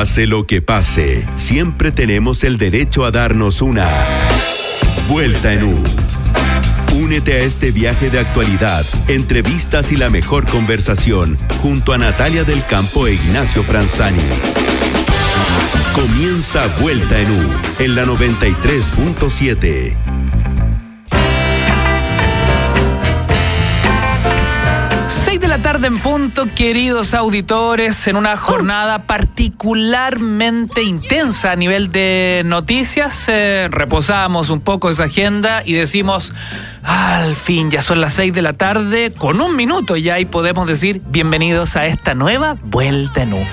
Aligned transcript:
Pase 0.00 0.26
lo 0.26 0.46
que 0.46 0.62
pase, 0.62 1.28
siempre 1.34 1.92
tenemos 1.92 2.42
el 2.44 2.56
derecho 2.56 3.04
a 3.04 3.10
darnos 3.10 3.60
una 3.60 3.86
vuelta 5.06 5.52
en 5.52 5.64
U. 5.64 5.84
Únete 6.94 7.34
a 7.34 7.40
este 7.40 7.70
viaje 7.70 8.08
de 8.08 8.18
actualidad, 8.18 8.82
entrevistas 9.08 9.92
y 9.92 9.98
la 9.98 10.08
mejor 10.08 10.46
conversación 10.46 11.36
junto 11.60 11.92
a 11.92 11.98
Natalia 11.98 12.44
del 12.44 12.64
Campo 12.64 13.06
e 13.06 13.12
Ignacio 13.12 13.62
Franzani. 13.62 14.22
Comienza 15.92 16.66
Vuelta 16.80 17.20
en 17.20 17.30
U 17.32 17.50
en 17.80 17.94
la 17.94 18.06
93.7. 18.06 20.19
la 25.50 25.58
tarde 25.58 25.88
en 25.88 25.98
punto, 25.98 26.46
queridos 26.54 27.12
auditores, 27.12 28.06
en 28.06 28.14
una 28.14 28.36
jornada 28.36 29.02
particularmente 29.02 30.84
intensa 30.84 31.50
a 31.50 31.56
nivel 31.56 31.90
de 31.90 32.42
noticias. 32.44 33.24
eh, 33.28 33.66
reposamos 33.68 34.50
un 34.50 34.60
poco 34.60 34.90
esa 34.90 35.04
agenda 35.04 35.64
y 35.66 35.72
decimos, 35.72 36.32
al 36.84 37.34
fin, 37.34 37.68
ya 37.68 37.82
son 37.82 38.00
las 38.00 38.14
6 38.14 38.32
de 38.32 38.42
la 38.42 38.52
tarde, 38.52 39.12
con 39.12 39.40
un 39.40 39.56
minuto 39.56 39.96
ya 39.96 40.20
y 40.20 40.24
podemos 40.24 40.68
decir, 40.68 41.02
bienvenidos 41.08 41.74
a 41.74 41.86
esta 41.86 42.14
nueva 42.14 42.54
Vuelta 42.62 43.22
en 43.22 43.32
U. 43.32 43.44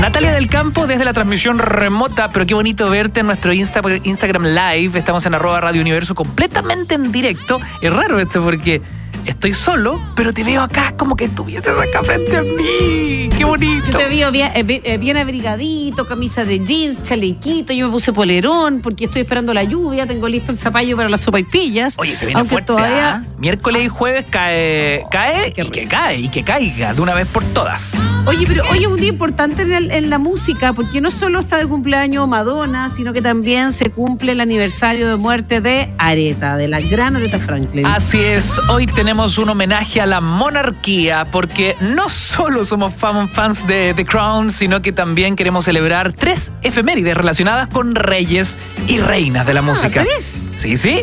Natalia 0.00 0.32
del 0.34 0.48
Campo 0.48 0.86
desde 0.86 1.06
la 1.06 1.14
transmisión 1.14 1.58
remota, 1.58 2.28
pero 2.30 2.44
qué 2.44 2.52
bonito 2.52 2.90
verte 2.90 3.20
en 3.20 3.26
nuestro 3.26 3.54
Insta- 3.54 4.00
Instagram 4.04 4.44
Live. 4.44 4.98
Estamos 4.98 5.24
en 5.24 5.34
arroba 5.34 5.62
Radio 5.62 5.80
Universo 5.80 6.14
completamente 6.14 6.94
en 6.94 7.10
directo. 7.10 7.58
Es 7.80 7.90
raro 7.90 8.18
esto 8.18 8.42
porque 8.42 8.82
estoy 9.26 9.54
solo, 9.54 10.00
pero 10.14 10.32
te 10.32 10.44
veo 10.44 10.62
acá 10.62 10.94
como 10.96 11.16
que 11.16 11.24
estuvieses 11.26 11.76
acá 11.78 12.02
frente 12.02 12.36
a 12.36 12.42
mí. 12.42 13.28
Qué 13.36 13.44
bonito. 13.44 13.92
Yo 13.92 13.98
te 13.98 14.08
veo 14.08 14.30
bien, 14.30 14.50
eh, 14.54 14.80
eh, 14.84 14.98
bien 14.98 15.16
abrigadito, 15.16 16.06
camisa 16.06 16.44
de 16.44 16.60
jeans, 16.64 17.02
chalequito, 17.02 17.72
yo 17.72 17.86
me 17.86 17.92
puse 17.92 18.12
polerón 18.12 18.80
porque 18.82 19.06
estoy 19.06 19.22
esperando 19.22 19.52
la 19.54 19.64
lluvia, 19.64 20.06
tengo 20.06 20.28
listo 20.28 20.52
el 20.52 20.58
zapallo 20.58 20.96
para 20.96 21.08
las 21.08 21.20
sopaipillas. 21.22 21.96
Oye, 21.98 22.14
se 22.16 22.26
viene 22.26 22.44
fuerte. 22.44 22.66
todavía 22.66 23.16
¿ah? 23.16 23.22
Miércoles 23.38 23.84
y 23.84 23.88
jueves 23.88 24.26
cae, 24.30 25.02
cae 25.10 25.48
y 25.48 25.52
que 25.70 25.86
cae 25.88 26.18
y 26.20 26.28
que 26.28 26.42
caiga 26.42 26.94
de 26.94 27.00
una 27.00 27.14
vez 27.14 27.28
por 27.28 27.42
todas. 27.52 28.00
Oye, 28.26 28.44
pero 28.46 28.64
hoy 28.70 28.78
es 28.80 28.86
un 28.86 28.96
día 28.96 29.08
importante 29.08 29.62
en, 29.62 29.72
el- 29.72 29.90
en 29.90 30.10
la 30.10 30.18
música, 30.18 30.72
porque 30.72 31.00
no 31.00 31.10
solo 31.10 31.40
está 31.40 31.56
de 31.56 31.66
cumpleaños 31.66 32.28
Madonna, 32.28 32.90
sino 32.90 33.12
que 33.12 33.22
también 33.22 33.72
se 33.72 33.90
cumple 33.90 34.32
el 34.32 34.40
aniversario 34.40 35.08
de 35.08 35.16
muerte 35.16 35.60
de 35.60 35.88
Areta, 35.98 36.56
de 36.56 36.68
la 36.68 36.80
gran 36.80 37.16
Areta 37.16 37.38
Franklin. 37.38 37.86
Así 37.86 38.18
es, 38.20 38.58
hoy 38.68 38.86
tenemos 38.86 39.11
un 39.12 39.48
homenaje 39.50 40.00
a 40.00 40.06
la 40.06 40.20
monarquía 40.22 41.26
porque 41.30 41.76
no 41.80 42.08
solo 42.08 42.64
somos 42.64 42.94
fan- 42.94 43.28
fans 43.28 43.66
de 43.66 43.92
The 43.94 44.06
Crown, 44.06 44.48
sino 44.50 44.80
que 44.80 44.90
también 44.92 45.36
queremos 45.36 45.66
celebrar 45.66 46.14
tres 46.14 46.50
efemérides 46.62 47.14
relacionadas 47.16 47.68
con 47.68 47.94
reyes 47.94 48.56
y 48.88 48.98
reinas 48.98 49.46
de 49.46 49.52
la 49.54 49.60
música. 49.60 50.00
Ah, 50.00 50.04
¿tres? 50.04 50.54
Sí, 50.56 50.78
sí. 50.78 51.00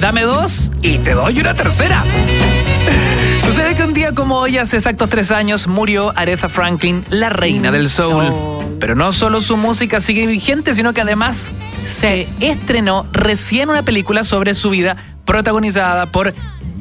Dame 0.00 0.22
dos 0.22 0.72
y 0.82 0.98
te 0.98 1.12
doy 1.12 1.38
una 1.38 1.54
tercera. 1.54 2.02
Sucede 3.44 3.76
que 3.76 3.84
un 3.84 3.94
día 3.94 4.12
como 4.12 4.38
hoy, 4.40 4.58
hace 4.58 4.76
exactos 4.78 5.08
tres 5.10 5.30
años, 5.30 5.66
murió 5.68 6.12
Aretha 6.16 6.48
Franklin, 6.48 7.04
la 7.10 7.28
reina 7.28 7.70
del 7.70 7.88
soul. 7.88 8.32
Pero 8.80 8.96
no 8.96 9.12
solo 9.12 9.40
su 9.42 9.56
música 9.56 10.00
sigue 10.00 10.26
vigente, 10.26 10.74
sino 10.74 10.92
que 10.92 11.02
además 11.02 11.52
se 11.86 12.26
estrenó 12.40 13.06
recién 13.12 13.70
una 13.70 13.82
película 13.82 14.24
sobre 14.24 14.54
su 14.54 14.70
vida 14.70 14.96
protagonizada 15.24 16.06
por 16.06 16.34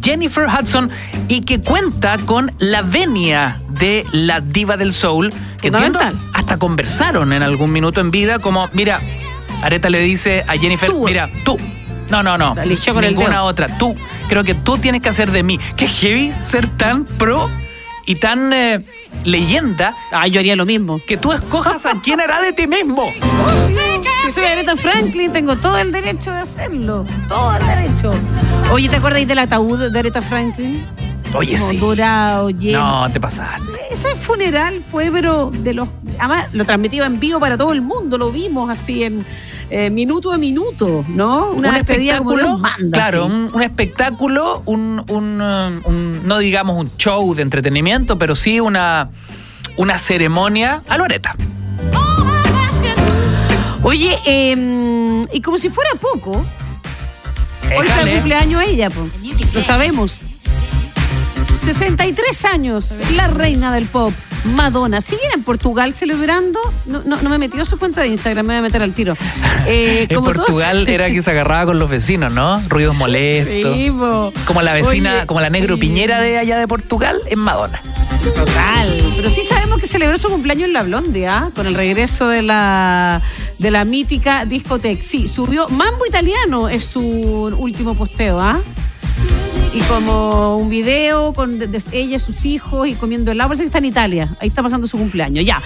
Jennifer 0.03 0.45
Hudson 0.47 0.89
y 1.29 1.41
que 1.41 1.61
cuenta 1.61 2.17
con 2.19 2.51
la 2.59 2.81
venia 2.81 3.59
de 3.69 4.05
la 4.11 4.41
diva 4.41 4.77
del 4.77 4.93
soul. 4.93 5.33
Que 5.61 5.67
entiendo, 5.69 5.99
hasta 6.33 6.57
conversaron 6.57 7.31
en 7.33 7.41
algún 7.43 7.71
minuto 7.71 8.01
en 8.01 8.11
vida 8.11 8.39
como, 8.39 8.69
mira, 8.73 8.99
Areta 9.61 9.89
le 9.89 9.99
dice 10.01 10.43
a 10.47 10.53
Jennifer, 10.57 10.89
Tú. 10.89 11.05
mira, 11.05 11.29
tú. 11.45 11.57
No, 12.09 12.21
no, 12.21 12.37
no. 12.37 12.53
La 12.53 12.63
eligió 12.63 12.93
con 12.93 13.03
Ninguna 13.03 13.43
otra. 13.43 13.77
Tú. 13.77 13.95
Creo 14.27 14.43
que 14.43 14.53
tú 14.53 14.77
tienes 14.77 15.01
que 15.01 15.09
hacer 15.09 15.31
de 15.31 15.41
mí. 15.41 15.59
Qué 15.77 15.87
heavy 15.87 16.31
ser 16.31 16.67
tan 16.75 17.05
pro 17.05 17.49
y 18.05 18.15
tan 18.15 18.51
eh, 18.51 18.81
leyenda 19.23 19.95
Ah, 20.11 20.27
yo 20.27 20.39
haría 20.41 20.55
lo 20.57 20.65
mismo. 20.65 20.99
que 21.07 21.15
tú 21.17 21.31
escojas 21.31 21.85
a 21.85 21.91
quién 22.03 22.19
hará 22.19 22.41
de 22.41 22.51
ti 22.53 22.67
mismo. 22.67 23.03
Si 24.25 24.31
soy 24.31 24.43
Aretha 24.43 24.75
Franklin, 24.75 25.31
tengo 25.31 25.55
todo 25.55 25.77
el 25.79 25.91
derecho 25.91 26.31
de 26.31 26.39
hacerlo. 26.39 27.05
Todo 27.29 27.55
el 27.57 27.65
derecho. 27.65 28.11
Oye, 28.73 28.89
¿te 28.89 28.95
acuerdas 28.95 29.27
del 29.27 29.37
ataúd 29.37 29.91
de 29.91 29.99
Aretha 29.99 30.19
Franklin? 30.19 30.83
Oye, 31.35 31.57
Como 31.57 31.69
sí. 31.69 31.77
dorado, 31.77 32.49
lleno. 32.49 33.01
No, 33.05 33.11
te 33.11 33.19
pasaste. 33.19 33.71
Ese 33.91 34.15
funeral 34.15 34.81
fue, 34.91 35.11
pero 35.11 35.51
de 35.53 35.73
los. 35.75 35.87
Además, 36.17 36.47
lo 36.53 36.65
transmitía 36.65 37.05
en 37.05 37.19
vivo 37.19 37.39
para 37.39 37.55
todo 37.55 37.71
el 37.71 37.81
mundo, 37.81 38.17
lo 38.17 38.31
vimos 38.31 38.71
así 38.71 39.03
en 39.03 39.23
eh, 39.69 39.91
minuto 39.91 40.31
a 40.31 40.37
minuto, 40.39 41.05
¿no? 41.09 41.49
Una 41.51 41.69
un 41.69 41.75
como 41.75 41.77
espectáculo, 41.77 42.43
Dios 42.47 42.59
manda. 42.59 42.97
claro, 42.99 43.25
un, 43.27 43.49
un 43.53 43.61
espectáculo, 43.61 44.63
un, 44.65 45.03
un, 45.07 45.41
um, 45.41 45.81
un- 45.85 46.27
no 46.27 46.39
digamos 46.39 46.75
un 46.75 46.89
show 46.97 47.33
de 47.35 47.43
entretenimiento, 47.43 48.17
pero 48.17 48.33
sí 48.35 48.59
una, 48.59 49.09
una 49.77 49.99
ceremonia 49.99 50.81
a 50.89 50.97
Loreta. 50.97 51.35
Oye, 53.83 54.15
eh, 54.25 55.23
y 55.31 55.41
como 55.41 55.57
si 55.59 55.69
fuera 55.69 55.91
poco, 55.99 56.43
hoy 57.77 57.87
está 57.87 58.01
el 58.01 58.11
cumpleaños 58.11 58.63
ella, 58.65 58.89
po. 58.89 59.07
lo 59.53 59.61
sabemos. 59.61 60.21
63 61.63 62.45
años, 62.45 62.99
la 63.15 63.27
reina 63.27 63.73
del 63.73 63.85
pop, 63.85 64.13
Madonna. 64.45 65.01
¿Siguen 65.01 65.31
en 65.33 65.43
Portugal 65.43 65.93
celebrando? 65.93 66.59
No, 66.85 67.01
no, 67.05 67.21
no 67.21 67.29
me 67.29 67.35
he 67.35 67.39
metido 67.39 67.63
a 67.63 67.65
su 67.65 67.77
cuenta 67.79 68.01
de 68.01 68.07
Instagram, 68.07 68.45
me 68.45 68.53
voy 68.53 68.59
a 68.59 68.61
meter 68.61 68.83
al 68.83 68.93
tiro. 68.93 69.15
Eh, 69.65 70.05
En 70.09 70.15
como 70.15 70.31
todos- 70.33 70.45
Portugal 70.45 70.87
era 70.89 71.09
que 71.09 71.21
se 71.21 71.31
agarraba 71.31 71.65
con 71.67 71.79
los 71.79 71.89
vecinos, 71.89 72.33
¿no? 72.33 72.61
Ruidos 72.67 72.95
molestos. 72.95 73.75
Sí. 73.75 73.91
Como 74.45 74.61
la 74.61 74.73
vecina, 74.73 75.17
Oye, 75.19 75.25
como 75.27 75.39
la 75.41 75.49
negro 75.49 75.75
sí. 75.75 75.81
piñera 75.81 76.19
de 76.21 76.37
allá 76.37 76.57
de 76.59 76.67
Portugal, 76.67 77.19
en 77.27 77.39
Madonna. 77.39 77.81
Total. 78.35 79.03
Pero 79.15 79.29
sí 79.29 79.41
sabemos 79.47 79.79
que 79.79 79.87
celebró 79.87 80.17
su 80.17 80.29
cumpleaños 80.29 80.67
en 80.67 80.73
La 80.73 80.83
Blonde, 80.83 81.27
¿ah? 81.27 81.49
Con 81.55 81.65
el 81.67 81.75
regreso 81.75 82.27
de 82.29 82.41
la, 82.41 83.21
de 83.59 83.71
la 83.71 83.85
mítica 83.85 84.45
discoteca. 84.45 85.01
Sí, 85.01 85.27
subió 85.27 85.67
Mambo 85.69 86.05
Italiano, 86.05 86.69
es 86.69 86.83
su 86.85 87.01
último 87.01 87.95
posteo, 87.95 88.39
¿ah? 88.39 88.59
Y 89.75 89.79
como 89.81 90.57
un 90.57 90.69
video 90.69 91.33
con 91.33 91.57
de- 91.57 91.67
de 91.67 91.81
ella, 91.93 92.19
sus 92.19 92.45
hijos 92.45 92.87
y 92.87 92.93
comiendo 92.93 93.31
helado. 93.31 93.49
Parece 93.49 93.63
que 93.63 93.67
está 93.67 93.79
en 93.79 93.85
Italia. 93.85 94.35
Ahí 94.39 94.49
está 94.49 94.61
pasando 94.61 94.87
su 94.87 94.97
cumpleaños. 94.97 95.43
Ya. 95.45 95.61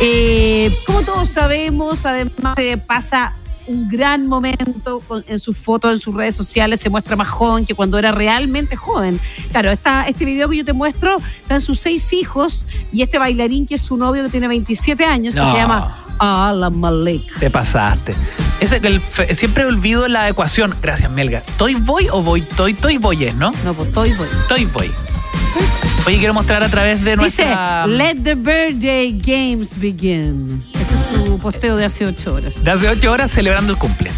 Eh, 0.00 0.74
como 0.86 1.02
todos 1.02 1.28
sabemos, 1.28 2.06
además 2.06 2.56
eh, 2.56 2.78
pasa 2.78 3.34
un 3.66 3.88
gran 3.88 4.26
momento 4.26 5.02
en 5.26 5.38
sus 5.38 5.58
fotos, 5.58 5.92
en 5.92 5.98
sus 5.98 6.14
redes 6.14 6.34
sociales. 6.34 6.80
Se 6.80 6.88
muestra 6.88 7.16
más 7.16 7.28
joven 7.28 7.66
que 7.66 7.74
cuando 7.74 7.98
era 7.98 8.12
realmente 8.12 8.76
joven. 8.76 9.20
Claro, 9.50 9.70
esta, 9.70 10.04
este 10.08 10.24
video 10.24 10.48
que 10.48 10.56
yo 10.56 10.64
te 10.64 10.72
muestro 10.72 11.18
están 11.42 11.60
sus 11.60 11.78
seis 11.80 12.14
hijos 12.14 12.66
y 12.92 13.02
este 13.02 13.18
bailarín 13.18 13.66
que 13.66 13.74
es 13.74 13.82
su 13.82 13.96
novio 13.98 14.22
que 14.24 14.30
tiene 14.30 14.48
27 14.48 15.04
años, 15.04 15.34
que 15.34 15.40
se 15.40 15.52
llama 15.52 16.06
Alan. 16.20 16.80
Te 17.38 17.50
pasaste. 17.50 18.14
Ese, 18.60 18.76
el, 18.82 19.00
fe- 19.00 19.34
siempre 19.34 19.64
olvido 19.64 20.06
la 20.08 20.28
ecuación. 20.28 20.74
Gracias, 20.82 21.10
Melga. 21.10 21.42
¿Toy 21.56 21.74
voy 21.74 22.08
o 22.12 22.22
voy? 22.22 22.42
Toy, 22.42 22.74
toy 22.74 22.98
voy 22.98 23.24
es, 23.24 23.34
¿no? 23.34 23.52
No, 23.64 23.74
pues 23.74 23.88
estoy, 23.88 24.12
voy. 24.12 24.28
Toy 24.48 24.64
voy. 24.66 24.90
Oye, 26.06 26.18
quiero 26.18 26.32
mostrar 26.34 26.62
a 26.62 26.68
través 26.68 27.02
de 27.04 27.16
Dice, 27.16 27.44
nuestra. 27.44 27.86
let 27.86 28.16
the 28.22 28.34
birthday 28.34 29.12
games 29.12 29.78
begin. 29.78 30.62
Ese 30.74 30.82
es 30.94 31.24
su 31.26 31.38
posteo 31.38 31.76
de 31.76 31.84
hace 31.84 32.06
ocho 32.06 32.34
horas. 32.34 32.62
de 32.64 32.70
hace 32.70 32.88
ocho 32.88 33.10
horas 33.12 33.30
celebrando 33.30 33.72
el 33.72 33.78
cumple. 33.78 34.10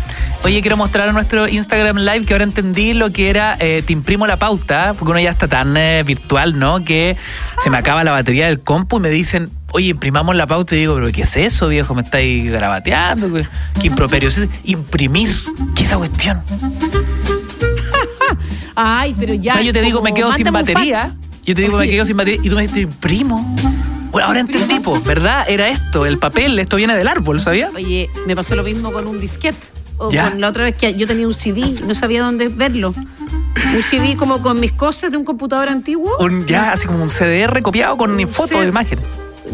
Oye, 0.44 0.60
quiero 0.60 0.76
mostrar 0.76 1.08
a 1.08 1.12
nuestro 1.12 1.46
Instagram 1.48 1.98
Live 1.98 2.24
que 2.26 2.34
ahora 2.34 2.44
entendí 2.44 2.94
lo 2.94 3.10
que 3.12 3.30
era 3.30 3.56
eh, 3.60 3.82
Te 3.86 3.92
imprimo 3.92 4.26
la 4.26 4.36
pauta, 4.38 4.92
porque 4.98 5.12
uno 5.12 5.20
ya 5.20 5.30
está 5.30 5.46
tan 5.46 5.76
eh, 5.76 6.02
virtual, 6.04 6.58
¿no? 6.58 6.84
Que 6.84 7.16
se 7.62 7.70
me 7.70 7.76
acaba 7.78 8.02
la 8.04 8.10
batería 8.10 8.46
del 8.46 8.60
compu 8.60 8.96
y 8.96 9.00
me 9.00 9.10
dicen, 9.10 9.50
oye, 9.72 9.88
imprimamos 9.88 10.36
la 10.36 10.46
pauta. 10.46 10.74
Y 10.76 10.80
digo, 10.80 10.94
¿pero 10.94 11.10
qué 11.12 11.22
es 11.22 11.36
eso, 11.36 11.68
viejo? 11.68 11.94
¿Me 11.94 12.02
estáis 12.02 12.50
grabateando? 12.50 13.32
¿Qué, 13.32 13.46
qué 13.80 13.86
improperio 13.88 14.28
es 14.28 14.38
ese? 14.38 14.48
Imprimir. 14.64 15.34
¿Qué 15.74 15.82
es 15.82 15.88
esa 15.88 15.98
cuestión? 15.98 16.40
Ay, 18.74 19.14
pero 19.18 19.34
ya. 19.34 19.52
o 19.52 19.54
sea, 19.54 19.62
yo 19.62 19.72
te 19.72 19.82
digo, 19.82 20.02
me 20.02 20.14
quedo 20.14 20.32
sin 20.32 20.50
batería. 20.50 21.14
Yo 21.44 21.54
te 21.54 21.62
digo, 21.62 21.76
me 21.78 21.88
quedo 21.88 22.04
sin 22.04 22.16
batería. 22.16 22.40
Y 22.42 22.48
tú 22.48 22.54
me 22.54 22.62
dices, 22.62 22.74
"Te 22.74 22.80
imprimo. 22.82 23.54
Bueno, 24.10 24.28
ahora 24.28 24.40
entendí, 24.40 24.80
po, 24.80 25.00
¿verdad? 25.00 25.44
Era 25.48 25.68
esto, 25.68 26.04
el 26.06 26.18
papel, 26.18 26.58
esto 26.58 26.76
viene 26.76 26.94
del 26.94 27.08
árbol, 27.08 27.40
¿sabías? 27.40 27.72
Oye, 27.74 28.10
me 28.26 28.36
pasó 28.36 28.54
lo 28.56 28.62
mismo 28.62 28.92
con 28.92 29.06
un 29.06 29.20
disquete. 29.20 29.58
O 29.98 30.10
Ya. 30.10 30.30
con 30.30 30.40
la 30.40 30.48
otra 30.48 30.64
vez 30.64 30.74
que 30.76 30.94
yo 30.94 31.06
tenía 31.06 31.26
un 31.26 31.34
CD 31.34 31.74
no 31.86 31.94
sabía 31.94 32.22
dónde 32.22 32.48
verlo. 32.48 32.94
Un 33.74 33.82
CD 33.82 34.16
como 34.16 34.42
con 34.42 34.58
mis 34.60 34.72
cosas 34.72 35.10
de 35.12 35.16
un 35.16 35.24
computador 35.24 35.68
antiguo. 35.68 36.16
Un, 36.18 36.46
ya, 36.46 36.72
así 36.72 36.86
como 36.86 37.02
un 37.02 37.10
CDR 37.10 37.62
copiado 37.62 37.96
con 37.96 38.18
fotos 38.28 38.60
de 38.60 38.68
imágenes. 38.68 39.04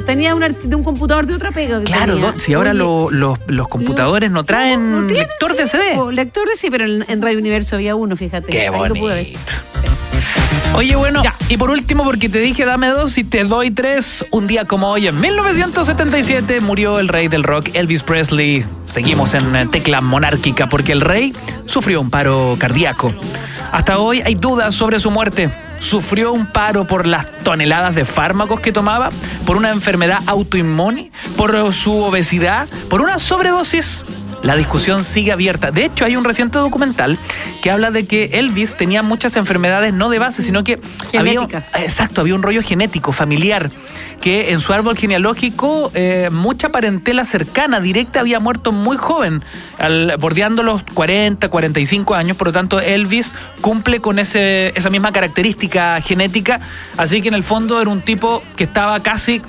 Tenía 0.07 0.35
un 0.35 0.41
de 0.41 0.77
un 0.77 0.85
computador 0.85 1.27
de 1.27 1.35
otra 1.35 1.51
pega. 1.51 1.79
que 1.81 1.85
Claro, 1.87 2.15
tenía. 2.15 2.35
si 2.39 2.55
ahora 2.55 2.75
lo- 2.75 3.11
los, 3.11 3.39
los 3.47 3.69
computadores 3.69 4.31
no 4.31 4.45
traen 4.45 4.93
no 5.03 5.07
tienen, 5.07 5.27
lector 5.29 5.57
de 5.57 5.67
CD. 5.67 5.95
po, 5.95 6.11
lector 6.11 6.49
de 6.49 6.57
sí, 6.57 6.71
pero 6.71 6.85
en, 6.85 7.05
en 7.09 7.23
Radio 7.23 7.39
Universo 7.39 7.77
había 7.77 7.95
uno, 7.97 8.15
fíjate. 8.17 8.51
Qué 8.51 8.71
bonito. 8.71 9.07
Oye, 10.75 10.95
bueno, 10.97 11.23
y 11.49 11.57
por 11.57 11.71
último, 11.71 12.05
porque 12.05 12.29
te 12.29 12.39
dije 12.39 12.65
dame 12.65 12.89
dos 12.89 13.17
y 13.19 13.25
te 13.25 13.43
doy 13.45 13.71
tres, 13.71 14.25
un 14.31 14.47
día 14.47 14.65
como 14.67 14.91
hoy, 14.91 15.09
en 15.09 15.19
1977, 15.19 16.61
murió 16.61 16.99
el 17.01 17.09
rey 17.09 17.27
del 17.29 17.43
rock, 17.43 17.71
Elvis 17.73 18.03
Presley. 18.03 18.65
Seguimos 18.87 19.35
en 19.35 19.71
tecla 19.71 20.01
monárquica 20.01 20.67
porque 20.67 20.93
el 20.93 21.01
rey 21.01 21.33
sufrió 21.65 22.01
un 22.01 22.11
paro 22.11 22.55
cardíaco. 22.59 23.13
Hasta 23.73 23.99
hoy 23.99 24.21
hay 24.25 24.35
dudas 24.35 24.75
sobre 24.75 24.99
su 24.99 25.11
muerte. 25.11 25.49
Sufrió 25.81 26.33
un 26.33 26.47
paro 26.47 26.87
por 26.87 27.07
las 27.07 27.31
toneladas 27.45 27.95
de 27.95 28.05
fármacos 28.05 28.61
que 28.61 28.73
tomaba, 28.73 29.11
por 29.47 29.57
una 29.57 29.71
enfermedad 29.71 30.21
autoinmune, 30.27 31.11
por 31.37 31.73
su 31.73 32.03
obesidad, 32.03 32.69
por 32.89 33.01
una 33.01 33.19
sobredosis 33.19 34.05
la 34.43 34.57
discusión 34.57 35.05
sigue 35.05 35.33
abierta. 35.33 35.71
De 35.71 35.85
hecho, 35.85 36.05
hay 36.05 36.17
un 36.17 36.25
reciente 36.25 36.59
documental 36.59 37.19
que 37.63 37.71
habla 37.71 37.91
de 37.91 38.07
que 38.07 38.31
Elvis 38.35 38.77
tenía 38.77 39.03
muchas 39.03 39.37
enfermedades 39.37 39.93
no 39.93 40.09
de 40.09 40.19
base, 40.19 40.43
sino 40.43 40.65
que 40.65 40.79
había, 41.17 41.43
exacto, 41.43 42.21
había 42.21 42.35
un 42.35 42.43
rollo 42.43 42.63
genético, 42.63 43.13
familiar, 43.13 43.71
que 44.21 44.53
en 44.53 44.61
su 44.61 44.73
árbol 44.73 44.97
genealógico 44.97 45.91
eh, 45.95 46.29
mucha 46.31 46.71
parentela 46.71 47.25
cercana, 47.25 47.81
directa, 47.81 48.21
había 48.21 48.41
muerto 48.41 48.73
muy 48.73 48.97
joven, 48.97 49.45
al, 49.79 50.17
bordeando 50.19 50.63
los 50.63 50.83
40, 50.83 51.49
45 51.49 52.15
años. 52.15 52.37
Por 52.37 52.49
lo 52.49 52.53
tanto, 52.53 52.81
Elvis 52.81 53.35
cumple 53.61 54.01
con 54.01 54.19
ese, 54.19 54.73
esa 54.77 54.91
misma 54.91 55.13
característica 55.13 56.01
genética. 56.01 56.61
Así 56.97 57.21
que 57.21 57.29
en 57.29 57.35
el 57.35 57.43
fondo 57.43 57.81
era 57.81 57.91
un 57.91 58.01
tipo 58.01 58.43
que 58.57 58.65
estaba 58.65 59.01
casi 59.01 59.43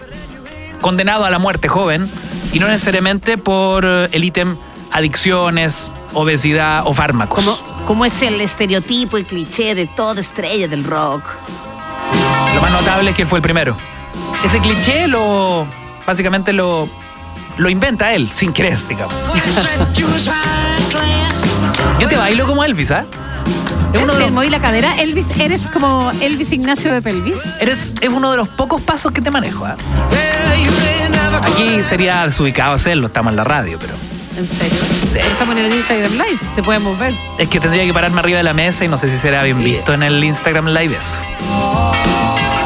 condenado 0.82 1.26
a 1.26 1.30
la 1.30 1.40
muerte 1.40 1.68
joven 1.68 2.10
y 2.54 2.60
no 2.60 2.68
necesariamente 2.68 3.38
por 3.38 3.86
el 3.86 4.24
ítem 4.24 4.56
adicciones, 4.92 5.92
obesidad 6.14 6.84
o 6.86 6.94
fármacos. 6.94 7.44
Como, 7.44 7.58
como 7.86 8.06
es 8.06 8.22
el 8.22 8.42
estereotipo 8.42 9.18
y 9.18 9.24
cliché 9.24 9.76
de 9.76 9.88
toda 9.88 10.22
estrella 10.22 10.68
del 10.68 10.84
rock. 10.84 11.24
Lo 12.56 12.62
más 12.62 12.72
notable 12.72 13.12
es 13.12 13.16
que 13.16 13.26
fue 13.26 13.40
el 13.40 13.44
primero. 13.44 13.76
Ese 14.44 14.60
cliché 14.60 15.08
lo 15.08 15.66
básicamente 16.06 16.54
lo, 16.54 16.90
lo 17.58 17.70
inventa 17.70 18.14
él, 18.14 18.30
sin 18.34 18.52
querer, 18.52 18.80
digamos. 18.88 19.14
Yo 22.00 22.08
te 22.08 22.16
bailo 22.16 22.48
como 22.48 22.64
Elvis, 22.64 22.92
¿ah? 22.92 23.06
Es 23.94 24.04
uno 24.04 24.14
de 24.14 24.30
los... 24.30 24.50
la 24.50 24.60
cadera. 24.60 25.02
Elvis, 25.02 25.32
eres 25.40 25.68
como 25.68 26.12
Elvis 26.22 26.52
Ignacio 26.52 26.94
de 26.94 27.02
Pelvis. 27.02 27.42
Eres, 27.60 27.96
es 28.02 28.10
uno 28.10 28.32
de 28.32 28.38
los 28.38 28.48
pocos 28.48 28.82
pasos 28.82 29.12
que 29.12 29.22
te 29.22 29.32
manejo. 29.32 29.66
¿ah? 29.66 29.76
Aquí 31.42 31.82
sería 31.88 32.26
desubicado 32.26 32.74
hacerlo, 32.74 33.08
estamos 33.08 33.32
en 33.32 33.38
la 33.38 33.44
radio, 33.44 33.78
pero. 33.80 33.94
¿En 34.40 34.48
serio? 34.48 34.80
Sí. 35.12 35.20
Estamos 35.20 35.58
en 35.58 35.66
el 35.66 35.74
Instagram 35.74 36.14
Live, 36.14 36.40
te 36.56 36.64
podemos 36.64 36.98
ver. 36.98 37.14
Es 37.38 37.50
que 37.50 37.60
tendría 37.60 37.84
que 37.84 37.94
pararme 37.94 38.20
arriba 38.20 38.38
de 38.38 38.44
la 38.44 38.54
mesa 38.54 38.86
y 38.86 38.88
no 38.88 38.98
sé 38.98 39.10
si 39.10 39.18
será 39.18 39.44
bien 39.44 39.62
visto 39.62 39.94
en 39.94 40.02
el 40.02 40.24
Instagram 40.24 40.68
Live 40.68 40.96
eso. 40.96 41.18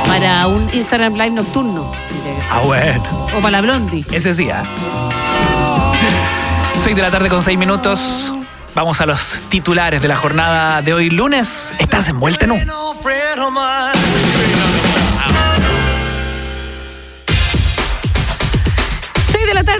Para 0.05 0.45
un 0.45 0.69
Instagram 0.71 1.13
Live 1.13 1.31
nocturno. 1.31 1.91
Ah, 2.51 2.59
bueno. 2.59 3.03
O 3.35 3.41
para 3.41 3.49
la 3.49 3.61
Blondie. 3.61 4.05
Ese 4.11 4.35
sí, 4.35 4.51
¿ah? 4.51 4.61
6 6.77 6.95
de 6.95 7.01
la 7.01 7.09
tarde 7.09 7.27
con 7.27 7.41
6 7.41 7.57
minutos. 7.57 8.31
Vamos 8.75 9.01
a 9.01 9.07
los 9.07 9.41
titulares 9.49 9.99
de 9.99 10.07
la 10.07 10.15
jornada 10.15 10.83
de 10.83 10.93
hoy 10.93 11.09
lunes. 11.09 11.73
Estás 11.79 12.07
envuelta 12.07 12.45
en 12.45 12.51
un. 12.51 12.67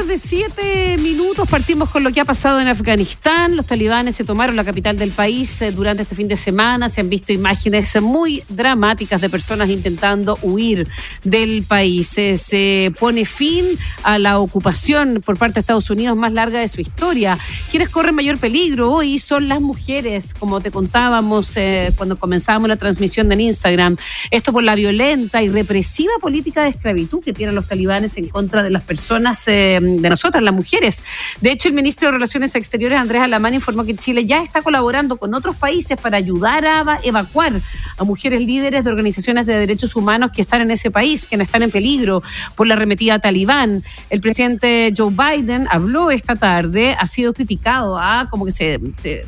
Tarde, 0.04 0.18
7 0.18 0.98
minutos. 1.00 1.48
Partimos 1.48 1.90
con 1.90 2.04
lo 2.04 2.12
que 2.12 2.20
ha 2.20 2.26
pasado 2.26 2.60
en 2.60 2.68
Afganistán. 2.68 3.56
Los 3.56 3.66
talibanes 3.66 4.16
se 4.16 4.24
tomaron 4.24 4.56
la 4.56 4.64
capital 4.64 4.98
del 4.98 5.12
país 5.12 5.62
eh, 5.62 5.72
durante 5.72 6.04
este 6.04 6.16
fin 6.16 6.28
de 6.28 6.36
semana. 6.36 6.90
Se 6.90 7.00
han 7.00 7.10
visto 7.10 7.32
imágenes 7.32 8.02
muy 8.02 8.44
dramáticas 8.50 9.22
de 9.22 9.30
personas 9.30 9.70
intentando 9.70 10.38
huir 10.42 10.88
del 11.24 11.64
país. 11.64 12.18
Eh, 12.18 12.38
se 12.38 12.94
pone 13.00 13.26
fin 13.26 13.66
a 14.04 14.20
la 14.20 14.40
ocupación 14.40 15.22
por 15.26 15.38
parte 15.38 15.56
de 15.56 15.60
Estados 15.62 15.90
Unidos 15.90 16.18
más 16.18 16.34
larga 16.34 16.60
de 16.60 16.68
su 16.68 16.82
historia. 16.82 17.38
Quienes 17.70 17.90
corren 17.90 18.16
mayor 18.16 18.38
peligro 18.40 18.92
hoy 18.92 19.20
son 19.20 19.48
las 19.48 19.62
mujeres, 19.62 20.34
como 20.34 20.60
te 20.60 20.72
contábamos 20.72 21.56
eh, 21.56 21.94
cuando 21.96 22.18
comenzábamos 22.18 22.68
la 22.68 22.78
transmisión 22.78 23.32
en 23.32 23.42
Instagram. 23.42 23.96
Esto 24.32 24.52
por 24.52 24.64
la 24.64 24.76
violenta 24.76 25.42
y 25.42 25.50
represiva 25.50 26.14
política 26.20 26.64
de 26.64 26.70
esclavitud 26.70 27.24
que 27.24 27.32
tienen 27.32 27.56
los 27.56 27.68
talibanes 27.68 28.18
en 28.18 28.28
contra 28.28 28.64
de 28.64 28.70
las 28.70 28.84
personas 28.84 29.48
de 30.02 30.10
nosotras, 30.10 30.44
las 30.44 30.54
mujeres. 30.54 31.04
De 31.42 31.52
hecho, 31.52 31.68
el 31.68 31.74
ministro 31.74 32.08
de 32.08 32.14
Relaciones 32.14 32.56
Exteriores, 32.56 33.00
Andrés 33.00 33.22
Alamán, 33.22 33.54
informó 33.54 33.84
que 33.84 33.96
Chile 33.96 34.26
ya 34.26 34.42
está 34.42 34.62
colaborando 34.62 35.18
con 35.18 35.34
otros 35.34 35.56
países 35.56 36.00
para 36.00 36.18
ayudar 36.18 36.66
a 36.66 37.00
evacuar 37.04 37.62
a 37.98 38.04
mujeres 38.04 38.42
líderes 38.42 38.86
de 38.86 38.92
organizaciones 38.92 39.46
de 39.46 39.58
derechos 39.58 39.96
humanos 39.96 40.32
que 40.32 40.42
están 40.42 40.62
en 40.62 40.72
ese 40.72 40.92
país, 40.92 41.26
que 41.26 41.36
están 41.36 41.64
en 41.64 41.72
peligro 41.72 42.24
por 42.56 42.68
la 42.68 42.76
arremetida 42.76 43.20
talibán. 43.20 43.84
El 44.10 44.22
presidente 44.22 44.94
Joe 44.96 45.12
Biden 45.12 45.68
habló 45.70 46.12
esta 46.12 46.36
tarde, 46.36 46.96
ha 46.98 47.06
sido 47.08 47.34
criticado, 47.34 47.98
¿ah? 47.98 48.28
como 48.30 48.46
que 48.46 48.52
se, 48.52 48.80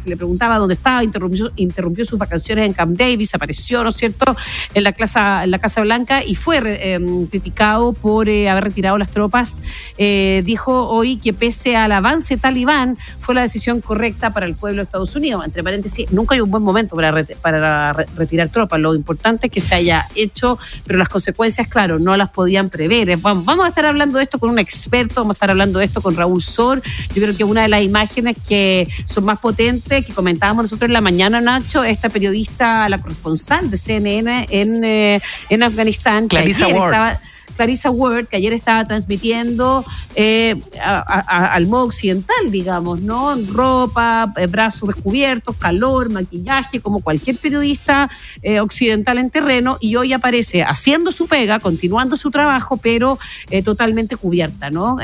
le 0.05 0.17
preguntaba 0.17 0.57
dónde 0.57 0.75
estaba, 0.75 1.03
interrumpió, 1.03 1.51
interrumpió 1.55 2.05
sus 2.05 2.17
vacaciones 2.17 2.65
en 2.65 2.73
Camp 2.73 2.97
Davis, 2.97 3.35
apareció, 3.35 3.83
¿no 3.83 3.89
es 3.89 3.95
cierto?, 3.95 4.35
en 4.73 4.83
la 4.83 4.93
Casa, 4.93 5.43
en 5.43 5.51
la 5.51 5.59
casa 5.59 5.81
Blanca 5.81 6.23
y 6.23 6.35
fue 6.35 6.59
eh, 6.63 6.99
criticado 7.29 7.93
por 7.93 8.29
eh, 8.29 8.49
haber 8.49 8.65
retirado 8.65 8.97
las 8.97 9.11
tropas 9.11 9.61
eh, 9.97 10.41
dijo 10.55 10.87
hoy 10.87 11.17
que 11.17 11.33
pese 11.33 11.75
al 11.75 11.91
avance 11.91 12.37
talibán, 12.37 12.97
fue 13.19 13.35
la 13.35 13.41
decisión 13.41 13.81
correcta 13.81 14.29
para 14.29 14.45
el 14.45 14.55
pueblo 14.55 14.77
de 14.77 14.83
Estados 14.83 15.13
Unidos. 15.13 15.43
Entre 15.43 15.61
paréntesis, 15.63 16.09
nunca 16.13 16.33
hay 16.33 16.39
un 16.39 16.49
buen 16.49 16.63
momento 16.63 16.95
para, 16.95 17.25
para 17.41 17.91
retirar 17.91 18.47
tropas. 18.47 18.79
Lo 18.79 18.95
importante 18.95 19.47
es 19.47 19.51
que 19.51 19.59
se 19.59 19.75
haya 19.75 20.07
hecho, 20.15 20.57
pero 20.87 20.97
las 20.97 21.09
consecuencias, 21.09 21.67
claro, 21.67 21.99
no 21.99 22.15
las 22.15 22.29
podían 22.29 22.69
prever. 22.69 23.09
Eh, 23.09 23.17
vamos, 23.17 23.65
a 23.65 23.67
estar 23.67 23.85
hablando 23.85 24.17
de 24.17 24.23
esto 24.23 24.39
con 24.39 24.49
un 24.49 24.57
experto, 24.57 25.15
vamos 25.15 25.33
a 25.33 25.35
estar 25.35 25.51
hablando 25.51 25.79
de 25.79 25.85
esto 25.85 26.01
con 26.01 26.15
Raúl 26.15 26.41
Sor. 26.41 26.81
Yo 27.13 27.21
creo 27.21 27.35
que 27.35 27.43
una 27.43 27.63
de 27.63 27.67
las 27.67 27.83
imágenes 27.83 28.37
que 28.47 28.87
son 29.05 29.25
más 29.25 29.39
potentes, 29.39 30.05
que 30.05 30.13
comentábamos 30.13 30.63
nosotros 30.63 30.87
en 30.87 30.93
la 30.93 31.01
mañana, 31.01 31.41
Nacho, 31.41 31.83
esta 31.83 32.07
periodista, 32.07 32.87
la 32.87 32.97
corresponsal 32.97 33.69
de 33.69 33.75
CNN 33.75 34.45
en, 34.49 34.85
eh, 34.85 35.21
en 35.49 35.63
Afganistán, 35.63 36.29
Clarissa 36.29 36.69
Ward. 36.69 36.93
Estaba, 36.93 37.19
Clarissa 37.55 37.89
Ward, 37.89 38.27
que 38.27 38.37
ayer 38.37 38.53
estaba 38.53 38.85
transmitiendo 38.85 39.85
eh, 40.15 40.55
al 40.81 41.67
modo 41.67 41.85
occidental, 41.85 42.49
digamos, 42.49 43.01
¿no? 43.01 43.35
Ropa, 43.47 44.33
eh, 44.37 44.47
brazos 44.47 44.89
descubiertos, 44.89 45.55
calor, 45.55 46.11
maquillaje, 46.11 46.79
como 46.79 46.99
cualquier 46.99 47.37
periodista 47.37 48.09
eh, 48.41 48.59
occidental 48.59 49.17
en 49.17 49.29
terreno, 49.29 49.77
y 49.79 49.95
hoy 49.95 50.13
aparece 50.13 50.63
haciendo 50.63 51.11
su 51.11 51.27
pega, 51.27 51.59
continuando 51.59 52.17
su 52.17 52.31
trabajo, 52.31 52.77
pero 52.77 53.17
totalmente 53.63 54.17
cubierta, 54.17 54.69
¿no? 54.69 54.97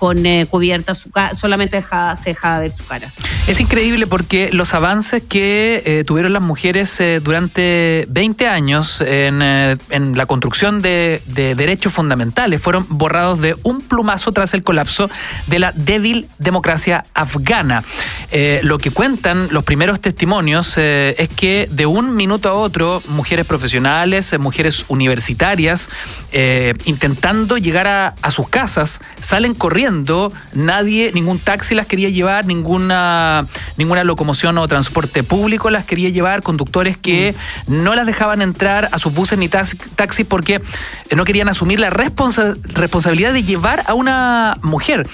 Con 0.00 0.24
eh, 0.24 0.46
cubierta 0.48 0.94
su 0.94 1.10
cara, 1.10 1.34
solamente 1.34 1.76
deja, 1.76 2.16
se 2.16 2.30
deja 2.30 2.58
ver 2.58 2.72
su 2.72 2.86
cara. 2.86 3.12
Es 3.46 3.60
increíble 3.60 4.06
porque 4.06 4.48
los 4.50 4.72
avances 4.72 5.22
que 5.22 5.82
eh, 5.84 6.04
tuvieron 6.06 6.32
las 6.32 6.40
mujeres 6.40 6.98
eh, 7.00 7.20
durante 7.22 8.06
20 8.08 8.48
años 8.48 9.02
en, 9.02 9.42
en 9.42 10.16
la 10.16 10.24
construcción 10.24 10.80
de, 10.80 11.20
de, 11.26 11.54
derechos 11.54 11.92
fundamentales 11.92 12.62
fueron 12.62 12.86
borrados 12.88 13.42
de 13.42 13.54
un 13.62 13.82
plumazo 13.82 14.32
tras 14.32 14.54
el 14.54 14.62
colapso 14.62 15.10
de 15.48 15.58
la 15.58 15.72
débil 15.72 16.28
democracia 16.38 17.04
afgana. 17.12 17.84
lo 18.62 18.78
que 18.78 18.90
cuentan 18.90 19.48
los 19.50 19.64
primeros 19.64 20.00
testimonios 20.00 20.78
es 20.78 21.28
que 21.28 21.68
de 21.70 21.84
un 21.84 22.14
minuto 22.14 22.48
a 22.48 22.54
otro, 22.54 23.02
mujeres 23.06 23.44
profesionales, 23.44 24.38
mujeres 24.38 24.86
universitarias, 24.88 25.90
intentando 26.86 27.58
llegar 27.58 27.86
a, 27.86 28.14
a 28.22 28.30
sus 28.30 28.48
casas, 28.48 29.00
salen 29.20 29.54
corriendo 29.54 29.89
nadie, 30.54 31.12
ningún 31.12 31.38
taxi 31.38 31.74
las 31.74 31.86
quería 31.86 32.08
llevar, 32.08 32.46
ninguna, 32.46 33.46
ninguna 33.76 34.04
locomoción 34.04 34.58
o 34.58 34.68
transporte 34.68 35.22
público 35.22 35.70
las 35.70 35.84
quería 35.84 36.08
llevar, 36.08 36.42
conductores 36.42 36.96
que 36.96 37.34
mm. 37.66 37.82
no 37.82 37.94
las 37.94 38.06
dejaban 38.06 38.42
entrar 38.42 38.88
a 38.92 38.98
sus 38.98 39.12
buses 39.12 39.38
ni 39.38 39.48
taxis 39.48 40.26
porque 40.26 40.60
no 41.14 41.24
querían 41.24 41.48
asumir 41.48 41.80
la 41.80 41.90
responsabilidad 41.90 43.32
de 43.32 43.42
llevar 43.42 43.82
a 43.86 43.94
una 43.94 44.56
mujer. 44.62 45.06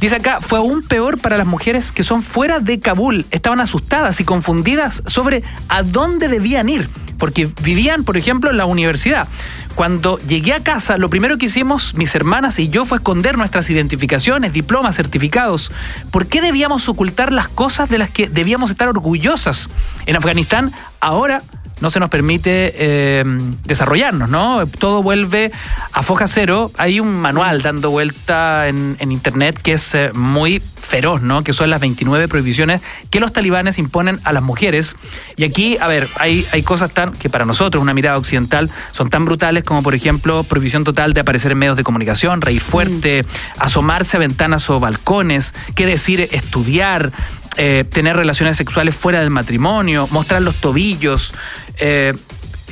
Dice 0.00 0.16
acá, 0.16 0.40
fue 0.40 0.58
aún 0.58 0.82
peor 0.82 1.18
para 1.18 1.36
las 1.36 1.46
mujeres 1.46 1.92
que 1.92 2.02
son 2.02 2.22
fuera 2.22 2.58
de 2.58 2.80
Kabul. 2.80 3.26
Estaban 3.30 3.60
asustadas 3.60 4.18
y 4.20 4.24
confundidas 4.24 5.02
sobre 5.04 5.42
a 5.68 5.82
dónde 5.82 6.28
debían 6.28 6.70
ir, 6.70 6.88
porque 7.18 7.50
vivían, 7.62 8.04
por 8.04 8.16
ejemplo, 8.16 8.50
en 8.50 8.56
la 8.56 8.64
universidad. 8.64 9.28
Cuando 9.74 10.18
llegué 10.18 10.52
a 10.52 10.62
casa, 10.62 10.98
lo 10.98 11.08
primero 11.08 11.38
que 11.38 11.46
hicimos 11.46 11.94
mis 11.94 12.14
hermanas 12.14 12.58
y 12.58 12.68
yo 12.68 12.84
fue 12.84 12.98
esconder 12.98 13.38
nuestras 13.38 13.70
identificaciones, 13.70 14.52
diplomas, 14.52 14.96
certificados. 14.96 15.72
¿Por 16.10 16.26
qué 16.26 16.40
debíamos 16.40 16.88
ocultar 16.88 17.32
las 17.32 17.48
cosas 17.48 17.88
de 17.88 17.98
las 17.98 18.10
que 18.10 18.28
debíamos 18.28 18.70
estar 18.70 18.88
orgullosas? 18.88 19.70
En 20.06 20.16
Afganistán, 20.16 20.72
ahora 21.00 21.42
no 21.80 21.90
se 21.90 22.00
nos 22.00 22.10
permite 22.10 22.74
eh, 22.76 23.24
desarrollarnos, 23.64 24.28
¿no? 24.28 24.66
Todo 24.66 25.02
vuelve 25.02 25.50
a 25.92 26.02
foja 26.02 26.26
cero. 26.26 26.70
Hay 26.76 27.00
un 27.00 27.14
manual 27.14 27.62
dando 27.62 27.90
vuelta 27.90 28.68
en, 28.68 28.96
internet 29.00 29.58
que 29.60 29.72
es 29.72 29.94
eh, 29.94 30.12
muy 30.14 30.60
feroz, 30.60 31.22
¿no? 31.22 31.42
Que 31.42 31.52
son 31.52 31.70
las 31.70 31.80
29 31.80 32.28
prohibiciones 32.28 32.80
que 33.10 33.20
los 33.20 33.32
talibanes 33.32 33.78
imponen 33.78 34.20
a 34.24 34.32
las 34.32 34.42
mujeres. 34.42 34.96
Y 35.36 35.44
aquí, 35.44 35.76
a 35.80 35.86
ver, 35.86 36.08
hay, 36.16 36.46
hay 36.52 36.62
cosas 36.62 36.92
tan 36.92 37.12
que 37.12 37.28
para 37.28 37.44
nosotros, 37.44 37.82
una 37.82 37.94
mirada 37.94 38.18
occidental, 38.18 38.70
son 38.92 39.10
tan 39.10 39.24
brutales 39.24 39.64
como, 39.64 39.82
por 39.82 39.94
ejemplo, 39.94 40.44
prohibición 40.44 40.84
total 40.84 41.12
de 41.12 41.20
aparecer 41.20 41.52
en 41.52 41.58
medios 41.58 41.76
de 41.76 41.84
comunicación, 41.84 42.40
reír 42.40 42.60
fuerte, 42.60 43.22
mm. 43.22 43.62
asomarse 43.62 44.16
a 44.16 44.20
ventanas 44.20 44.68
o 44.70 44.80
balcones, 44.80 45.54
qué 45.74 45.86
decir, 45.86 46.28
estudiar, 46.32 47.12
eh, 47.56 47.84
tener 47.84 48.16
relaciones 48.16 48.56
sexuales 48.56 48.94
fuera 48.94 49.20
del 49.20 49.30
matrimonio, 49.30 50.08
mostrar 50.10 50.40
los 50.40 50.56
tobillos. 50.56 51.34
Eh, 51.80 52.14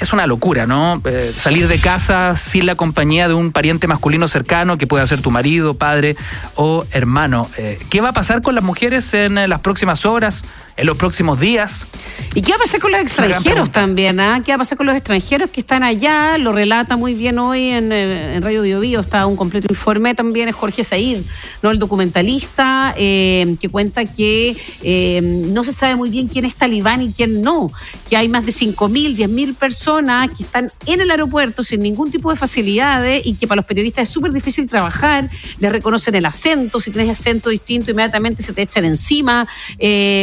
es 0.00 0.12
una 0.12 0.29
locura, 0.29 0.65
¿no? 0.67 1.03
Eh, 1.05 1.35
salir 1.37 1.67
de 1.67 1.81
casa 1.81 2.37
sin 2.37 2.67
la 2.67 2.77
compañía 2.77 3.27
de 3.27 3.35
un 3.35 3.50
pariente 3.50 3.88
masculino 3.88 4.29
cercano 4.29 4.79
que 4.79 4.87
pueda 4.87 5.05
ser 5.09 5.21
tu 5.21 5.33
marido, 5.33 5.75
padre 5.75 6.15
o 6.55 6.87
hermano. 6.93 7.50
¿Qué 7.91 8.00
va 8.00 8.11
a 8.11 8.12
pasar 8.12 8.41
con 8.41 8.55
las 8.55 8.62
mujeres 8.62 9.12
en 9.12 9.35
las 9.35 9.61
próximas 9.61 10.07
horas? 10.07 10.45
En 10.78 10.87
los 10.87 10.97
próximos 10.97 11.38
días. 11.38 11.87
¿Y 12.35 12.42
qué 12.42 12.52
va 12.52 12.56
a 12.56 12.61
pasar 12.61 12.80
con 12.80 12.92
los 12.92 13.00
extranjeros 13.00 13.73
también? 13.73 14.20
Ah? 14.20 14.40
¿Qué 14.44 14.52
va 14.52 14.56
a 14.56 14.58
pasar 14.58 14.78
con 14.78 14.87
los 14.87 14.94
extranjeros 14.94 15.50
que 15.50 15.61
están 15.61 15.82
allá? 15.82 16.38
Lo 16.38 16.52
relata 16.52 16.97
muy 16.97 17.14
bien 17.14 17.38
hoy 17.38 17.70
en, 17.70 17.90
eh, 17.90 18.37
en 18.37 18.42
Radio 18.42 18.62
Bio, 18.62 18.78
Bio 18.78 19.00
está 19.00 19.26
un 19.26 19.35
completo 19.35 19.66
informe 19.70 20.14
también, 20.14 20.49
es 20.49 20.54
Jorge 20.54 20.85
Said, 20.85 21.23
¿no? 21.62 21.70
el 21.70 21.80
documentalista, 21.80 22.94
eh, 22.97 23.56
que 23.61 23.68
cuenta 23.68 24.04
que 24.04 24.56
eh, 24.82 25.20
no 25.20 25.64
se 25.64 25.73
sabe 25.73 25.97
muy 25.97 26.11
bien 26.11 26.28
quién 26.28 26.44
es 26.44 26.54
talibán 26.54 27.02
y 27.02 27.12
quién 27.12 27.42
no, 27.42 27.73
que 28.08 28.16
hay 28.16 28.28
más 28.28 28.47
de 28.47 28.52
5.000, 28.52 29.16
10.000 29.16 29.56
personas 29.56 30.30
que 30.30 30.44
están 30.44 30.70
en 30.87 31.00
el 31.00 31.11
aeropuerto 31.11 31.64
sin 31.64 31.80
ningún 31.80 32.12
tipo 32.12 32.30
de 32.30 32.37
facilidades 32.37 33.26
y 33.26 33.35
que 33.35 33.49
para 33.49 33.56
los 33.56 33.64
periodistas 33.64 34.04
es 34.04 34.11
súper 34.11 34.32
difícil 34.32 34.68
trabajar, 34.68 35.28
le 35.58 35.70
reconocen 35.70 36.14
el 36.14 36.26
acento, 36.26 36.78
si 36.78 36.92
tienes 36.92 37.18
acento 37.18 37.49
distinto 37.50 37.90
inmediatamente 37.90 38.42
se 38.44 38.52
te 38.52 38.62
echan 38.62 38.85
encima, 38.85 39.49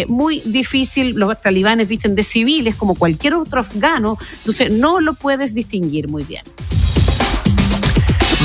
muy 0.08 0.45
difícil, 0.46 1.16
los 1.16 1.42
talibanes 1.42 1.88
visten 1.88 2.16
de 2.16 2.24
civiles 2.24 2.76
como 2.76 2.96
cualquier 2.96 3.34
otro 3.34 3.60
afgano, 3.60 4.18
entonces 4.38 4.72
no 4.72 5.00
lo 5.00 5.14
puedes 5.14 5.54
distinguir 5.54 6.10
muy 6.10 6.24
bien. 6.24 6.44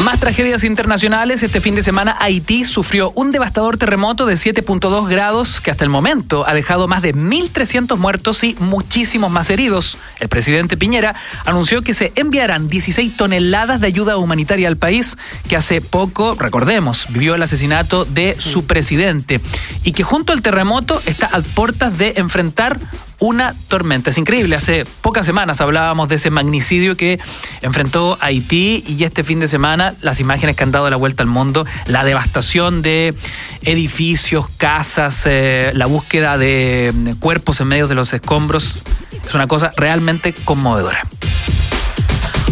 Más 0.04 0.18
tragedias 0.18 0.64
internacionales. 0.64 1.42
Este 1.42 1.60
fin 1.60 1.74
de 1.74 1.82
semana 1.82 2.16
Haití 2.20 2.64
sufrió 2.64 3.10
un 3.10 3.30
devastador 3.30 3.76
terremoto 3.76 4.24
de 4.24 4.34
7.2 4.34 5.06
grados 5.08 5.60
que 5.60 5.70
hasta 5.70 5.84
el 5.84 5.90
momento 5.90 6.48
ha 6.48 6.54
dejado 6.54 6.88
más 6.88 7.02
de 7.02 7.14
1.300 7.14 7.98
muertos 7.98 8.42
y 8.42 8.56
muchísimos 8.60 9.30
más 9.30 9.50
heridos. 9.50 9.98
El 10.18 10.30
presidente 10.30 10.78
Piñera 10.78 11.16
anunció 11.44 11.82
que 11.82 11.92
se 11.92 12.12
enviarán 12.14 12.68
16 12.68 13.14
toneladas 13.14 13.82
de 13.82 13.88
ayuda 13.88 14.16
humanitaria 14.16 14.68
al 14.68 14.78
país 14.78 15.18
que 15.48 15.56
hace 15.56 15.82
poco, 15.82 16.34
recordemos, 16.34 17.06
vivió 17.10 17.34
el 17.34 17.42
asesinato 17.42 18.06
de 18.06 18.36
su 18.38 18.64
presidente 18.64 19.40
y 19.84 19.92
que 19.92 20.02
junto 20.02 20.32
al 20.32 20.40
terremoto 20.40 21.02
está 21.04 21.26
a 21.26 21.42
puertas 21.42 21.98
de 21.98 22.14
enfrentar 22.16 22.80
una 23.20 23.54
tormenta. 23.68 24.10
Es 24.10 24.18
increíble, 24.18 24.56
hace 24.56 24.84
pocas 25.02 25.24
semanas 25.24 25.60
hablábamos 25.60 26.08
de 26.08 26.16
ese 26.16 26.30
magnicidio 26.30 26.96
que 26.96 27.20
enfrentó 27.62 28.18
Haití 28.20 28.82
y 28.86 29.04
este 29.04 29.22
fin 29.24 29.40
de 29.40 29.48
semana 29.48 29.94
las 30.00 30.20
imágenes 30.20 30.56
que 30.56 30.64
han 30.64 30.72
dado 30.72 30.90
la 30.90 30.96
vuelta 30.96 31.22
al 31.22 31.28
mundo, 31.28 31.66
la 31.86 32.04
devastación 32.04 32.82
de 32.82 33.14
edificios, 33.62 34.46
casas, 34.56 35.22
eh, 35.26 35.70
la 35.74 35.86
búsqueda 35.86 36.38
de 36.38 37.14
cuerpos 37.20 37.60
en 37.60 37.68
medio 37.68 37.86
de 37.86 37.94
los 37.94 38.12
escombros, 38.12 38.82
es 39.26 39.34
una 39.34 39.46
cosa 39.46 39.72
realmente 39.76 40.32
conmovedora. 40.32 41.06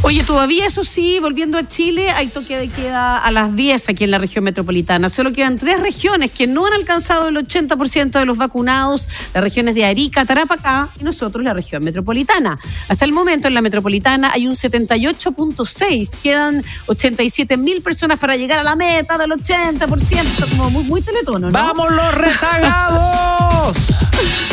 Oye, 0.02 0.22
todavía 0.22 0.66
eso 0.66 0.84
sí, 0.84 1.18
volviendo 1.20 1.58
a 1.58 1.66
Chile, 1.66 2.10
hay 2.10 2.28
toque 2.28 2.56
de 2.56 2.68
queda 2.68 3.18
a 3.18 3.30
las 3.32 3.54
10 3.56 3.88
aquí 3.88 4.04
en 4.04 4.12
la 4.12 4.18
región 4.18 4.44
metropolitana. 4.44 5.08
Solo 5.08 5.32
quedan 5.32 5.56
tres 5.56 5.80
regiones 5.80 6.30
que 6.30 6.46
no 6.46 6.66
han 6.66 6.72
alcanzado 6.72 7.28
el 7.28 7.36
80% 7.36 8.18
de 8.18 8.24
los 8.24 8.38
vacunados, 8.38 9.08
las 9.34 9.42
regiones 9.42 9.74
de 9.74 9.84
Arica, 9.84 10.24
Tarapacá 10.24 10.88
y 11.00 11.04
nosotros 11.04 11.44
la 11.44 11.52
región 11.52 11.82
metropolitana. 11.82 12.58
Hasta 12.88 13.04
el 13.04 13.12
momento 13.12 13.48
en 13.48 13.54
la 13.54 13.60
metropolitana 13.60 14.30
hay 14.32 14.46
un 14.46 14.54
78.6, 14.54 16.18
quedan 16.18 16.64
87 16.86 17.56
mil 17.56 17.82
personas 17.82 18.18
para 18.18 18.36
llegar 18.36 18.60
a 18.60 18.62
la 18.62 18.76
meta 18.76 19.18
del 19.18 19.32
80%, 19.32 20.48
como 20.50 20.70
muy, 20.70 20.84
muy 20.84 21.02
teletono, 21.02 21.50
¿no? 21.50 21.52
¡Vamos 21.52 21.90
los 21.90 22.14
rezagados! 22.14 23.76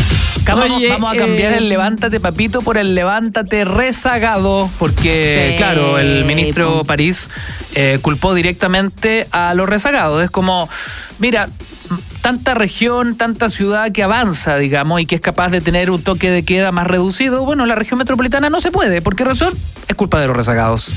vamos, 0.54 1.14
a 1.14 1.18
cambiar 1.18 1.54
el 1.54 1.66
eh, 1.66 1.70
levántate 1.70 2.20
papito 2.20 2.62
por 2.62 2.78
el 2.78 2.96
levántate 2.96 3.66
rezagado, 3.66 4.70
porque 4.80 5.56
claro, 5.58 5.98
el 5.98 6.26
ministro 6.26 6.84
París 6.84 7.30
eh, 7.74 8.00
culpó 8.02 8.34
directamente 8.34 9.28
a 9.32 9.54
los 9.54 9.68
rezagados. 9.68 10.24
Es 10.24 10.30
como, 10.30 10.70
mira, 11.20 11.50
tanta 12.26 12.56
región, 12.56 13.18
tanta 13.18 13.52
ciudad 13.52 13.92
que 13.92 14.02
avanza, 14.02 14.58
digamos, 14.58 15.00
y 15.00 15.06
que 15.06 15.14
es 15.14 15.22
capaz 15.22 15.50
de 15.50 15.62
tener 15.62 15.92
un 15.92 16.02
toque 16.02 16.32
de 16.32 16.42
queda 16.42 16.72
más 16.72 16.88
reducido, 16.88 17.46
bueno, 17.46 17.68
la 17.68 17.76
región 17.76 18.00
metropolitana 18.00 18.50
no 18.50 18.62
se 18.62 18.72
puede. 18.72 19.04
¿Por 19.04 19.16
qué 19.16 19.24
razón? 19.26 19.54
Es 19.88 19.94
culpa 19.94 20.20
de 20.20 20.26
los 20.26 20.36
rezagados. 20.36 20.92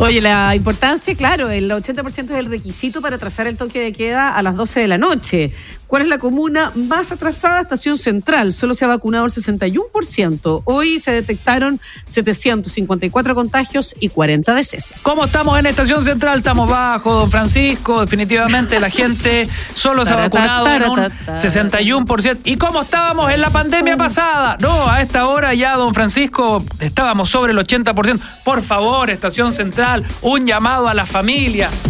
Oye, 0.00 0.20
la 0.20 0.56
importancia, 0.56 1.14
claro, 1.14 1.48
el 1.50 1.70
80% 1.70 2.24
es 2.24 2.30
el 2.30 2.46
requisito 2.46 3.00
para 3.00 3.18
trazar 3.18 3.46
el 3.46 3.56
toque 3.56 3.80
de 3.80 3.92
queda 3.92 4.34
a 4.34 4.42
las 4.42 4.56
12 4.56 4.80
de 4.80 4.88
la 4.88 4.98
noche. 4.98 5.52
¿Cuál 5.86 6.02
es 6.02 6.08
la 6.08 6.18
comuna 6.18 6.70
más 6.74 7.12
atrasada? 7.12 7.62
Estación 7.62 7.96
Central. 7.96 8.52
Solo 8.52 8.74
se 8.74 8.84
ha 8.84 8.88
vacunado 8.88 9.24
el 9.24 9.32
61%. 9.32 10.62
Hoy 10.66 11.00
se 11.00 11.12
detectaron 11.12 11.80
754 12.04 13.34
contagios 13.34 13.94
y 13.98 14.10
40 14.10 14.54
decesos. 14.54 15.02
¿Cómo 15.02 15.24
estamos 15.24 15.58
en 15.58 15.64
Estación 15.64 16.04
Central? 16.04 16.38
Estamos 16.38 16.68
bajo, 16.68 17.14
don 17.14 17.30
Francisco. 17.30 18.02
Definitivamente 18.02 18.78
la 18.80 18.90
gente 18.90 19.48
solo 19.74 20.04
se 20.04 20.12
ha 20.12 20.16
vacunado 20.16 20.47
en 20.48 20.82
un 20.84 20.98
61%. 20.98 22.38
¿Y 22.44 22.56
cómo 22.56 22.82
estábamos 22.82 23.30
en 23.32 23.40
la 23.40 23.50
pandemia 23.50 23.96
pasada? 23.96 24.56
No, 24.60 24.88
a 24.88 25.00
esta 25.00 25.26
hora 25.26 25.54
ya, 25.54 25.76
don 25.76 25.94
Francisco, 25.94 26.64
estábamos 26.80 27.30
sobre 27.30 27.52
el 27.52 27.58
80%. 27.58 28.20
Por 28.44 28.62
favor, 28.62 29.10
Estación 29.10 29.52
Central, 29.52 30.04
un 30.22 30.46
llamado 30.46 30.88
a 30.88 30.94
las 30.94 31.08
familias. 31.08 31.82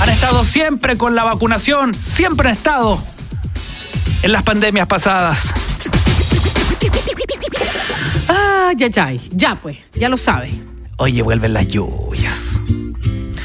Han 0.00 0.08
estado 0.08 0.44
siempre 0.44 0.96
con 0.96 1.14
la 1.14 1.24
vacunación, 1.24 1.94
siempre 1.94 2.48
han 2.48 2.54
estado 2.54 3.02
en 4.22 4.32
las 4.32 4.42
pandemias 4.42 4.86
pasadas. 4.86 5.52
Ah, 8.28 8.72
ya, 8.76 8.88
ya, 8.88 9.12
ya 9.30 9.54
pues, 9.54 9.76
ya 9.92 10.08
lo 10.08 10.16
sabe. 10.16 10.50
Oye, 10.96 11.22
vuelven 11.22 11.52
las 11.52 11.68
lluvias. 11.68 12.60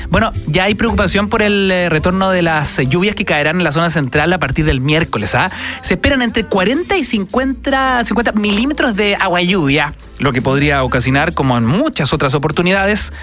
Bueno, 0.10 0.32
ya 0.48 0.64
hay 0.64 0.74
preocupación 0.74 1.30
por 1.30 1.44
el 1.44 1.70
eh, 1.70 1.88
retorno 1.90 2.32
de 2.32 2.42
las 2.42 2.78
lluvias 2.78 3.16
que 3.16 3.26
caerán 3.26 3.58
en 3.58 3.64
la 3.64 3.72
zona 3.72 3.90
central 3.90 4.34
a 4.34 4.40
partir 4.40 4.66
del 4.66 4.82
miércoles. 4.82 5.36
¿ah? 5.36 5.52
Se 5.82 5.94
esperan 5.94 6.22
entre 6.24 6.44
40 6.46 6.98
y 6.98 7.04
50, 7.04 8.04
50 8.06 8.32
milímetros 8.32 8.96
de 8.96 9.16
agua 9.16 9.42
lluvia, 9.42 9.94
lo 10.18 10.34
que 10.34 10.42
podría 10.42 10.84
ocasionar, 10.84 11.34
como 11.34 11.58
en 11.58 11.66
muchas 11.66 12.12
otras 12.12 12.34
oportunidades, 12.34 13.14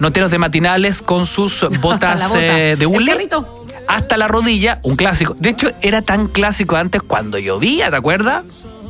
noteros 0.00 0.32
de 0.32 0.38
matinales 0.38 1.00
con 1.00 1.26
sus 1.26 1.64
botas 1.80 2.34
eh, 2.34 2.76
de 2.76 2.86
hule 2.86 3.28
hasta 3.86 4.16
la 4.16 4.28
rodilla, 4.28 4.80
un 4.82 4.96
clásico. 4.96 5.36
De 5.38 5.50
hecho, 5.50 5.70
era 5.80 6.02
tan 6.02 6.26
clásico 6.26 6.76
antes 6.76 7.02
cuando 7.02 7.38
llovía, 7.38 7.90
¿te 7.90 7.96
acuerdas? 7.96 8.44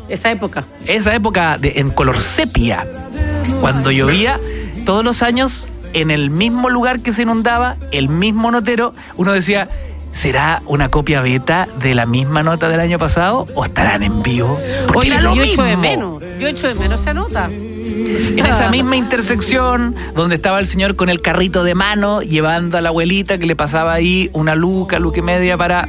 Esa 0.08 0.30
época. 0.30 0.64
Esa 0.86 1.14
época 1.14 1.58
de, 1.58 1.74
en 1.76 1.90
color 1.90 2.20
sepia. 2.20 2.86
Cuando 3.60 3.90
llovía, 3.90 4.38
todos 4.84 5.04
los 5.04 5.22
años, 5.22 5.68
en 5.92 6.10
el 6.10 6.30
mismo 6.30 6.70
lugar 6.70 7.00
que 7.00 7.12
se 7.12 7.22
inundaba, 7.22 7.76
el 7.90 8.08
mismo 8.08 8.50
notero, 8.50 8.94
uno 9.16 9.32
decía, 9.32 9.68
¿será 10.12 10.62
una 10.66 10.88
copia 10.88 11.20
beta 11.20 11.68
de 11.80 11.94
la 11.94 12.06
misma 12.06 12.42
nota 12.42 12.68
del 12.68 12.80
año 12.80 12.98
pasado 12.98 13.46
o 13.54 13.64
estarán 13.64 14.02
en 14.02 14.22
vivo? 14.22 14.58
Oye, 14.94 15.10
yo 15.10 15.42
echo 15.42 15.62
de 15.62 15.76
menos, 15.76 16.22
yo 16.38 16.48
echo 16.48 16.68
de 16.68 16.74
menos 16.74 17.00
esa 17.00 17.14
nota 17.14 17.48
en 17.48 18.46
esa 18.46 18.68
misma 18.68 18.96
intersección 18.96 19.94
donde 20.14 20.36
estaba 20.36 20.58
el 20.58 20.66
señor 20.66 20.96
con 20.96 21.08
el 21.08 21.20
carrito 21.20 21.64
de 21.64 21.74
mano 21.74 22.22
llevando 22.22 22.78
a 22.78 22.80
la 22.80 22.90
abuelita 22.90 23.38
que 23.38 23.46
le 23.46 23.56
pasaba 23.56 23.92
ahí 23.92 24.30
una 24.32 24.54
luca, 24.54 24.98
luca 24.98 25.18
y 25.18 25.22
media 25.22 25.56
para... 25.56 25.88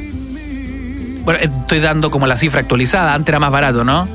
Bueno, 1.23 1.39
estoy 1.39 1.79
dando 1.79 2.11
como 2.11 2.27
la 2.27 2.35
cifra 2.35 2.59
actualizada, 2.59 3.13
antes 3.13 3.29
era 3.29 3.39
más 3.39 3.51
barato, 3.51 3.83
¿no? 3.83 4.07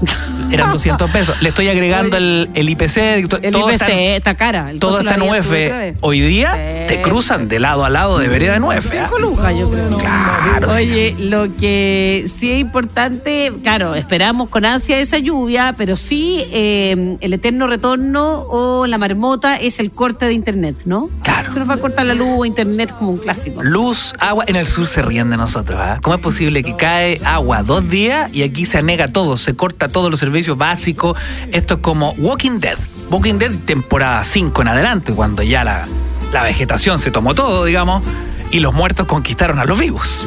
eran 0.50 0.72
200 0.72 1.10
pesos. 1.10 1.40
Le 1.42 1.50
estoy 1.50 1.68
agregando 1.68 2.16
el, 2.16 2.48
el 2.54 2.68
IPC. 2.68 2.96
El 2.96 3.28
todo 3.28 3.70
IPC 3.70 3.88
está, 4.16 4.34
cara. 4.34 4.70
todo 4.78 5.00
está 5.00 5.14
en 5.14 5.22
UF. 5.22 5.96
Hoy 6.00 6.20
día 6.20 6.86
te 6.88 7.00
cruzan 7.02 7.48
de 7.48 7.60
lado 7.60 7.84
a 7.84 7.90
lado 7.90 8.18
de 8.18 8.28
vereda 8.28 8.56
en 8.56 8.64
UF. 8.64 8.94
¿ah? 8.94 9.52
yo 9.52 9.70
creo. 9.70 9.98
Claro. 9.98 10.68
Oye, 10.72 11.14
lo 11.18 11.54
que 11.56 12.24
sí 12.26 12.52
es 12.52 12.60
importante, 12.60 13.52
claro, 13.62 13.94
esperamos 13.94 14.48
con 14.48 14.64
ansia 14.64 14.98
esa 14.98 15.18
lluvia, 15.18 15.74
pero 15.76 15.96
sí 15.96 16.44
eh, 16.52 17.16
el 17.20 17.32
eterno 17.32 17.66
retorno 17.66 18.42
o 18.48 18.86
la 18.86 18.98
marmota 18.98 19.56
es 19.56 19.80
el 19.80 19.90
corte 19.90 20.26
de 20.26 20.32
internet, 20.32 20.82
¿no? 20.84 21.08
Claro. 21.22 21.50
Se 21.50 21.58
nos 21.58 21.68
va 21.68 21.74
a 21.74 21.78
cortar 21.78 22.06
la 22.06 22.14
luz 22.14 22.28
o 22.38 22.44
internet 22.44 22.94
como 22.98 23.12
un 23.12 23.18
clásico. 23.18 23.62
Luz, 23.62 24.14
agua. 24.18 24.44
En 24.46 24.56
el 24.56 24.66
sur 24.66 24.86
se 24.86 25.02
ríen 25.02 25.30
de 25.30 25.36
nosotros. 25.36 25.78
¿ah? 25.80 25.98
¿Cómo 26.02 26.16
es 26.16 26.22
posible 26.22 26.62
que 26.62 26.76
cae 26.76 27.20
agua 27.24 27.62
dos 27.62 27.88
días 27.88 28.32
y 28.32 28.42
aquí 28.42 28.64
se 28.64 28.78
anega 28.78 29.08
todo, 29.08 29.36
se 29.36 29.54
corta 29.54 29.83
todos 29.88 30.10
los 30.10 30.20
servicios? 30.20 30.34
servicio 30.34 30.56
básico. 30.56 31.14
Esto 31.52 31.74
es 31.74 31.80
como 31.80 32.10
Walking 32.18 32.58
Dead. 32.58 32.76
Walking 33.08 33.38
Dead 33.38 33.52
temporada 33.64 34.24
5 34.24 34.62
en 34.62 34.68
adelante, 34.68 35.12
cuando 35.12 35.42
ya 35.44 35.62
la, 35.62 35.86
la 36.32 36.42
vegetación 36.42 36.98
se 36.98 37.12
tomó 37.12 37.34
todo, 37.34 37.64
digamos, 37.64 38.04
y 38.50 38.58
los 38.58 38.74
muertos 38.74 39.06
conquistaron 39.06 39.60
a 39.60 39.64
los 39.64 39.78
vivos. 39.78 40.24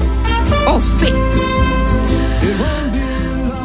Oh, 0.66 0.80
sí. 0.80 1.08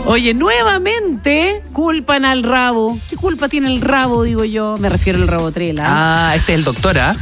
Oye, 0.04 0.34
nuevamente 0.34 1.62
culpan 1.72 2.24
al 2.24 2.42
rabo. 2.42 2.98
¿Qué 3.08 3.14
culpa 3.14 3.48
tiene 3.48 3.72
el 3.72 3.80
rabo, 3.80 4.24
digo 4.24 4.44
yo? 4.44 4.74
Me 4.78 4.88
refiero 4.88 5.20
al 5.22 5.28
rabotril, 5.28 5.78
¿ah? 5.78 6.30
Ah, 6.30 6.34
este 6.34 6.54
es 6.54 6.58
el 6.58 6.64
doctor, 6.64 6.98
¿ah? 6.98 7.14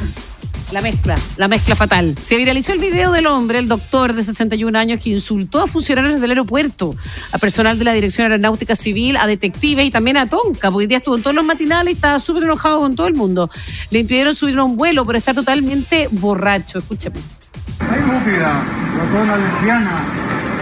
La 0.73 0.81
mezcla, 0.81 1.17
la 1.37 1.49
mezcla 1.49 1.75
fatal. 1.75 2.15
Se 2.17 2.37
viralizó 2.37 2.73
el 2.73 2.79
video 2.79 3.11
del 3.11 3.27
hombre, 3.27 3.59
el 3.59 3.67
doctor 3.67 4.15
de 4.15 4.23
61 4.23 4.79
años, 4.79 5.03
que 5.03 5.11
insultó 5.11 5.61
a 5.61 5.67
funcionarios 5.67 6.21
del 6.21 6.31
aeropuerto, 6.31 6.95
a 7.33 7.39
personal 7.39 7.77
de 7.77 7.85
la 7.85 7.93
Dirección 7.93 8.31
Aeronáutica 8.31 8.77
Civil, 8.77 9.17
a 9.17 9.27
detectives 9.27 9.85
y 9.85 9.91
también 9.91 10.17
a 10.17 10.29
Tonka, 10.29 10.71
porque 10.71 10.85
hoy 10.85 10.87
día 10.87 10.99
estuvo 10.99 11.17
en 11.17 11.23
todos 11.23 11.35
los 11.35 11.45
matinales 11.45 11.93
y 11.93 11.97
estaba 11.97 12.21
súper 12.21 12.45
enojado 12.45 12.79
con 12.79 12.95
todo 12.95 13.09
el 13.09 13.15
mundo. 13.15 13.51
Le 13.91 13.99
impidieron 13.99 14.37
subir 14.37 14.57
a 14.59 14.65
un 14.65 14.77
vuelo 14.77 15.05
por 15.05 15.17
estar 15.17 15.35
totalmente 15.35 16.09
borracho. 16.13 16.79
Escúchame. 16.79 17.17
Estúpida, 17.19 18.63
ratona 18.97 19.37
lesbiana. 19.39 20.05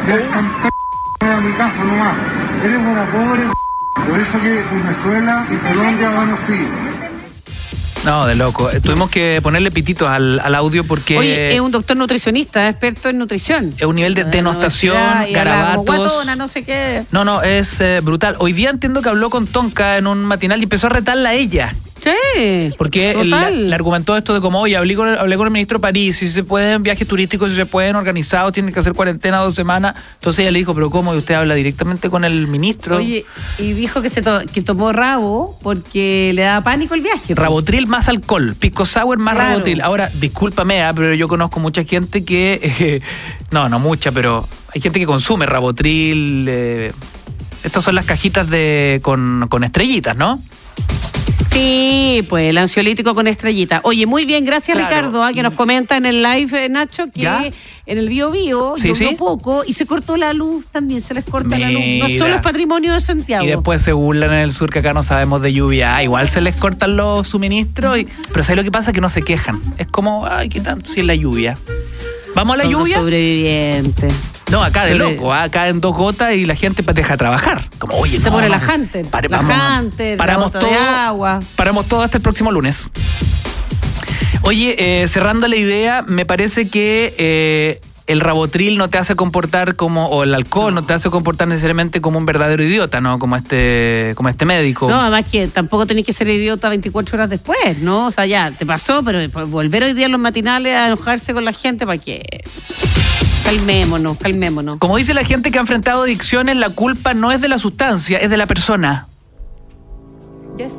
Deja 0.06 1.36
a 1.36 1.40
mi 1.40 1.52
casa 1.52 1.84
nomás. 1.84 2.16
Eres 2.64 2.78
una 2.78 3.12
pobre. 3.12 3.42
Por 4.08 4.18
eso 4.18 4.40
que 4.40 4.62
Venezuela 4.72 5.46
y 5.50 5.56
Colombia 5.56 6.10
van 6.10 6.30
así. 6.30 6.97
No, 8.08 8.24
de 8.26 8.34
loco. 8.36 8.70
Eh, 8.70 8.80
Tuvimos 8.80 9.10
que 9.10 9.40
ponerle 9.42 9.70
pititos 9.70 10.08
al, 10.08 10.40
al 10.40 10.54
audio 10.54 10.82
porque 10.82 11.18
Oye, 11.18 11.54
es 11.54 11.60
un 11.60 11.70
doctor 11.70 11.94
nutricionista, 11.96 12.66
experto 12.66 13.10
en 13.10 13.18
nutrición. 13.18 13.74
es 13.76 13.84
un 13.84 13.96
nivel 13.96 14.14
de 14.14 14.24
denostación, 14.24 14.96
Y 15.28 15.32
garabatos. 15.34 15.84
guatona, 15.84 16.34
no 16.34 16.48
sé 16.48 16.64
qué. 16.64 17.04
No, 17.10 17.26
no, 17.26 17.42
es 17.42 17.82
eh, 17.82 18.00
brutal. 18.02 18.34
Hoy 18.38 18.54
día 18.54 18.70
entiendo 18.70 19.02
que 19.02 19.10
habló 19.10 19.28
con 19.28 19.46
Tonka 19.46 19.98
en 19.98 20.06
un 20.06 20.24
matinal 20.24 20.58
y 20.60 20.62
empezó 20.62 20.86
a 20.86 20.90
retarla 20.90 21.28
a 21.30 21.34
ella. 21.34 21.74
Sí. 21.98 22.70
Porque 22.78 23.14
le 23.24 23.74
argumentó 23.74 24.16
esto 24.16 24.32
de 24.34 24.40
como, 24.40 24.60
oye, 24.60 24.76
hablé 24.76 24.94
con, 24.94 25.08
hablé 25.08 25.36
con 25.36 25.46
el 25.46 25.52
ministro 25.52 25.80
París, 25.80 26.16
si 26.16 26.30
se 26.30 26.44
pueden 26.44 26.82
viajes 26.82 27.06
turísticos, 27.08 27.50
si 27.50 27.56
se 27.56 27.66
pueden 27.66 27.96
organizados, 27.96 28.52
tienen 28.52 28.72
que 28.72 28.80
hacer 28.80 28.92
cuarentena 28.92 29.38
dos 29.38 29.54
semanas. 29.54 29.94
Entonces 30.14 30.40
ella 30.40 30.52
le 30.52 30.60
dijo, 30.60 30.74
pero 30.74 30.90
¿cómo? 30.90 31.14
Y 31.14 31.18
usted 31.18 31.34
habla 31.34 31.54
directamente 31.54 32.08
con 32.08 32.24
el 32.24 32.46
ministro. 32.46 32.96
Oye, 32.98 33.24
y 33.58 33.72
dijo 33.72 34.00
que 34.00 34.10
se 34.10 34.22
to- 34.22 34.42
que 34.52 34.62
tomó 34.62 34.92
rabo 34.92 35.58
porque 35.62 36.32
le 36.34 36.42
daba 36.42 36.60
pánico 36.62 36.94
el 36.94 37.00
viaje. 37.00 37.34
Rabotril 37.34 37.86
más 37.88 38.08
alcohol, 38.08 38.54
pisco 38.58 38.84
sour 38.84 39.18
más 39.18 39.34
Claro. 39.34 39.50
rabotril. 39.50 39.80
Ahora, 39.80 40.10
discúlpame, 40.20 40.82
ah, 40.82 40.92
pero 40.94 41.14
yo 41.14 41.26
conozco 41.28 41.58
mucha 41.60 41.84
gente 41.84 42.24
que, 42.24 42.60
eh, 42.62 43.00
no, 43.50 43.68
no 43.68 43.78
mucha, 43.80 44.12
pero 44.12 44.46
hay 44.74 44.80
gente 44.80 45.00
que 45.00 45.06
consume 45.06 45.46
rabotril. 45.46 46.48
eh, 46.48 46.92
estas 47.64 47.82
son 47.82 47.96
las 47.96 48.04
cajitas 48.06 48.48
de 48.48 49.00
con, 49.02 49.46
con 49.48 49.64
estrellitas, 49.64 50.16
¿no? 50.16 50.40
Sí, 51.52 52.24
pues 52.28 52.50
el 52.50 52.58
ansiolítico 52.58 53.14
con 53.14 53.26
estrellita. 53.26 53.80
Oye, 53.84 54.06
muy 54.06 54.24
bien, 54.24 54.44
gracias 54.44 54.76
Claro. 54.76 54.88
Ricardo, 54.94 55.22
ah, 55.24 55.32
que 55.32 55.42
nos 55.42 55.54
comenta 55.54 55.96
en 55.96 56.06
el 56.06 56.22
live, 56.22 56.64
eh, 56.64 56.68
Nacho, 56.68 57.04
que 57.12 57.20
¿Ya? 57.22 57.44
en 57.86 57.98
el 57.98 58.08
Bio 58.08 58.30
Bio 58.30 58.74
Sí, 58.76 58.88
llovió 58.88 59.08
sí. 59.10 59.14
poco 59.16 59.62
y 59.66 59.72
se 59.72 59.86
cortó 59.86 60.16
la 60.16 60.32
luz, 60.32 60.66
también 60.70 61.00
se 61.00 61.14
les 61.14 61.24
corta 61.24 61.58
la 61.58 61.70
luz. 61.70 61.82
No 62.00 62.08
solo 62.10 62.36
es 62.36 62.42
patrimonio 62.42 62.92
de 62.92 63.00
Santiago. 63.00 63.44
Y 63.44 63.48
después 63.48 63.82
se 63.82 63.92
burlan 63.92 64.32
en 64.32 64.40
el 64.40 64.52
sur 64.52 64.70
que 64.70 64.80
acá 64.80 64.92
no 64.92 65.02
sabemos 65.02 65.40
de 65.42 65.52
lluvia. 65.52 65.96
Ah, 65.96 66.02
igual 66.02 66.28
se 66.28 66.40
les 66.40 66.54
cortan 66.56 66.96
los 66.96 67.26
suministros, 67.28 67.98
y, 67.98 68.06
pero 68.32 68.42
¿sabes 68.42 68.56
lo 68.58 68.64
que 68.64 68.70
pasa? 68.70 68.92
Que 68.92 69.00
no 69.00 69.08
se 69.08 69.22
quejan. 69.22 69.60
Es 69.78 69.86
como, 69.88 70.26
ay, 70.30 70.48
¿qué 70.48 70.60
tanto 70.60 70.90
si 70.90 71.00
es 71.00 71.06
la 71.06 71.14
lluvia? 71.14 71.56
¿Vamos 72.38 72.54
a 72.54 72.58
la 72.58 72.62
Son 72.62 72.72
lluvia? 72.72 72.98
sobrevivientes. 72.98 74.14
No, 74.52 74.62
acá 74.62 74.84
de 74.84 74.92
Sobre- 74.92 75.14
loco, 75.16 75.32
ah, 75.32 75.42
acá 75.42 75.66
en 75.66 75.80
dos 75.80 75.96
gotas 75.96 76.34
y 76.36 76.46
la 76.46 76.54
gente 76.54 76.84
deja 76.84 77.14
de 77.14 77.18
trabajar. 77.18 77.64
Como, 77.80 77.96
oye, 77.96 78.18
Se 78.20 78.26
no, 78.30 78.36
pone 78.36 78.48
la 78.48 78.58
Hunter, 78.58 79.04
pare- 79.06 79.28
la 79.28 79.38
vamos, 79.38 79.56
Hunter, 79.86 80.12
la 80.12 80.16
paramos 80.24 80.52
todo, 80.52 80.64
de 80.70 80.76
agua. 80.76 81.40
Paramos 81.56 81.86
todo 81.86 82.02
hasta 82.02 82.18
el 82.18 82.22
próximo 82.22 82.52
lunes. 82.52 82.90
Oye, 84.42 85.02
eh, 85.02 85.08
cerrando 85.08 85.48
la 85.48 85.56
idea, 85.56 86.04
me 86.06 86.24
parece 86.26 86.68
que 86.68 87.12
eh, 87.18 87.80
el 88.08 88.20
rabotril 88.20 88.78
no 88.78 88.88
te 88.88 88.96
hace 88.96 89.14
comportar 89.14 89.76
como, 89.76 90.06
o 90.06 90.24
el 90.24 90.34
alcohol 90.34 90.74
no, 90.74 90.82
te 90.82 90.94
hace 90.94 91.10
comportar 91.10 91.46
necesariamente 91.46 92.00
como 92.00 92.18
un 92.18 92.24
verdadero 92.24 92.62
idiota, 92.62 93.02
¿no? 93.02 93.18
Como 93.18 93.36
este, 93.36 94.14
como 94.16 94.30
este 94.30 94.46
médico. 94.46 94.88
No, 94.88 94.98
además 94.98 95.26
que 95.30 95.46
tampoco 95.46 95.86
tenés 95.86 96.06
que 96.06 96.14
ser 96.14 96.26
idiota 96.28 96.70
24 96.70 97.16
horas 97.16 97.30
después, 97.30 97.78
¿no? 97.80 98.06
O 98.06 98.10
sea, 98.10 98.24
ya, 98.24 98.50
te 98.50 98.64
pasó, 98.64 99.02
pero 99.04 99.18
volver 99.46 99.84
hoy 99.84 99.92
día 99.92 100.06
en 100.06 100.12
los 100.12 100.20
matinales 100.20 100.74
a 100.74 100.86
enojarse 100.86 101.34
con 101.34 101.44
la 101.44 101.52
gente, 101.52 101.86
¿para 101.86 101.98
qué? 101.98 102.22
Calmémonos, 103.44 104.16
calmémonos. 104.16 104.78
Como 104.78 104.96
dice 104.96 105.12
la 105.12 105.24
gente 105.24 105.50
que 105.50 105.58
ha 105.58 105.60
enfrentado 105.60 106.02
adicciones, 106.02 106.56
la 106.56 106.70
culpa 106.70 107.12
no 107.12 107.30
es 107.30 107.42
de 107.42 107.48
la 107.48 107.58
sustancia, 107.58 108.16
es 108.18 108.30
de 108.30 108.36
la 108.38 108.46
persona. 108.46 109.06
Yes. 110.56 110.72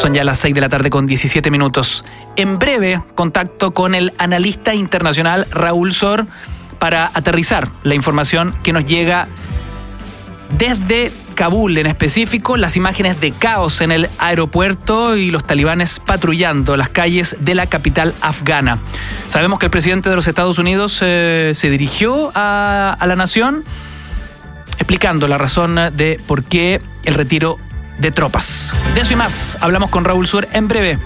Son 0.00 0.14
ya 0.14 0.24
las 0.24 0.38
6 0.38 0.54
de 0.54 0.60
la 0.62 0.68
tarde 0.68 0.88
con 0.88 1.04
17 1.04 1.50
minutos. 1.50 2.04
En 2.36 2.58
breve, 2.58 3.02
contacto 3.14 3.72
con 3.72 3.94
el 3.94 4.12
analista 4.18 4.74
internacional 4.74 5.46
Raúl 5.50 5.92
Sor 5.92 6.26
para 6.78 7.10
aterrizar 7.12 7.68
la 7.82 7.94
información 7.94 8.54
que 8.62 8.72
nos 8.72 8.84
llega 8.84 9.28
desde 10.56 11.12
Kabul 11.34 11.78
en 11.78 11.86
específico, 11.86 12.56
las 12.56 12.76
imágenes 12.76 13.20
de 13.20 13.32
caos 13.32 13.80
en 13.80 13.92
el 13.92 14.08
aeropuerto 14.18 15.16
y 15.16 15.30
los 15.30 15.44
talibanes 15.44 16.00
patrullando 16.00 16.76
las 16.76 16.88
calles 16.88 17.36
de 17.40 17.54
la 17.54 17.66
capital 17.66 18.12
afgana. 18.20 18.78
Sabemos 19.28 19.58
que 19.58 19.66
el 19.66 19.70
presidente 19.70 20.10
de 20.10 20.16
los 20.16 20.28
Estados 20.28 20.58
Unidos 20.58 20.98
eh, 21.02 21.52
se 21.54 21.70
dirigió 21.70 22.32
a, 22.34 22.96
a 22.98 23.06
la 23.06 23.16
nación 23.16 23.64
explicando 24.76 25.28
la 25.28 25.38
razón 25.38 25.76
de 25.94 26.20
por 26.26 26.44
qué 26.44 26.82
el 27.04 27.14
retiro 27.14 27.58
de 27.98 28.10
tropas. 28.10 28.74
De 28.94 29.02
eso 29.02 29.12
y 29.12 29.16
más, 29.16 29.56
hablamos 29.60 29.90
con 29.90 30.04
Raúl 30.04 30.26
Sur 30.26 30.48
en 30.52 30.68
breve. 30.68 30.98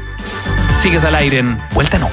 Sigues 0.79 1.05
al 1.05 1.15
aire 1.15 1.39
en 1.39 1.59
Vuelta 1.73 1.99
No. 1.99 2.11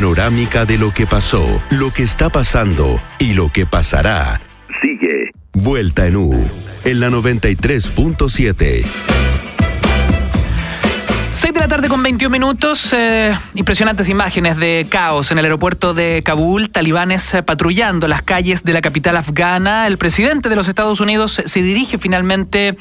Panorámica 0.00 0.64
de 0.64 0.78
lo 0.78 0.94
que 0.94 1.06
pasó, 1.06 1.62
lo 1.68 1.92
que 1.92 2.02
está 2.02 2.30
pasando 2.30 2.98
y 3.18 3.34
lo 3.34 3.52
que 3.52 3.66
pasará. 3.66 4.40
Sigue 4.80 5.30
Vuelta 5.52 6.06
en 6.06 6.16
U 6.16 6.42
en 6.86 7.00
la 7.00 7.10
93.7. 7.10 8.86
6 11.34 11.54
de 11.54 11.60
la 11.60 11.68
tarde 11.68 11.88
con 11.88 12.02
21 12.02 12.32
minutos. 12.32 12.94
Eh, 12.94 13.36
impresionantes 13.54 14.08
imágenes 14.08 14.56
de 14.56 14.86
caos 14.88 15.32
en 15.32 15.38
el 15.38 15.44
aeropuerto 15.44 15.92
de 15.92 16.22
Kabul, 16.24 16.70
talibanes 16.70 17.34
eh, 17.34 17.42
patrullando 17.42 18.08
las 18.08 18.22
calles 18.22 18.64
de 18.64 18.72
la 18.72 18.80
capital 18.80 19.18
afgana. 19.18 19.86
El 19.86 19.98
presidente 19.98 20.48
de 20.48 20.56
los 20.56 20.68
Estados 20.68 21.00
Unidos 21.00 21.42
se 21.44 21.62
dirige 21.62 21.98
finalmente 21.98 22.74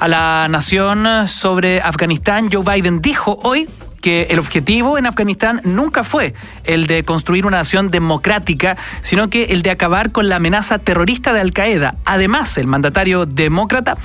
a 0.00 0.08
la 0.08 0.48
nación 0.50 1.28
sobre 1.28 1.80
Afganistán. 1.82 2.50
Joe 2.52 2.64
Biden 2.64 3.00
dijo 3.00 3.38
hoy 3.44 3.68
que 4.00 4.28
el 4.30 4.38
objetivo 4.38 4.98
en 4.98 5.06
Afganistán 5.06 5.60
nunca 5.64 6.04
fue 6.04 6.34
el 6.64 6.86
de 6.86 7.04
construir 7.04 7.46
una 7.46 7.58
nación 7.58 7.90
democrática, 7.90 8.76
sino 9.02 9.30
que 9.30 9.44
el 9.44 9.62
de 9.62 9.70
acabar 9.70 10.12
con 10.12 10.28
la 10.28 10.36
amenaza 10.36 10.78
terrorista 10.78 11.32
de 11.32 11.40
Al 11.40 11.52
Qaeda. 11.52 11.96
Además, 12.04 12.58
el 12.58 12.66
mandatario 12.66 13.26
demócrata 13.26 13.96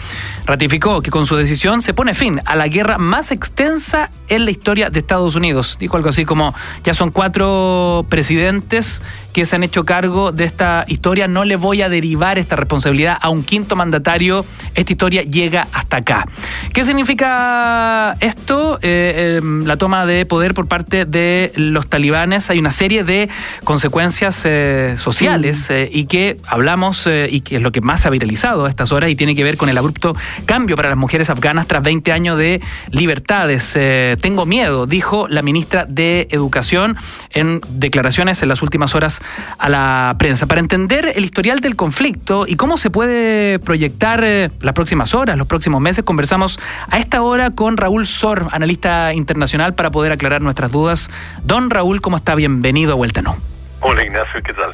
ratificó 0.46 1.02
que 1.02 1.12
con 1.12 1.26
su 1.26 1.36
decisión 1.36 1.82
se 1.82 1.94
pone 1.94 2.14
fin 2.14 2.42
a 2.46 2.56
la 2.56 2.68
guerra 2.68 2.98
más 2.98 3.32
extensa 3.32 4.10
en 4.28 4.46
la 4.46 4.52
historia 4.52 4.90
de 4.90 5.00
Estados 5.00 5.36
Unidos. 5.36 5.78
Dijo 5.80 5.98
algo 5.98 6.10
así 6.10 6.26
como, 6.26 6.54
ya 6.84 6.94
son 6.94 7.12
cuatro 7.12 8.06
presidentes 8.10 9.02
que 9.34 9.46
se 9.46 9.56
han 9.56 9.64
hecho 9.64 9.84
cargo 9.84 10.32
de 10.32 10.46
esta 10.46 10.86
historia, 10.88 11.28
no 11.28 11.44
le 11.44 11.56
voy 11.56 11.82
a 11.82 11.90
derivar 11.90 12.38
esta 12.38 12.56
responsabilidad 12.56 13.18
a 13.20 13.30
un 13.30 13.44
quinto 13.44 13.76
mandatario, 13.76 14.46
esta 14.76 14.94
historia 14.94 15.24
llega 15.24 15.68
hasta 15.74 15.98
acá. 15.98 16.26
¿Qué 16.72 16.84
significa 16.84 18.16
esto? 18.20 18.80
Eh, 18.82 19.40
em, 19.40 19.66
la 19.66 19.78
toma 19.78 20.06
de 20.06 20.26
poder 20.26 20.54
por 20.54 20.68
parte 20.68 21.06
de 21.06 21.52
los 21.56 21.88
talibanes, 21.88 22.50
hay 22.50 22.60
una 22.60 22.72
serie 22.72 23.04
de 23.04 23.30
consecuencias 23.64 24.44
eh, 24.46 24.96
sociales 24.98 25.70
eh, 25.70 25.90
y 25.92 26.06
que 26.06 26.38
hablamos 26.46 27.08
y 27.30 27.42
que 27.42 27.58
es 27.58 27.62
lo 27.62 27.72
que 27.72 27.82
más 27.82 28.02
se 28.02 28.08
ha 28.08 28.12
viralizado 28.12 28.66
a 28.66 28.70
estas 28.70 28.92
horas 28.92 29.10
y 29.10 29.16
tiene 29.16 29.36
que 29.36 29.44
ver 29.44 29.58
con 29.58 29.70
el 29.70 29.78
abrupto 29.78 30.16
cambio 30.46 30.76
para 30.76 30.90
las 30.90 30.98
mujeres 30.98 31.30
afganas 31.30 31.68
tras 31.68 31.82
20 31.82 32.12
años 32.12 32.38
de 32.38 32.62
libertades. 32.92 33.78
tengo 34.22 34.46
miedo, 34.46 34.86
dijo 34.86 35.28
la 35.28 35.42
ministra 35.42 35.86
de 35.88 36.28
Educación 36.30 36.98
en 37.32 37.62
declaraciones 37.70 38.44
en 38.44 38.50
las 38.50 38.62
últimas 38.62 38.94
horas 38.94 39.23
a 39.58 39.70
la 39.70 40.16
prensa. 40.18 40.46
Para 40.46 40.60
entender 40.60 41.12
el 41.16 41.26
historial 41.26 41.60
del 41.60 41.76
conflicto 41.76 42.46
y 42.48 42.56
cómo 42.56 42.78
se 42.78 42.90
puede 42.90 43.60
proyectar 43.60 44.24
eh, 44.24 44.50
las 44.62 44.74
próximas 44.74 45.16
horas, 45.16 45.38
los 45.38 45.48
próximos 45.48 45.82
meses, 45.82 46.04
conversamos 46.04 46.60
a 46.90 46.98
esta 46.98 47.22
hora 47.22 47.52
con 47.52 47.78
Raúl 47.78 48.08
Sor, 48.08 48.48
analista 48.52 49.14
internacional, 49.14 49.74
para 49.74 49.92
poder 49.92 50.12
aclarar 50.12 50.42
nuestras 50.42 50.72
dudas. 50.72 51.10
Don 51.44 51.70
Raúl, 51.70 52.02
¿cómo 52.02 52.18
está? 52.18 52.36
Bienvenido 52.36 52.94
a 52.94 52.96
Vuelta 52.96 53.22
No. 53.22 53.38
Hola 53.82 54.04
Ignacio, 54.04 54.42
¿qué 54.44 54.54
tal? 54.54 54.74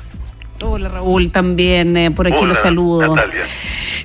Hola 0.61 0.89
Raúl, 0.89 1.31
también 1.31 1.95
eh, 1.95 2.11
por 2.11 2.27
aquí 2.27 2.45
los 2.45 2.59
saludo. 2.59 3.15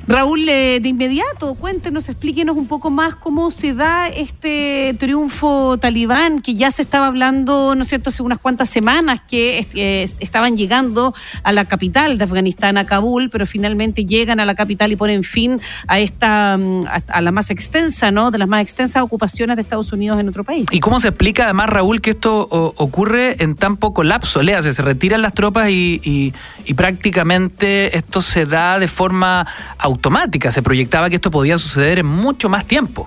Raúl, 0.07 0.47
eh, 0.49 0.81
de 0.81 0.89
inmediato, 0.91 1.55
cuéntenos, 1.55 2.11
explíquenos 2.11 2.57
un 2.57 2.67
poco 2.67 2.91
más 2.91 3.15
cómo 3.15 3.51
se 3.51 3.73
da 3.73 4.07
este 4.07 4.95
triunfo 4.99 5.79
talibán, 5.79 6.43
que 6.43 6.53
ya 6.53 6.71
se 6.71 6.83
estaba 6.83 7.07
hablando, 7.07 7.75
¿no 7.75 7.83
es 7.83 7.89
cierto?, 7.89 8.11
hace 8.11 8.23
unas 8.23 8.39
cuantas 8.39 8.69
semanas 8.69 9.23
que 9.27 9.67
eh, 9.75 10.03
estaban 10.21 10.57
llegando 10.57 11.15
a 11.43 11.53
la 11.53 11.65
capital 11.65 12.19
de 12.19 12.25
Afganistán, 12.25 12.77
a 12.77 12.85
Kabul, 12.85 13.31
pero 13.31 13.47
finalmente 13.47 14.05
llegan 14.05 14.41
a 14.41 14.45
la 14.45 14.55
capital 14.55 14.93
y 14.93 14.97
ponen 14.97 15.23
fin 15.25 15.59
a 15.89 15.99
esta, 15.99 16.59
mm, 16.59 16.85
a, 17.09 17.21
la 17.23 17.33
más 17.33 17.51
extensa, 17.51 18.11
¿no?, 18.11 18.31
de 18.31 18.37
las 18.37 18.49
más 18.49 18.61
extensas 18.61 19.03
ocupaciones 19.03 19.57
de 19.57 19.63
Estados 19.63 19.91
Unidos 19.93 20.21
en 20.21 20.29
otro 20.29 20.45
país. 20.45 20.67
¿Y 20.71 20.81
cómo 20.81 21.01
se 21.01 21.09
explica 21.09 21.45
además, 21.45 21.71
Raúl, 21.71 22.03
que 22.03 22.11
esto 22.11 22.47
ocurre 22.51 23.43
en 23.43 23.55
tan 23.55 23.79
poco 23.79 24.05
lapso? 24.05 24.43
Léase, 24.43 24.75
se 24.75 24.83
retiran 24.83 25.23
las 25.23 25.33
tropas 25.33 25.71
y, 25.71 26.01
y 26.05 26.35
prácticamente 26.75 27.97
esto 27.97 28.21
se 28.21 28.47
da 28.47 28.79
de 28.79 28.89
forma 28.89 29.47
automática. 29.79 30.51
Se 30.51 30.63
proyectaba 30.63 31.09
que 31.09 31.17
esto 31.17 31.31
podía 31.31 31.59
suceder 31.59 31.99
en 31.99 32.07
mucho 32.07 32.49
más 32.49 32.67
tiempo. 32.67 33.07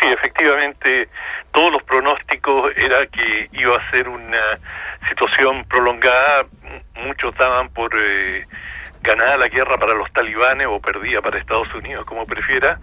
Sí, 0.00 0.08
efectivamente, 0.08 1.08
todos 1.52 1.72
los 1.72 1.82
pronósticos 1.82 2.72
era 2.76 3.06
que 3.06 3.48
iba 3.52 3.76
a 3.76 3.90
ser 3.90 4.08
una 4.08 4.58
situación 5.08 5.64
prolongada. 5.68 6.46
Muchos 7.04 7.34
daban 7.36 7.68
por 7.70 7.90
eh, 7.94 8.44
ganada 9.02 9.36
la 9.36 9.48
guerra 9.48 9.76
para 9.78 9.94
los 9.94 10.10
talibanes 10.12 10.66
o 10.68 10.80
perdida 10.80 11.20
para 11.20 11.38
Estados 11.38 11.72
Unidos, 11.74 12.06
como 12.06 12.26
prefiera, 12.26 12.78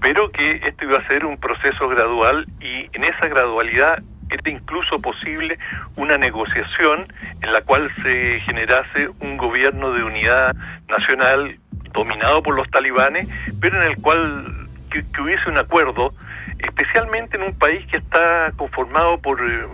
pero 0.00 0.30
que 0.30 0.60
esto 0.66 0.84
iba 0.84 0.98
a 0.98 1.06
ser 1.06 1.24
un 1.24 1.38
proceso 1.38 1.88
gradual 1.88 2.46
y 2.60 2.88
en 2.92 3.04
esa 3.04 3.28
gradualidad 3.28 3.98
era 4.32 4.50
incluso 4.50 4.96
posible 4.98 5.58
una 5.96 6.18
negociación 6.18 7.06
en 7.40 7.52
la 7.52 7.62
cual 7.62 7.90
se 8.02 8.40
generase 8.40 9.08
un 9.20 9.36
gobierno 9.36 9.92
de 9.92 10.04
unidad 10.04 10.54
nacional 10.88 11.58
dominado 11.92 12.42
por 12.42 12.54
los 12.54 12.70
talibanes, 12.70 13.28
pero 13.60 13.82
en 13.82 13.90
el 13.90 13.96
cual 13.96 14.68
que, 14.90 15.20
hubiese 15.20 15.48
un 15.48 15.58
acuerdo, 15.58 16.14
especialmente 16.58 17.36
en 17.36 17.44
un 17.44 17.58
país 17.58 17.86
que 17.90 17.98
está 17.98 18.52
conformado 18.56 19.18
por 19.18 19.40
eh, 19.40 19.66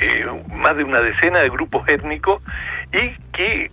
eh, 0.00 0.26
más 0.54 0.76
de 0.76 0.84
una 0.84 1.00
decena 1.00 1.40
de 1.40 1.48
grupos 1.48 1.88
étnicos 1.88 2.42
y 2.92 3.10
que 3.32 3.70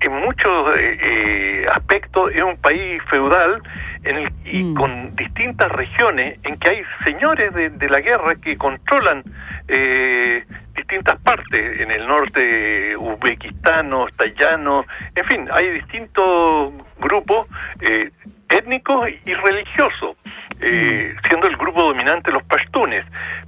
en 0.00 0.12
muchos 0.12 0.74
eh, 0.78 1.66
aspectos 1.72 2.32
es 2.34 2.42
un 2.42 2.56
país 2.56 3.02
feudal 3.10 3.62
en 4.04 4.16
el, 4.16 4.32
y 4.44 4.62
mm. 4.62 4.74
con 4.74 5.16
distintas 5.16 5.70
regiones 5.72 6.38
en 6.44 6.58
que 6.58 6.70
hay 6.70 6.82
señores 7.04 7.52
de, 7.54 7.70
de 7.70 7.88
la 7.88 8.00
guerra 8.00 8.34
que 8.36 8.56
controlan 8.56 9.22
eh, 9.68 10.44
distintas 10.74 11.20
partes, 11.20 11.80
en 11.80 11.90
el 11.90 12.06
norte 12.06 12.96
uzbekistanos, 12.96 14.10
tayanos, 14.16 14.86
en 15.14 15.24
fin, 15.26 15.48
hay 15.52 15.70
distintos 15.70 16.72
grupos 16.98 17.48
eh, 17.80 18.10
étnicos 18.48 19.08
y 19.24 19.34
religiosos, 19.34 20.16
eh, 20.60 21.14
mm. 21.14 21.28
siendo 21.28 21.46
el 21.46 21.56
grupo 21.56 21.82
dominante 21.82 22.32
los 22.32 22.42
pashtunes, 22.44 23.04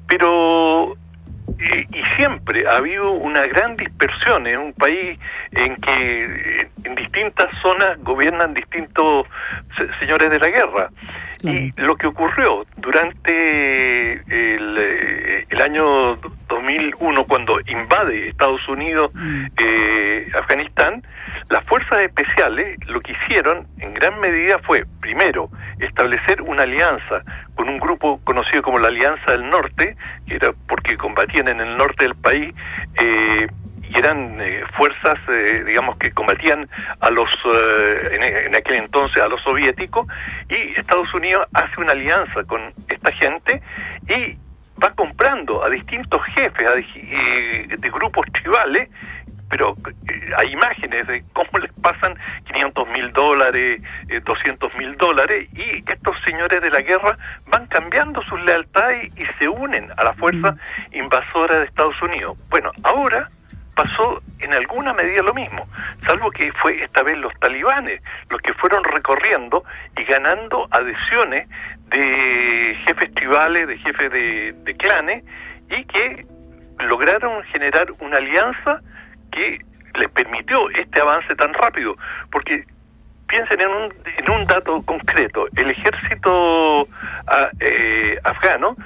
pero 0.07 0.97
y 1.59 2.03
siempre 2.17 2.67
ha 2.69 2.77
habido 2.77 3.13
una 3.13 3.47
gran 3.47 3.77
dispersión 3.77 4.47
en 4.47 4.59
un 4.59 4.73
país 4.73 5.19
en 5.53 5.77
que 5.77 6.69
en 6.85 6.95
distintas 6.95 7.49
zonas 7.61 7.99
gobiernan 8.03 8.55
distintos 8.55 9.27
señores 10.01 10.31
de 10.31 10.39
la 10.39 10.49
guerra. 10.49 10.91
Y 11.43 11.73
lo 11.81 11.97
que 11.97 12.07
ocurrió 12.07 12.65
durante 12.77 14.13
el, 14.13 14.79
eh, 14.79 15.47
el, 15.51 15.61
año 15.61 16.15
2001, 16.49 17.25
cuando 17.25 17.59
invade 17.67 18.29
Estados 18.29 18.67
Unidos 18.69 19.11
mm. 19.13 19.47
eh, 19.59 20.29
Afganistán, 20.39 21.03
las 21.53 21.65
fuerzas 21.67 22.01
especiales 22.01 22.79
lo 22.87 23.03
que 23.03 23.13
hicieron 23.13 23.67
en 23.79 23.93
gran 23.93 24.19
medida 24.21 24.59
fue, 24.61 24.87
primero, 25.03 25.51
establecer 25.81 26.41
una 26.41 26.63
alianza 26.63 27.23
con 27.55 27.69
un 27.69 27.79
grupo 27.79 28.21
conocido 28.25 28.63
como 28.63 28.79
la 28.79 28.89
Alianza 28.89 29.33
del 29.33 29.51
Norte, 29.51 29.95
que 30.27 30.37
era 30.37 30.55
porque 30.67 30.97
combatían 30.97 31.49
en 31.49 31.61
el 31.61 31.77
norte 31.77 32.05
del 32.05 32.15
país, 32.15 32.55
eh, 32.99 33.47
y 33.87 33.99
eran 33.99 34.41
eh, 34.41 34.65
fuerzas, 34.79 35.19
eh, 35.29 35.63
digamos, 35.67 35.99
que 35.99 36.11
combatían 36.13 36.67
a 37.01 37.11
los, 37.11 37.29
eh, 37.29 38.47
en, 38.47 38.55
aquel 38.55 38.77
entonces, 38.77 39.23
a 39.23 39.29
los 39.29 39.43
soviéticos, 39.43 40.07
y 40.49 40.79
Estados 40.81 41.13
Unidos 41.13 41.47
hace 41.53 41.83
una 41.83 41.93
alianza 41.93 42.45
con 42.45 42.73
esta 42.89 43.13
gente 43.13 43.61
y 44.09 44.39
va 44.83 44.91
comprando 44.95 45.63
a 45.63 45.69
distintos 45.69 46.23
jefes 46.35 46.67
de 47.79 47.91
grupos 47.91 48.27
tribales 48.33 48.89
pero 49.53 49.77
hay 50.39 50.51
imágenes 50.51 51.07
de 51.07 51.23
cómo 51.35 51.59
les 51.61 51.71
pasan 51.83 52.15
500 52.47 52.89
mil 52.89 53.13
dólares, 53.13 53.83
200 54.25 54.75
mil 54.77 54.97
dólares, 54.97 55.47
y 55.53 55.85
estos 55.91 56.17
señores 56.25 56.63
de 56.63 56.71
la 56.71 56.81
guerra 56.81 57.19
van 57.49 57.67
cambiando 57.67 58.23
sus 58.23 58.43
lealtades 58.45 59.13
y 59.15 59.27
se 59.39 59.51
unen 59.51 59.91
a 59.99 60.05
la 60.05 60.15
fuerza 60.15 60.53
mm. 60.53 60.97
invasora 60.97 61.59
de 61.59 61.67
Estados 61.67 62.01
Unidos. 62.01 62.39
Bueno, 62.49 62.71
ahora 62.83 63.29
pasó 63.75 64.23
en 64.39 64.55
alguna 64.55 64.95
medida 64.95 65.23
lo 65.23 65.35
mismo, 65.35 65.69
salvo 66.07 66.31
que 66.31 66.51
fue 66.55 66.83
esta 66.83 67.03
vez 67.03 67.19
los 67.19 67.39
talibanes 67.39 68.01
los 68.31 68.41
que 68.41 68.55
fueron 68.55 68.83
recorriendo 68.85 69.65
y 69.99 70.05
ganando 70.05 70.67
adhesiones 70.71 71.47
de 71.89 72.75
jefes 72.87 73.13
tribales, 73.13 73.69
de 73.69 73.77
jefes 73.77 74.11
de, 74.65 74.75
clanes, 74.79 75.25
y 75.69 75.85
que 75.85 76.25
lograron 76.87 77.43
generar 77.45 77.89
una 78.01 78.17
alianza 78.17 78.81
que 79.33 79.59
les 79.99 80.09
permitió 80.11 80.71
este 80.71 81.01
avance 81.01 81.35
tan 81.35 81.53
rápido, 81.55 81.97
porque 82.31 82.65
piensen 83.27 83.61
en 83.61 83.69
un, 83.69 83.95
en 84.19 84.31
un 84.31 84.47
dato 84.47 84.83
concreto, 84.85 85.47
el 85.57 85.71
ejército 85.71 86.87
ah, 87.27 87.49
eh, 87.61 88.19
afgano 88.25 88.77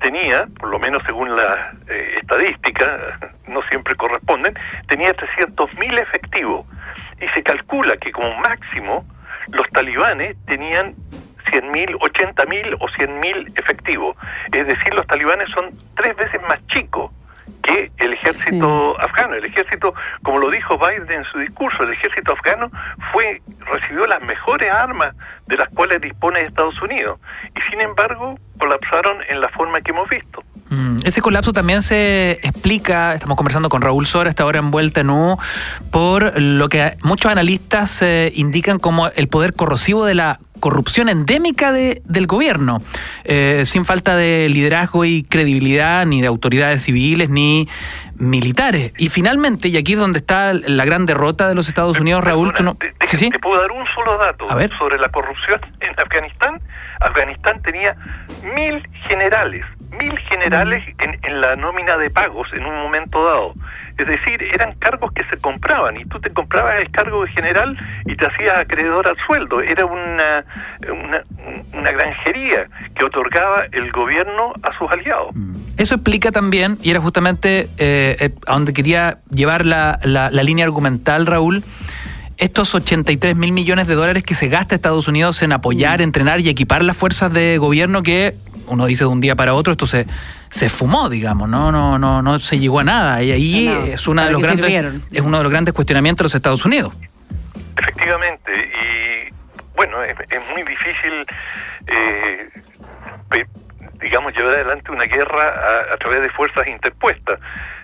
tenía, 0.00 0.46
por 0.58 0.68
lo 0.70 0.78
menos 0.78 1.02
según 1.06 1.34
la 1.34 1.72
eh, 1.88 2.16
estadística, 2.20 3.18
no 3.46 3.62
siempre 3.70 3.94
corresponden, 3.94 4.54
tenía 4.88 5.14
300.000 5.14 6.00
efectivos. 6.00 6.66
Y 7.20 7.28
se 7.34 7.42
calcula 7.42 7.96
que 7.98 8.10
como 8.10 8.36
máximo 8.38 9.06
los 9.52 9.68
talibanes 9.70 10.36
tenían 10.46 10.94
100.000, 11.52 11.98
80.000 11.98 12.76
o 12.80 12.88
100.000 12.88 13.60
efectivos. 13.60 14.16
Es 14.52 14.66
decir, 14.66 14.92
los 14.94 15.06
talibanes 15.06 15.48
son 15.50 15.70
tres 15.94 16.16
veces 16.16 16.40
más 16.48 16.66
chicos 16.66 17.12
que 17.62 17.90
el 17.98 18.12
ejército 18.14 19.00
afgano. 19.00 19.34
El 19.34 19.44
ejército, 19.44 19.94
como 20.22 20.38
lo 20.38 20.50
dijo 20.50 20.78
Biden 20.78 21.10
en 21.10 21.24
su 21.24 21.38
discurso, 21.38 21.84
el 21.84 21.92
ejército 21.92 22.32
afgano 22.32 22.70
fue 23.12 23.40
recibió 23.60 24.06
las 24.06 24.22
mejores 24.22 24.70
armas 24.70 25.14
de 25.46 25.56
las 25.56 25.68
cuales 25.70 26.00
dispone 26.00 26.40
Estados 26.40 26.80
Unidos 26.82 27.20
y 27.56 27.70
sin 27.70 27.80
embargo 27.80 28.38
colapsaron 28.58 29.18
en 29.28 29.40
la 29.40 29.48
forma 29.50 29.80
que 29.80 29.92
hemos 29.92 30.08
visto. 30.08 30.42
Mm, 30.70 30.98
ese 31.04 31.20
colapso 31.20 31.52
también 31.52 31.82
se 31.82 32.32
explica, 32.42 33.14
estamos 33.14 33.36
conversando 33.36 33.68
con 33.68 33.82
Raúl 33.82 34.06
Sora, 34.06 34.30
esta 34.30 34.46
hora 34.46 34.58
envuelta 34.58 35.02
en 35.02 35.10
U, 35.10 35.36
por 35.90 36.40
lo 36.40 36.68
que 36.68 36.96
muchos 37.02 37.30
analistas 37.30 38.00
eh, 38.02 38.32
indican 38.34 38.78
como 38.78 39.08
el 39.08 39.28
poder 39.28 39.52
corrosivo 39.52 40.06
de 40.06 40.14
la 40.14 40.38
corrupción 40.62 41.08
endémica 41.08 41.72
de, 41.72 42.02
del 42.04 42.28
gobierno, 42.28 42.80
eh, 43.24 43.64
sin 43.66 43.84
falta 43.84 44.14
de 44.14 44.48
liderazgo 44.48 45.04
y 45.04 45.24
credibilidad 45.24 46.06
ni 46.06 46.20
de 46.20 46.28
autoridades 46.28 46.84
civiles 46.84 47.28
ni 47.28 47.68
militares. 48.14 48.92
Y 48.96 49.08
finalmente, 49.08 49.66
y 49.66 49.76
aquí 49.76 49.94
es 49.94 49.98
donde 49.98 50.20
está 50.20 50.52
la 50.52 50.84
gran 50.84 51.04
derrota 51.04 51.48
de 51.48 51.56
los 51.56 51.66
Estados 51.66 51.98
Unidos, 51.98 52.22
Raúl, 52.22 52.54
no... 52.62 52.76
te, 52.76 52.92
te, 52.92 53.38
puedo 53.40 53.60
dar 53.60 53.72
un 53.72 53.84
solo 53.92 54.16
dato 54.18 54.46
sobre 54.78 54.98
la 54.98 55.08
corrupción 55.08 55.60
en 55.80 55.90
Afganistán. 55.98 56.60
Afganistán 57.00 57.60
tenía 57.62 57.96
mil 58.54 58.88
generales, 59.08 59.66
mil 60.00 60.18
generales 60.30 60.82
en, 60.98 61.18
en, 61.22 61.40
la 61.40 61.56
nómina 61.56 61.96
de 61.96 62.10
pagos 62.10 62.48
en 62.52 62.64
un 62.64 62.74
momento 62.82 63.24
dado. 63.24 63.54
Es 63.98 64.06
decir, 64.06 64.42
eran 64.54 64.74
cargos 64.78 65.12
que 65.12 65.22
se 65.24 65.36
compraban 65.36 65.96
y 65.96 66.04
tú 66.06 66.18
te 66.20 66.30
comprabas 66.30 66.80
el 66.80 66.90
cargo 66.90 67.24
de 67.24 67.30
general 67.32 67.76
y 68.06 68.16
te 68.16 68.26
hacías 68.26 68.56
acreedor 68.56 69.06
al 69.06 69.16
sueldo. 69.26 69.60
Era 69.60 69.84
una, 69.84 70.44
una, 70.90 71.22
una 71.72 71.90
granjería 71.92 72.66
que 72.94 73.04
otorgaba 73.04 73.64
el 73.70 73.92
gobierno 73.92 74.54
a 74.62 74.76
sus 74.78 74.90
aliados. 74.90 75.34
Mm. 75.34 75.54
Eso 75.78 75.94
explica 75.94 76.32
también, 76.32 76.78
y 76.82 76.90
era 76.90 77.00
justamente 77.00 77.68
eh, 77.78 78.16
eh, 78.20 78.30
a 78.46 78.54
donde 78.54 78.72
quería 78.72 79.18
llevar 79.30 79.66
la, 79.66 79.98
la, 80.02 80.30
la 80.30 80.42
línea 80.42 80.64
argumental, 80.64 81.26
Raúl, 81.26 81.64
estos 82.38 82.74
83 82.74 83.36
mil 83.36 83.52
millones 83.52 83.86
de 83.86 83.94
dólares 83.94 84.24
que 84.24 84.34
se 84.34 84.48
gasta 84.48 84.74
Estados 84.74 85.06
Unidos 85.06 85.42
en 85.42 85.52
apoyar, 85.52 86.00
mm. 86.00 86.02
entrenar 86.02 86.40
y 86.40 86.48
equipar 86.48 86.82
las 86.82 86.96
fuerzas 86.96 87.32
de 87.32 87.58
gobierno 87.58 88.02
que 88.02 88.34
uno 88.72 88.86
dice 88.86 89.04
de 89.04 89.08
un 89.08 89.20
día 89.20 89.36
para 89.36 89.54
otro, 89.54 89.72
esto 89.72 89.86
se, 89.86 90.06
se 90.50 90.68
fumó, 90.68 91.08
digamos, 91.08 91.48
no, 91.48 91.70
no, 91.70 91.98
no, 91.98 92.22
no 92.22 92.38
se 92.40 92.58
llegó 92.58 92.80
a 92.80 92.84
nada. 92.84 93.22
Y 93.22 93.32
ahí 93.32 93.68
es 93.92 94.08
una 94.08 94.26
de 94.26 94.32
los 94.32 94.42
grandes, 94.42 95.02
es 95.12 95.20
uno 95.20 95.38
de 95.38 95.42
los 95.44 95.52
grandes 95.52 95.74
cuestionamientos 95.74 96.24
de 96.24 96.24
los 96.24 96.34
Estados 96.34 96.64
Unidos. 96.64 96.92
Efectivamente, 97.78 98.52
y 98.52 99.32
bueno, 99.76 100.02
es, 100.02 100.16
es 100.30 100.40
muy 100.52 100.62
difícil 100.62 101.26
eh, 101.86 102.48
digamos 104.02 104.34
llevar 104.36 104.54
adelante 104.54 104.90
una 104.90 105.04
guerra 105.04 105.48
a, 105.48 105.94
a 105.94 105.96
través 105.96 106.22
de 106.22 106.30
fuerzas 106.30 106.66
interpuestas. 106.66 107.40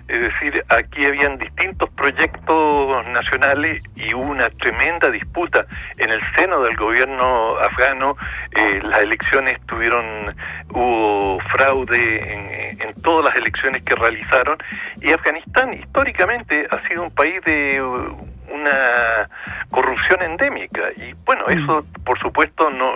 Es 0.08 0.20
decir, 0.20 0.64
aquí 0.70 1.04
habían 1.04 1.36
distintos 1.36 1.90
proyectos 1.90 3.06
nacionales 3.08 3.82
y 3.94 4.14
hubo 4.14 4.30
una 4.30 4.48
tremenda 4.48 5.10
disputa 5.10 5.66
en 5.98 6.10
el 6.10 6.20
seno 6.34 6.62
del 6.62 6.74
gobierno 6.76 7.58
afgano. 7.58 8.16
Eh, 8.56 8.80
las 8.84 9.00
elecciones 9.00 9.60
tuvieron, 9.66 10.34
hubo 10.70 11.38
fraude 11.52 12.32
en, 12.32 12.80
en, 12.80 12.94
todas 13.02 13.26
las 13.26 13.36
elecciones 13.36 13.82
que 13.82 13.94
realizaron 13.96 14.56
y 15.02 15.12
Afganistán 15.12 15.74
históricamente 15.74 16.66
ha 16.70 16.88
sido 16.88 17.02
un 17.02 17.14
país 17.14 17.44
de 17.44 17.82
una 17.82 19.28
corrupción 19.70 20.22
endémica 20.22 20.90
y 20.96 21.12
bueno, 21.26 21.44
eso 21.48 21.84
por 22.04 22.18
supuesto 22.18 22.70
no 22.70 22.94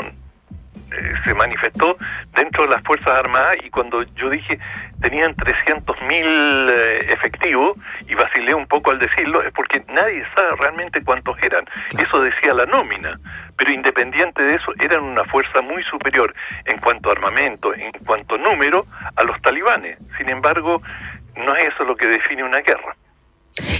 eh, 0.98 1.14
se 1.24 1.34
manifestó 1.34 1.96
dentro 2.34 2.64
de 2.64 2.70
las 2.70 2.82
Fuerzas 2.82 3.18
Armadas 3.18 3.56
y 3.64 3.70
cuando 3.70 4.02
yo 4.14 4.30
dije 4.30 4.58
tenían 5.00 5.34
300.000 5.34 6.06
mil 6.06 6.70
eh, 6.70 7.12
efectivos 7.12 7.78
y 8.08 8.14
vacilé 8.14 8.54
un 8.54 8.66
poco 8.66 8.90
al 8.90 8.98
decirlo 8.98 9.42
es 9.42 9.52
porque 9.52 9.82
nadie 9.88 10.24
sabe 10.34 10.56
realmente 10.58 11.02
cuántos 11.04 11.36
eran. 11.42 11.64
Eso 11.98 12.20
decía 12.20 12.54
la 12.54 12.66
nómina, 12.66 13.18
pero 13.56 13.72
independiente 13.72 14.42
de 14.42 14.54
eso 14.54 14.72
eran 14.80 15.02
una 15.02 15.24
fuerza 15.24 15.60
muy 15.60 15.82
superior 15.84 16.34
en 16.66 16.78
cuanto 16.78 17.08
a 17.08 17.12
armamento, 17.12 17.74
en 17.74 17.92
cuanto 18.04 18.34
a 18.34 18.38
número 18.38 18.84
a 19.16 19.24
los 19.24 19.40
talibanes. 19.42 19.98
Sin 20.18 20.28
embargo, 20.28 20.82
no 21.36 21.54
es 21.56 21.68
eso 21.74 21.84
lo 21.84 21.96
que 21.96 22.06
define 22.06 22.44
una 22.44 22.60
guerra. 22.60 22.96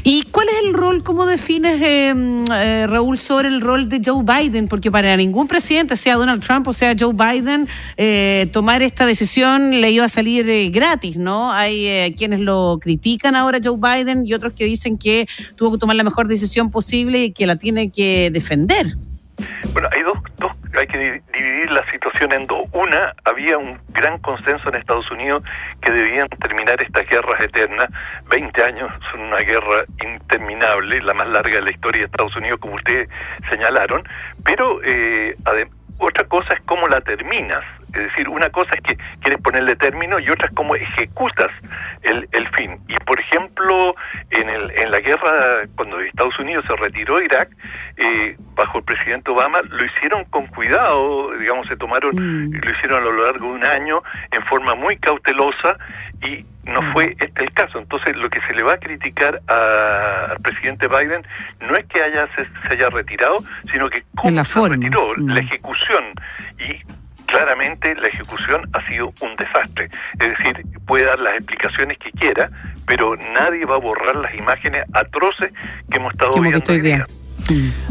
¿Y 0.04 0.24
cuál 0.30 0.48
es 0.48 0.54
el 0.66 0.74
rol, 0.74 1.02
cómo 1.02 1.24
defines, 1.24 1.80
eh, 1.80 2.14
eh, 2.52 2.86
Raúl, 2.88 3.18
sobre 3.18 3.48
el 3.48 3.60
rol 3.60 3.88
de 3.88 4.02
Joe 4.04 4.22
Biden? 4.22 4.68
Porque 4.68 4.90
para 4.90 5.16
ningún 5.16 5.48
presidente, 5.48 5.96
sea 5.96 6.16
Donald 6.16 6.42
Trump 6.42 6.68
o 6.68 6.72
sea 6.72 6.94
Joe 6.98 7.12
Biden, 7.14 7.66
eh, 7.96 8.48
tomar 8.52 8.82
esta 8.82 9.06
decisión 9.06 9.80
le 9.80 9.90
iba 9.90 10.04
a 10.04 10.08
salir 10.08 10.48
eh, 10.48 10.68
gratis, 10.68 11.16
¿no? 11.16 11.52
Hay 11.52 11.86
eh, 11.86 12.14
quienes 12.16 12.40
lo 12.40 12.78
critican 12.80 13.34
ahora 13.34 13.58
Joe 13.62 13.78
Biden 13.78 14.26
y 14.26 14.34
otros 14.34 14.52
que 14.52 14.64
dicen 14.64 14.98
que 14.98 15.26
tuvo 15.56 15.72
que 15.72 15.78
tomar 15.78 15.96
la 15.96 16.04
mejor 16.04 16.28
decisión 16.28 16.70
posible 16.70 17.24
y 17.24 17.32
que 17.32 17.46
la 17.46 17.56
tiene 17.56 17.90
que 17.90 18.30
defender. 18.30 18.86
Bueno, 19.72 19.88
hay 19.94 20.02
dos, 20.02 20.18
dos 20.38 20.52
hay 20.74 20.86
que 20.86 21.22
dividir 21.32 21.70
la 21.70 21.84
situación 21.90 22.32
en 22.32 22.46
dos. 22.46 22.66
Una, 22.72 23.14
había 23.24 23.58
un 23.58 23.78
gran 23.88 24.18
consenso 24.18 24.68
en 24.68 24.76
Estados 24.76 25.10
Unidos 25.10 25.42
que 25.80 25.92
debían 25.92 26.28
terminar 26.28 26.82
estas 26.82 27.06
guerras 27.08 27.40
eternas. 27.44 27.88
Veinte 28.28 28.64
años 28.64 28.90
son 29.10 29.20
una 29.20 29.38
guerra 29.38 29.84
interminable, 30.02 31.00
la 31.02 31.14
más 31.14 31.28
larga 31.28 31.56
de 31.56 31.62
la 31.62 31.70
historia 31.70 32.00
de 32.00 32.06
Estados 32.06 32.34
Unidos, 32.36 32.60
como 32.60 32.74
ustedes 32.74 33.08
señalaron. 33.50 34.02
Pero 34.44 34.80
eh, 34.84 35.36
otra 35.98 36.24
cosa 36.26 36.54
es 36.54 36.60
cómo 36.62 36.88
la 36.88 37.00
terminas. 37.00 37.64
Es 37.94 38.02
decir, 38.04 38.28
una 38.28 38.48
cosa 38.50 38.70
es 38.74 38.80
que 38.82 38.96
quieres 39.20 39.40
ponerle 39.42 39.76
término 39.76 40.18
y 40.18 40.28
otra 40.30 40.48
es 40.48 40.54
cómo 40.54 40.74
ejecutas 40.74 41.50
el, 42.02 42.28
el 42.32 42.48
fin. 42.48 42.78
Y 42.88 42.94
por 43.04 43.18
ejemplo, 43.20 43.94
en, 44.30 44.48
el, 44.48 44.70
en 44.72 44.90
la 44.90 45.00
guerra, 45.00 45.62
cuando 45.76 46.00
Estados 46.00 46.38
Unidos 46.38 46.64
se 46.66 46.76
retiró 46.76 47.18
de 47.18 47.24
Irak, 47.26 47.48
eh, 47.96 48.36
bajo 48.54 48.78
el 48.78 48.84
presidente 48.84 49.30
Obama, 49.30 49.60
lo 49.68 49.84
hicieron 49.84 50.24
con 50.26 50.46
cuidado, 50.48 51.32
digamos, 51.38 51.66
se 51.68 51.76
tomaron, 51.76 52.14
mm. 52.14 52.60
lo 52.64 52.70
hicieron 52.70 53.02
a 53.02 53.04
lo 53.04 53.24
largo 53.24 53.46
de 53.46 53.52
un 53.52 53.64
año 53.64 54.02
en 54.30 54.42
forma 54.44 54.74
muy 54.74 54.96
cautelosa 54.96 55.76
y 56.22 56.44
no 56.64 56.82
mm. 56.82 56.92
fue 56.92 57.16
este 57.18 57.44
el 57.44 57.52
caso. 57.52 57.78
Entonces, 57.78 58.16
lo 58.16 58.30
que 58.30 58.40
se 58.46 58.54
le 58.54 58.62
va 58.62 58.74
a 58.74 58.78
criticar 58.78 59.40
a, 59.48 60.32
al 60.32 60.38
presidente 60.40 60.88
Biden 60.88 61.22
no 61.60 61.76
es 61.76 61.84
que 61.86 62.02
haya 62.02 62.28
se, 62.34 62.44
se 62.44 62.74
haya 62.74 62.88
retirado, 62.90 63.38
sino 63.70 63.88
que 63.90 64.02
cómo 64.16 64.36
la 64.36 64.44
se 64.44 64.68
retiró, 64.68 65.12
Mm. 65.16 65.28
la 65.30 65.40
ejecución. 65.40 66.04
Y 66.58 66.80
claramente 67.26 67.94
la 67.94 68.08
ejecución 68.08 68.68
ha 68.72 68.86
sido 68.86 69.12
un 69.20 69.36
desastre. 69.36 69.88
Es 70.18 70.28
decir, 70.38 70.64
puede 70.86 71.04
dar 71.04 71.18
las 71.18 71.34
explicaciones 71.34 71.98
que 71.98 72.10
quiera, 72.12 72.50
pero 72.86 73.16
nadie 73.16 73.64
va 73.64 73.76
a 73.76 73.78
borrar 73.78 74.16
las 74.16 74.34
imágenes 74.34 74.84
atroces 74.92 75.52
que 75.90 75.98
hemos 75.98 76.12
estado 76.12 76.40
viendo 76.40 76.72
hoy 76.72 76.80
día. 76.80 77.06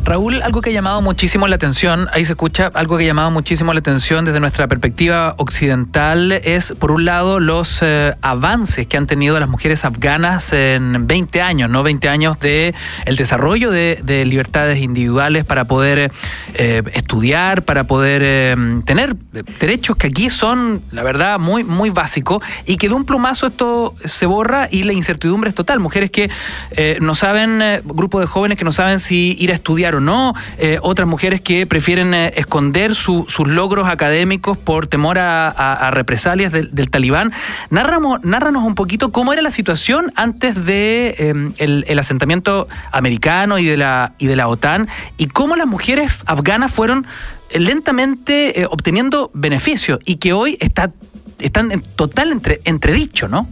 Raúl, 0.03 0.41
algo 0.41 0.61
que 0.61 0.69
ha 0.69 0.73
llamado 0.73 1.01
muchísimo 1.01 1.47
la 1.47 1.55
atención, 1.55 2.07
ahí 2.11 2.25
se 2.25 2.33
escucha, 2.33 2.71
algo 2.73 2.97
que 2.97 3.03
ha 3.03 3.07
llamado 3.07 3.31
muchísimo 3.31 3.73
la 3.73 3.79
atención 3.79 4.25
desde 4.25 4.39
nuestra 4.39 4.67
perspectiva 4.67 5.35
occidental 5.37 6.31
es, 6.31 6.73
por 6.73 6.91
un 6.91 7.05
lado, 7.05 7.39
los 7.39 7.79
eh, 7.81 8.15
avances 8.21 8.87
que 8.87 8.97
han 8.97 9.07
tenido 9.07 9.39
las 9.39 9.49
mujeres 9.49 9.85
afganas 9.85 10.53
en 10.53 11.07
20 11.07 11.41
años, 11.41 11.69
¿no? 11.69 11.83
20 11.83 12.09
años 12.09 12.39
de 12.39 12.73
el 13.05 13.15
desarrollo 13.15 13.71
de, 13.71 13.99
de 14.03 14.25
libertades 14.25 14.79
individuales 14.79 15.45
para 15.45 15.65
poder 15.65 16.11
eh, 16.53 16.83
estudiar, 16.93 17.63
para 17.63 17.85
poder 17.85 18.21
eh, 18.23 18.55
tener 18.85 19.15
derechos 19.59 19.95
que 19.95 20.07
aquí 20.07 20.29
son, 20.29 20.81
la 20.91 21.03
verdad, 21.03 21.39
muy, 21.39 21.63
muy 21.63 21.89
básicos 21.89 22.43
y 22.65 22.77
que 22.77 22.89
de 22.89 22.95
un 22.95 23.05
plumazo 23.05 23.47
esto 23.47 23.95
se 24.05 24.25
borra 24.25 24.67
y 24.71 24.83
la 24.83 24.93
incertidumbre 24.93 25.49
es 25.49 25.55
total. 25.55 25.79
Mujeres 25.79 26.11
que 26.11 26.29
eh, 26.71 26.97
no 27.01 27.15
saben, 27.15 27.61
eh, 27.61 27.81
grupo 27.83 28.19
de 28.19 28.25
jóvenes 28.25 28.57
que 28.57 28.63
no 28.63 28.71
saben 28.71 28.99
si 28.99 29.35
ir 29.41 29.51
a 29.51 29.55
estudiar 29.55 29.95
o 29.95 29.99
no, 29.99 30.35
eh, 30.57 30.77
otras 30.81 31.07
mujeres 31.07 31.41
que 31.41 31.65
prefieren 31.65 32.13
eh, 32.13 32.33
esconder 32.35 32.95
su, 32.95 33.25
sus 33.27 33.47
logros 33.47 33.87
académicos 33.87 34.57
por 34.57 34.87
temor 34.87 35.17
a, 35.19 35.89
represalias 35.91 36.51
del, 36.51 36.89
talibán. 36.89 37.31
Nárranos 37.69 38.63
un 38.63 38.75
poquito 38.75 39.11
cómo 39.11 39.33
era 39.33 39.41
la 39.41 39.51
situación 39.51 40.11
antes 40.15 40.65
de 40.65 41.15
eh, 41.17 41.33
el, 41.57 41.99
asentamiento 41.99 42.67
americano 42.91 43.57
y 43.57 43.65
de, 43.65 43.77
la, 43.77 44.13
y 44.17 44.27
de 44.27 44.35
la 44.35 44.47
OTAN 44.47 44.87
y 45.17 45.27
cómo 45.27 45.55
las 45.55 45.67
mujeres 45.67 46.13
afganas 46.25 46.71
fueron 46.71 47.05
lentamente 47.53 48.61
eh, 48.61 48.65
obteniendo 48.69 49.31
beneficios 49.33 49.99
y 50.05 50.15
que 50.15 50.33
hoy 50.33 50.57
está, 50.59 50.91
están 51.39 51.71
en 51.71 51.81
total 51.81 52.31
entre, 52.31 52.61
entredicho, 52.65 53.27
¿no? 53.27 53.47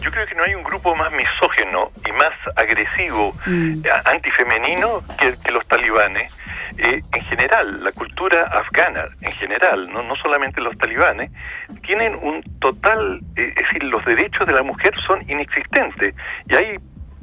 Yo 0.00 0.10
creo 0.10 0.26
que 0.26 0.34
no 0.34 0.44
hay 0.44 0.54
un 0.54 0.62
grupo 0.62 0.94
más 0.94 1.12
misógeno 1.12 1.90
y 2.06 2.12
más 2.12 2.32
agresivo, 2.56 3.34
mm. 3.46 3.82
antifemenino 4.04 5.02
que, 5.18 5.32
que, 5.44 5.52
los 5.52 5.66
talibanes. 5.66 6.32
Eh, 6.78 7.02
en 7.12 7.22
general, 7.24 7.82
la 7.82 7.90
cultura 7.90 8.44
afgana, 8.44 9.06
en 9.20 9.32
general, 9.32 9.90
no, 9.92 10.02
no 10.02 10.14
solamente 10.16 10.60
los 10.60 10.76
talibanes, 10.78 11.30
tienen 11.82 12.14
un 12.22 12.40
total, 12.60 13.20
eh, 13.34 13.52
es 13.56 13.64
decir, 13.64 13.82
los 13.84 14.04
derechos 14.04 14.46
de 14.46 14.52
la 14.52 14.62
mujer 14.62 14.94
son 15.06 15.28
inexistentes. 15.28 16.14
Y 16.48 16.54
hay 16.54 16.78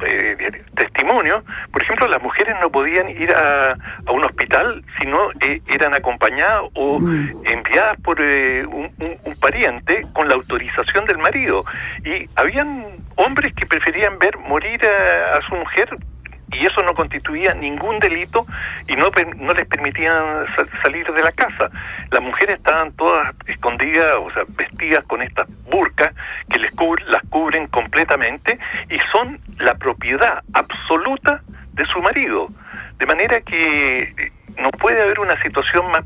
eh, 0.05 0.63
testimonio, 0.75 1.43
por 1.71 1.81
ejemplo, 1.81 2.07
las 2.07 2.21
mujeres 2.21 2.55
no 2.61 2.69
podían 2.69 3.09
ir 3.09 3.33
a, 3.33 3.75
a 4.05 4.11
un 4.11 4.23
hospital 4.23 4.83
si 4.99 5.05
no 5.05 5.29
eh, 5.41 5.61
eran 5.67 5.93
acompañadas 5.93 6.63
o 6.73 6.99
mm. 6.99 7.45
enviadas 7.45 7.99
por 8.01 8.19
eh, 8.19 8.65
un, 8.65 8.91
un, 8.99 9.17
un, 9.23 9.39
pariente 9.39 10.01
con 10.13 10.27
la 10.27 10.35
autorización 10.35 11.05
del 11.05 11.17
marido. 11.17 11.63
Y 12.03 12.27
habían 12.35 12.85
hombres 13.15 13.53
que 13.55 13.65
preferían 13.65 14.17
ver 14.19 14.37
morir 14.37 14.81
a, 14.85 15.37
a 15.37 15.41
su 15.47 15.55
mujer 15.55 15.89
y 16.51 16.65
eso 16.65 16.81
no 16.83 16.93
constituía 16.93 17.53
ningún 17.53 17.99
delito 17.99 18.45
y 18.87 18.95
no, 18.95 19.09
no 19.37 19.53
les 19.53 19.67
permitían 19.67 20.45
salir 20.83 21.05
de 21.11 21.23
la 21.23 21.31
casa. 21.31 21.69
Las 22.11 22.21
mujeres 22.21 22.57
estaban 22.57 22.91
todas 22.93 23.35
escondidas, 23.47 24.15
o 24.21 24.31
sea, 24.31 24.43
vestidas 24.49 25.03
con 25.05 25.21
estas 25.21 25.47
burcas 25.69 26.13
que 26.49 26.59
les 26.59 26.71
las 27.07 27.23
cubren 27.29 27.67
completamente 27.67 28.59
y 28.89 28.97
son 29.11 29.39
la 29.59 29.73
propiedad 29.75 30.43
absoluta 30.53 31.41
de 31.73 31.85
su 31.85 32.01
marido. 32.01 32.47
De 32.97 33.05
manera 33.05 33.41
que 33.41 33.99
eh, 34.03 34.31
no 34.61 34.69
puede 34.71 35.01
haber 35.01 35.19
una 35.19 35.41
situación 35.41 35.91
más 35.91 36.05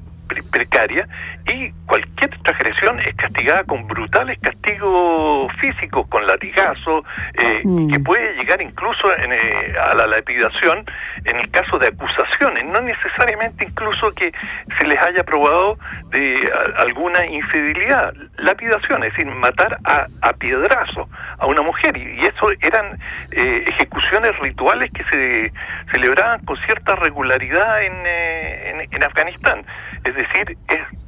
precaria 0.51 1.07
y 1.47 1.71
cualquier 1.85 2.29
transgresión 2.41 2.75
es 2.77 2.78
castigada 3.19 3.63
con 3.65 3.85
brutales 3.87 4.39
castigos 4.39 5.51
físicos, 5.59 6.07
con 6.07 6.25
latigazo, 6.25 7.03
eh, 7.33 7.61
mm. 7.63 7.91
que 7.91 7.99
puede 7.99 8.33
llegar 8.35 8.61
incluso 8.61 9.13
eh, 9.13 9.73
a 9.79 9.93
la 9.95 10.07
lapidación 10.07 10.85
en 11.25 11.37
el 11.37 11.51
caso 11.51 11.77
de 11.77 11.87
acusaciones, 11.87 12.65
no 12.65 12.81
necesariamente 12.81 13.65
incluso 13.65 14.11
que 14.13 14.31
se 14.77 14.85
les 14.87 14.97
haya 14.99 15.23
probado 15.23 15.77
de 16.09 16.51
alguna 16.77 17.25
infidelidad, 17.25 18.13
lapidación, 18.37 19.03
es 19.03 19.11
decir, 19.11 19.27
matar 19.27 19.77
a, 19.83 20.05
a 20.21 20.33
piedrazo 20.33 21.09
a 21.37 21.45
una 21.45 21.61
mujer, 21.61 21.97
y, 21.97 22.19
eso 22.29 22.47
eran 22.61 22.97
eh, 23.31 23.65
ejecuciones 23.67 24.37
rituales 24.39 24.91
que 24.91 25.03
se 25.05 25.51
celebraban 25.91 26.43
con 26.45 26.57
cierta 26.65 26.95
regularidad 26.95 27.81
en, 27.81 28.05
en, 28.05 28.93
en 28.93 29.03
Afganistán. 29.03 29.65
Es 30.03 30.15
decir, 30.15 30.57
es 30.67 30.98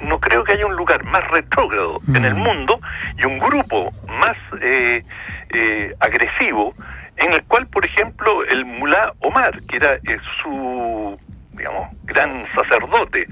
no 0.00 0.18
creo 0.20 0.44
que 0.44 0.54
haya 0.54 0.66
un 0.66 0.76
lugar 0.76 1.04
más 1.04 1.26
retrógrado 1.30 2.00
en 2.08 2.24
el 2.24 2.34
mm. 2.34 2.38
mundo 2.38 2.80
y 3.16 3.26
un 3.26 3.38
grupo 3.38 3.92
más 4.06 4.36
eh, 4.60 5.04
eh, 5.50 5.94
agresivo 6.00 6.74
en 7.16 7.32
el 7.32 7.42
cual, 7.44 7.66
por 7.66 7.84
ejemplo, 7.84 8.44
el 8.44 8.64
mulá 8.64 9.12
Omar, 9.20 9.60
que 9.68 9.76
era 9.76 9.94
eh, 9.94 10.18
su, 10.42 11.18
digamos, 11.52 11.94
gran 12.04 12.46
sacerdote 12.54 13.26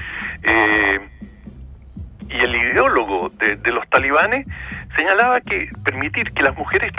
y 2.30 2.40
el 2.40 2.54
ideólogo 2.54 3.30
de, 3.30 3.56
de 3.56 3.72
los 3.72 3.88
talibanes, 3.88 4.46
señalaba 4.98 5.40
que 5.40 5.68
permitir 5.84 6.32
que 6.32 6.42
las 6.42 6.56
mujeres 6.56 6.92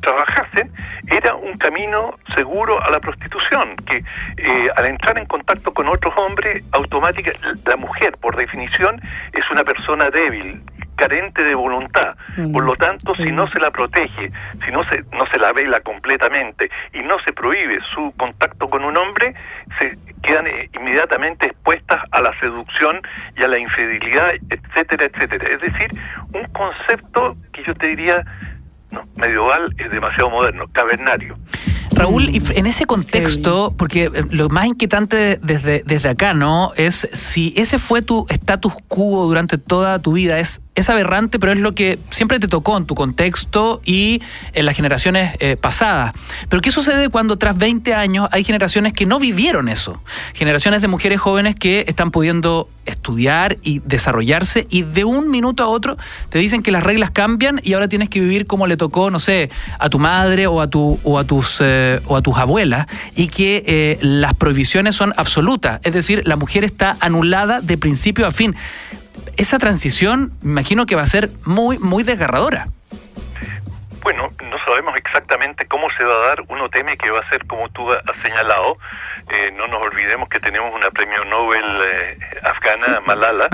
trabajasen 0.00 0.70
era 1.06 1.34
un 1.36 1.56
camino 1.58 2.18
seguro 2.34 2.82
a 2.82 2.90
la 2.90 2.98
prostitución, 2.98 3.76
que 3.86 3.98
eh, 4.36 4.68
al 4.76 4.86
entrar 4.86 5.16
en 5.16 5.26
contacto 5.26 5.72
con 5.72 5.88
otros 5.88 6.12
hombres, 6.16 6.64
automáticamente 6.72 7.70
la 7.70 7.76
mujer, 7.76 8.16
por 8.20 8.36
definición, 8.36 9.00
es 9.32 9.48
una 9.50 9.62
persona 9.62 10.10
débil, 10.10 10.60
carente 11.00 11.42
de 11.42 11.54
voluntad. 11.54 12.14
Por 12.52 12.62
lo 12.62 12.76
tanto, 12.76 13.14
si 13.14 13.32
no 13.32 13.48
se 13.50 13.58
la 13.58 13.70
protege, 13.70 14.30
si 14.62 14.70
no 14.70 14.84
se, 14.84 15.02
no 15.16 15.26
se 15.32 15.38
la 15.38 15.50
vela 15.52 15.80
completamente 15.80 16.70
y 16.92 17.00
no 17.00 17.16
se 17.24 17.32
prohíbe 17.32 17.78
su 17.94 18.12
contacto 18.18 18.68
con 18.68 18.84
un 18.84 18.94
hombre, 18.98 19.34
se 19.78 19.96
quedan 20.22 20.46
eh, 20.46 20.68
inmediatamente 20.74 21.46
expuestas 21.46 22.02
a 22.10 22.20
la 22.20 22.38
seducción 22.38 23.00
y 23.34 23.42
a 23.42 23.48
la 23.48 23.58
infidelidad, 23.58 24.32
etcétera, 24.50 25.06
etcétera. 25.06 25.48
Es 25.48 25.60
decir, 25.62 25.88
un 26.34 26.44
concepto 26.52 27.34
que 27.54 27.64
yo 27.64 27.74
te 27.74 27.88
diría 27.88 28.22
no, 28.90 29.04
medieval 29.16 29.74
es 29.78 29.90
demasiado 29.90 30.28
moderno, 30.28 30.66
cavernario. 30.72 31.36
Raúl, 32.00 32.30
en 32.32 32.66
ese 32.66 32.86
contexto, 32.86 33.74
porque 33.76 34.04
eh, 34.04 34.24
lo 34.30 34.48
más 34.48 34.66
inquietante 34.66 35.38
desde, 35.42 35.82
desde 35.84 36.08
acá, 36.08 36.32
¿no? 36.32 36.72
Es 36.74 37.06
si 37.12 37.52
ese 37.56 37.78
fue 37.78 38.00
tu 38.00 38.24
status 38.30 38.72
quo 38.88 39.26
durante 39.26 39.58
toda 39.58 39.98
tu 39.98 40.12
vida, 40.12 40.38
es, 40.38 40.62
es 40.74 40.88
aberrante, 40.88 41.38
pero 41.38 41.52
es 41.52 41.58
lo 41.58 41.74
que 41.74 41.98
siempre 42.10 42.40
te 42.40 42.48
tocó 42.48 42.78
en 42.78 42.86
tu 42.86 42.94
contexto 42.94 43.82
y 43.84 44.22
en 44.54 44.64
las 44.64 44.76
generaciones 44.76 45.36
eh, 45.40 45.56
pasadas. 45.56 46.14
Pero 46.48 46.62
¿qué 46.62 46.70
sucede 46.70 47.10
cuando 47.10 47.36
tras 47.36 47.58
20 47.58 47.92
años 47.92 48.28
hay 48.32 48.44
generaciones 48.44 48.94
que 48.94 49.04
no 49.04 49.18
vivieron 49.18 49.68
eso? 49.68 50.02
Generaciones 50.32 50.80
de 50.80 50.88
mujeres 50.88 51.20
jóvenes 51.20 51.54
que 51.54 51.84
están 51.86 52.10
pudiendo 52.10 52.68
estudiar 52.86 53.58
y 53.62 53.80
desarrollarse 53.80 54.66
y 54.70 54.82
de 54.82 55.04
un 55.04 55.30
minuto 55.30 55.62
a 55.62 55.68
otro 55.68 55.96
te 56.28 56.38
dicen 56.38 56.62
que 56.62 56.70
las 56.70 56.82
reglas 56.82 57.10
cambian 57.10 57.60
y 57.62 57.74
ahora 57.74 57.88
tienes 57.88 58.08
que 58.08 58.20
vivir 58.20 58.46
como 58.46 58.66
le 58.66 58.76
tocó, 58.76 59.10
no 59.10 59.18
sé, 59.18 59.50
a 59.78 59.88
tu 59.88 59.98
madre 59.98 60.46
o 60.46 60.60
a, 60.60 60.68
tu, 60.68 60.98
o 61.04 61.18
a, 61.18 61.24
tus, 61.24 61.58
eh, 61.60 61.89
o 62.06 62.16
a 62.16 62.22
tus 62.22 62.36
abuelas 62.38 62.86
y 63.14 63.28
que 63.28 63.64
eh, 63.66 63.98
las 64.00 64.34
prohibiciones 64.34 64.94
son 64.94 65.12
absolutas, 65.16 65.80
es 65.82 65.92
decir, 65.92 66.22
la 66.26 66.36
mujer 66.36 66.64
está 66.64 66.96
anulada 67.00 67.60
de 67.60 67.76
principio 67.78 68.26
a 68.26 68.30
fin. 68.30 68.54
Esa 69.36 69.58
transición 69.58 70.32
me 70.42 70.52
imagino 70.52 70.86
que 70.86 70.94
va 70.94 71.02
a 71.02 71.06
ser 71.06 71.30
muy, 71.44 71.78
muy 71.78 72.02
desgarradora. 72.02 72.66
Bueno, 74.02 74.28
no 74.42 74.56
sabemos 74.64 74.94
exactamente 74.96 75.66
cómo 75.66 75.88
se 75.96 76.04
va 76.04 76.14
a 76.14 76.26
dar. 76.28 76.42
Uno 76.48 76.68
teme 76.70 76.96
que 76.96 77.10
va 77.10 77.20
a 77.20 77.28
ser 77.28 77.46
como 77.46 77.68
tú 77.68 77.90
has 77.92 78.16
señalado, 78.22 78.78
eh, 79.32 79.52
no 79.56 79.68
nos 79.68 79.80
olvidemos 79.80 80.28
que 80.28 80.40
tenemos 80.40 80.74
una 80.74 80.90
premio 80.90 81.24
Nobel 81.24 81.64
eh, 81.86 82.18
afgana, 82.42 83.00
Malala, 83.06 83.48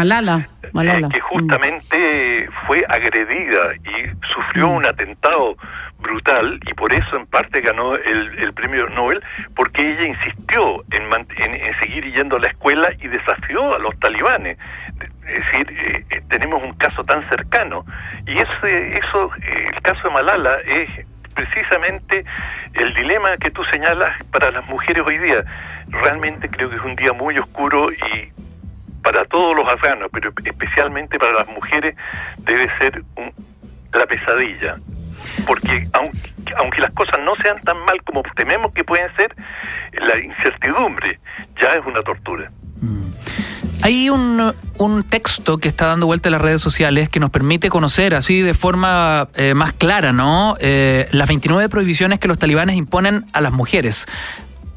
Malala, 0.73 1.07
eh, 1.07 1.11
que 1.13 1.21
justamente 1.21 2.49
fue 2.67 2.83
agredida 2.89 3.75
y 3.75 4.27
sufrió 4.33 4.69
un 4.69 4.87
atentado 4.87 5.55
brutal 5.99 6.61
y 6.67 6.73
por 6.75 6.93
eso 6.95 7.17
en 7.17 7.27
parte 7.27 7.61
ganó 7.61 7.95
el, 7.95 8.53
premio 8.55 8.89
Nobel 8.89 9.23
porque 9.55 9.83
ella 9.83 10.07
insistió 10.07 10.83
en, 10.93 11.13
en, 11.13 11.81
seguir 11.81 12.11
yendo 12.15 12.37
a 12.37 12.41
la 12.41 12.49
escuela 12.49 12.89
y 12.99 13.09
desafió 13.09 13.75
a 13.75 13.79
los 13.79 13.99
talibanes. 14.01 14.59
Es 15.27 15.45
decir, 15.45 16.07
tenemos 16.29 16.63
un 16.63 16.73
caso 16.75 17.03
tan 17.03 17.21
cercano 17.29 17.85
y 18.27 18.37
ese, 18.37 18.99
eso, 18.99 19.31
el 19.43 19.83
caso 19.83 20.09
de 20.09 20.15
Malala 20.15 20.57
es 20.67 20.89
precisamente 21.37 22.25
el 22.75 22.95
dilema 22.95 23.37
que 23.37 23.51
tú 23.51 23.63
señalas 23.71 24.21
para 24.33 24.51
las 24.51 24.67
mujeres 24.67 25.03
hoy 25.07 25.19
día. 25.19 25.45
Realmente 25.89 26.49
creo 26.49 26.71
que 26.71 26.77
es 26.77 26.83
un 26.83 26.97
día 26.97 27.13
muy 27.13 27.39
oscuro 27.39 27.93
y 27.93 28.33
para 29.03 29.25
todos 29.27 29.57
los 29.57 29.69
afganos, 29.69 30.11
pero 30.13 30.33
especialmente 30.45 31.19
para 31.19 31.33
las 31.33 31.47
mujeres, 31.49 31.95
debe 32.39 32.69
ser 32.81 33.05
la 33.93 34.07
pesadilla. 34.07 34.75
Porque 35.47 35.87
aunque, 35.93 36.19
aunque 36.57 36.81
las 36.81 36.93
cosas 36.93 37.21
no 37.25 37.37
sean 37.37 37.61
tan 37.63 37.79
mal 37.85 38.03
como 38.03 38.23
tememos 38.35 38.73
que 38.73 38.83
pueden 38.83 39.15
ser, 39.15 39.33
la 39.93 40.19
incertidumbre 40.19 41.21
ya 41.61 41.69
es 41.69 41.87
una 41.87 42.03
tortura. 42.03 42.51
Mm. 42.81 43.11
Hay 43.83 44.11
un, 44.11 44.55
texto 45.09 45.59
que 45.59 45.69
está 45.69 45.87
dando 45.87 46.07
vuelta 46.07 46.29
en 46.29 46.33
las 46.33 46.41
redes 46.41 46.61
sociales 46.61 47.09
que 47.09 47.21
nos 47.21 47.31
permite 47.31 47.69
conocer 47.69 48.15
así 48.15 48.43
de 48.43 48.55
forma 48.55 49.29
eh, 49.35 49.55
más 49.55 49.73
clara, 49.73 50.13
¿no? 50.13 50.57
Eh, 50.61 51.09
las 51.13 51.29
29 51.29 51.69
prohibiciones 51.69 52.19
que 52.19 52.29
los 52.29 52.39
talibanes 52.39 52.77
imponen 52.77 53.27
a 53.33 53.41
las 53.41 53.53
mujeres. 53.53 54.07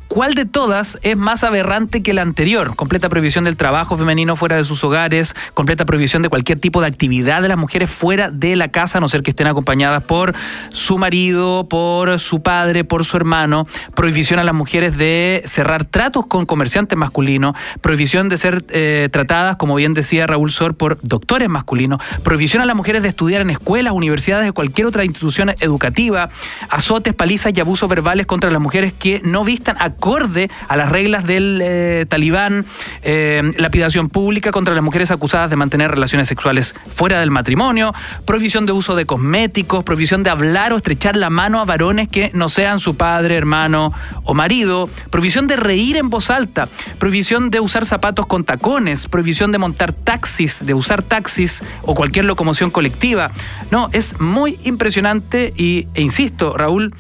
¿Cuál 0.10 0.34
de 0.34 0.46
todas 0.46 0.98
es 1.04 1.16
más 1.16 1.44
aberrante 1.44 2.02
que 2.02 2.16
la 2.16 2.24
anterior? 2.24 2.76
Completa 2.76 3.10
prohibición 3.10 3.44
del 3.44 3.56
trabajo 3.56 3.96
femenino 3.96 4.36
fuera 4.36 4.56
de 4.56 4.64
sus 4.64 4.84
hogares, 4.84 5.36
completa 5.54 5.86
prohibición 5.86 6.24
de 6.24 6.30
cualquier 6.30 6.60
tipo 6.60 6.82
de 6.82 6.88
actividad 6.88 7.44
de 7.44 7.48
las 7.48 7.60
mujeres 7.60 7.92
fuera 7.92 8.32
de 8.32 8.56
la 8.56 8.70
casa, 8.70 8.98
a 8.98 9.02
no 9.02 9.08
ser 9.08 9.22
que 9.22 9.30
estén 9.30 9.46
acompañadas 9.46 10.02
por 10.02 10.34
su 10.72 10.98
marido, 10.98 11.68
por 11.70 12.20
su 12.20 12.42
padre, 12.42 12.84
por 12.84 13.06
su 13.06 13.18
hermano, 13.18 13.68
prohibición 13.94 14.40
a 14.40 14.44
las 14.44 14.56
mujeres 14.56 14.98
de 14.98 15.44
cerrar 15.46 15.86
tratos 15.86 16.26
con 16.26 16.48
comerciantes 16.48 16.98
masculinos, 16.98 17.56
prohibición 17.82 18.30
de 18.30 18.38
ser 18.38 18.66
eh, 18.70 19.10
tratadas, 19.12 19.58
como 19.58 19.76
bien 19.76 19.94
decía 19.94 20.26
Raúl 20.26 20.50
Sor, 20.50 20.76
por 20.76 20.98
doctores 21.04 21.50
masculinos, 21.50 22.02
prohibición 22.24 22.64
a 22.64 22.66
las 22.66 22.76
mujeres 22.76 23.04
de 23.04 23.10
estudiar 23.10 23.44
en 23.44 23.52
escuelas, 23.52 23.94
universidades 23.94 24.50
o 24.50 24.54
cualquier 24.56 24.88
otra 24.88 25.06
institución 25.06 25.52
educativa, 25.60 26.30
azotes, 26.68 27.14
palizas 27.14 27.54
y 27.56 27.60
abusos 27.60 27.88
verbales 27.88 28.26
contra 28.26 28.50
las 28.50 28.60
mujeres 28.60 28.92
que 28.92 29.22
no 29.24 29.44
vistan 29.44 29.76
a 29.80 29.99
acorde 30.00 30.50
a 30.70 30.78
las 30.78 30.90
reglas 30.90 31.26
del 31.26 31.60
eh, 31.62 32.06
talibán, 32.08 32.66
eh, 33.02 33.44
lapidación 33.58 34.08
pública 34.08 34.52
contra 34.52 34.74
las 34.74 34.84
mujeres 34.84 35.12
acusadas 35.12 35.50
de 35.50 35.58
mantener 35.58 35.92
relaciones 35.92 36.30
sexuales 36.30 36.74
fuera 36.94 37.20
del 37.20 37.32
matrimonio, 37.32 37.94
prohibición 38.26 38.66
de 38.66 38.72
uso 38.72 38.96
de 38.96 39.06
cosméticos, 39.06 39.84
prohibición 39.84 40.24
de 40.24 40.30
hablar 40.30 40.72
o 40.72 40.78
estrechar 40.78 41.18
la 41.18 41.30
mano 41.30 41.60
a 41.60 41.66
varones 41.66 42.08
que 42.08 42.32
no 42.34 42.48
sean 42.48 42.80
su 42.80 42.96
padre, 42.96 43.36
hermano 43.36 43.92
o 44.24 44.34
marido, 44.34 44.90
prohibición 45.12 45.48
de 45.48 45.58
reír 45.58 45.98
en 45.98 46.10
voz 46.10 46.30
alta, 46.30 46.70
prohibición 46.98 47.50
de 47.50 47.60
usar 47.60 47.86
zapatos 47.86 48.26
con 48.26 48.46
tacones, 48.46 49.08
prohibición 49.08 49.52
de 49.52 49.58
montar 49.58 49.92
taxis, 49.92 50.66
de 50.66 50.74
usar 50.74 51.04
taxis 51.04 51.62
o 51.82 51.94
cualquier 51.94 52.24
locomoción 52.24 52.72
colectiva. 52.72 53.32
No, 53.70 53.90
es 53.92 54.20
muy 54.22 54.60
impresionante 54.64 55.54
y, 55.58 55.88
e 55.94 56.02
insisto, 56.02 56.56
Raúl, 56.58 56.94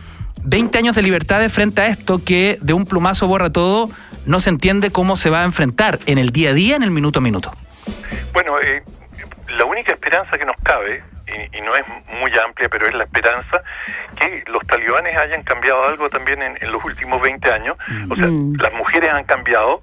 20 0.44 0.78
años 0.78 0.96
de 0.96 1.02
libertades 1.02 1.52
frente 1.52 1.82
a 1.82 1.88
esto 1.88 2.24
que 2.24 2.58
de 2.62 2.74
un 2.74 2.86
plumazo 2.86 3.28
borra 3.28 3.50
todo, 3.50 3.90
no 4.26 4.40
se 4.40 4.50
entiende 4.50 4.92
cómo 4.92 5.16
se 5.16 5.30
va 5.30 5.42
a 5.42 5.44
enfrentar 5.44 6.00
en 6.06 6.18
el 6.18 6.30
día 6.30 6.52
a 6.52 6.54
día, 6.54 6.76
en 6.76 6.84
el 6.84 6.92
minuto 6.92 7.20
a 7.20 7.22
minuto. 7.22 7.52
Bueno, 8.34 8.54
eh, 8.62 8.84
la 9.58 9.66
única 9.66 9.94
esperanza 9.94 10.38
que 10.38 10.46
nos 10.46 10.56
cabe, 10.64 11.04
y, 11.54 11.62
no 11.62 11.76
es 11.76 11.84
muy 12.20 12.32
amplia, 12.44 12.70
pero 12.70 12.88
es 12.88 12.96
la 12.96 13.04
esperanza, 13.04 13.62
que 14.18 14.44
los 14.48 14.66
talibanes 14.66 15.18
hayan 15.18 15.44
cambiado 15.44 15.84
algo 15.86 16.10
también 16.10 16.42
en, 16.42 16.72
los 16.72 16.84
últimos 16.84 17.22
20 17.22 17.52
años. 17.52 17.78
O 18.10 18.16
sea, 18.16 18.28
mm. 18.28 18.56
las 18.56 18.74
mujeres 18.74 19.12
han 19.12 19.26
cambiado, 19.26 19.82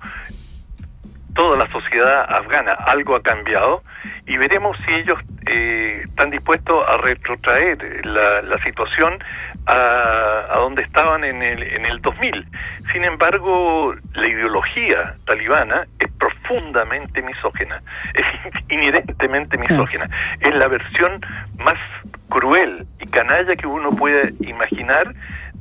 toda 1.35 1.57
la 1.57 1.71
sociedad 1.71 2.25
afgana 2.29 2.73
algo 2.73 3.15
ha 3.15 3.23
cambiado 3.23 3.83
y 4.27 4.39
veremos 4.39 4.77
si 4.87 4.95
ellos 4.95 5.19
eh, 5.47 6.03
están 6.07 6.31
dispuestos 6.31 6.83
a 6.89 6.97
retrotraer 6.97 8.07
la, 8.07 8.41
la 8.43 8.63
situación 8.65 9.23
a, 9.67 10.47
a, 10.51 10.59
donde 10.59 10.83
estaban 10.83 11.25
en 11.25 11.43
el, 11.43 11.63
en 11.63 11.85
el 11.85 12.01
2000. 12.01 12.47
Sin 12.93 13.05
embargo, 13.05 13.95
la 14.15 14.29
ideología 14.29 15.17
talibana 15.27 15.87
es 15.99 16.11
profundamente 16.13 17.23
misógena, 17.23 17.83
es 18.15 18.25
inherentemente 18.69 19.59
misógena, 19.59 20.09
es 20.41 20.55
la 20.55 20.69
versión 20.69 21.21
más 21.59 21.79
cruel 22.29 22.87
y 23.01 23.07
canalla 23.07 23.57
que 23.57 23.67
uno 23.67 23.91
puede 23.91 24.33
imaginar 24.41 25.15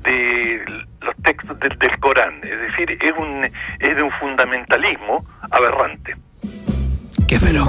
de 0.04 0.64
los 1.02 1.16
textos 1.24 1.60
del, 1.60 1.78
del 1.80 2.00
Corán, 2.00 2.40
es 2.44 2.60
decir, 2.62 2.98
es 3.02 3.12
un 3.18 3.46
es 3.80 3.96
de 3.96 4.02
un 4.02 4.12
fundamentalismo 4.12 5.26
aberrante. 5.52 6.16
Qué 7.28 7.40
feo. 7.40 7.68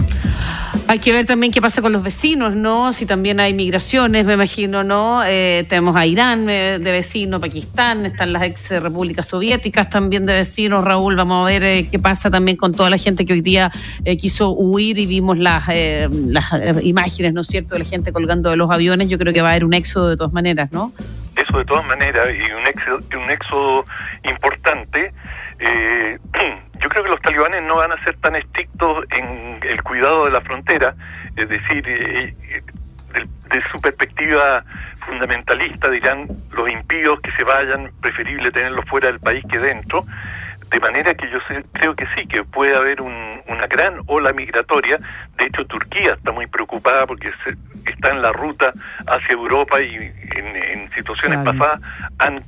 Hay 0.89 0.99
que 0.99 1.13
ver 1.13 1.27
también 1.27 1.53
qué 1.53 1.61
pasa 1.61 1.83
con 1.83 1.93
los 1.93 2.03
vecinos, 2.03 2.55
¿no? 2.55 2.93
Si 2.93 3.07
también 3.07 3.41
hay 3.41 3.55
migraciones, 3.55 4.25
me 4.25 4.35
imagino, 4.35 4.85
¿no? 4.85 5.23
Eh, 5.25 5.65
tenemos 5.69 5.97
a 5.97 6.07
Irán 6.07 6.49
eh, 6.49 6.79
de 6.79 6.93
vecino, 6.93 7.41
Pakistán, 7.41 8.07
están 8.07 8.33
las 8.33 8.43
ex 8.43 8.71
repúblicas 8.83 9.27
soviéticas 9.27 9.91
también 9.91 10.27
de 10.27 10.35
vecinos, 10.35 10.85
Raúl. 10.85 11.17
Vamos 11.17 11.47
a 11.47 11.51
ver 11.51 11.65
eh, 11.65 11.89
qué 11.91 11.99
pasa 11.99 12.31
también 12.31 12.57
con 12.57 12.73
toda 12.73 12.91
la 12.91 12.99
gente 12.99 13.25
que 13.27 13.33
hoy 13.33 13.41
día 13.41 13.71
eh, 14.05 14.17
quiso 14.17 14.51
huir 14.51 14.99
y 14.99 15.07
vimos 15.07 15.39
las, 15.39 15.65
eh, 15.69 16.09
las 16.11 16.53
imágenes, 16.83 17.33
¿no 17.33 17.41
es 17.41 17.49
cierto?, 17.49 17.75
de 17.75 17.81
la 17.81 17.87
gente 17.87 18.13
colgando 18.13 18.51
de 18.51 18.57
los 18.57 18.71
aviones. 18.71 19.09
Yo 19.09 19.19
creo 19.19 19.33
que 19.33 19.43
va 19.43 19.49
a 19.49 19.53
haber 19.53 19.65
un 19.65 19.75
éxodo 19.75 20.09
de 20.09 20.17
todas 20.17 20.33
maneras, 20.33 20.71
¿no? 20.73 20.93
Eso 21.37 21.59
de 21.59 21.65
todas 21.65 21.87
maneras, 21.87 22.29
y 22.35 22.53
un 22.53 22.67
éxodo, 22.67 22.99
un 23.23 23.31
éxodo 23.31 23.85
importante. 24.25 25.13
Eh, 26.77 26.79
yo 26.83 26.89
creo 26.89 27.05
que 27.05 27.11
los 27.11 27.21
talibanes 27.21 27.63
no 27.63 27.77
van 27.77 27.93
a 27.93 28.05
ser 28.05 28.17
tan 28.19 28.37
estrictos 28.37 29.05
en 29.11 29.61
el 29.63 29.83
cuidado 29.83 30.25
de 30.25 30.31
la 30.31 30.41
frontera, 30.41 30.95
es 31.37 31.49
decir, 31.49 31.85
eh, 31.87 32.35
de, 33.13 33.21
de, 33.21 33.63
su 33.71 33.81
perspectiva 33.81 34.63
fundamentalista 35.01 35.91
dirán 35.91 36.27
los 36.53 36.71
impíos 36.71 37.21
que 37.21 37.33
se 37.33 37.45
vayan, 37.45 37.91
preferible 38.01 38.51
tenerlos 38.51 38.85
fuera 38.89 39.09
del 39.09 39.21
país 39.21 39.45
que 39.51 39.59
dentro, 39.59 40.05
de 40.71 40.81
manera 40.81 41.15
que 41.15 41.31
yo 41.31 41.39
sé, 41.47 41.63
creo 41.73 41.95
que 41.95 42.07
sí, 42.15 42.27
que 42.27 42.43
puede 42.43 42.77
haber 42.77 43.01
un, 43.01 43.41
una 43.47 43.67
gran 43.67 44.01
ola 44.07 44.33
migratoria, 44.33 44.99
de 45.39 45.47
hecho 45.47 45.65
Turquía 45.67 46.15
está 46.15 46.33
muy 46.33 46.47
preocupada 46.47 47.07
porque 47.07 47.31
se, 47.45 47.55
está 47.91 48.11
en 48.11 48.21
la 48.21 48.33
ruta 48.33 48.73
hacia 49.07 49.33
Europa 49.33 49.81
y 49.81 49.95
en, 49.95 50.57
en 50.57 50.91
situaciones 50.93 51.39
claro. 51.41 51.59
pasadas 51.59 51.81
han, 52.19 52.43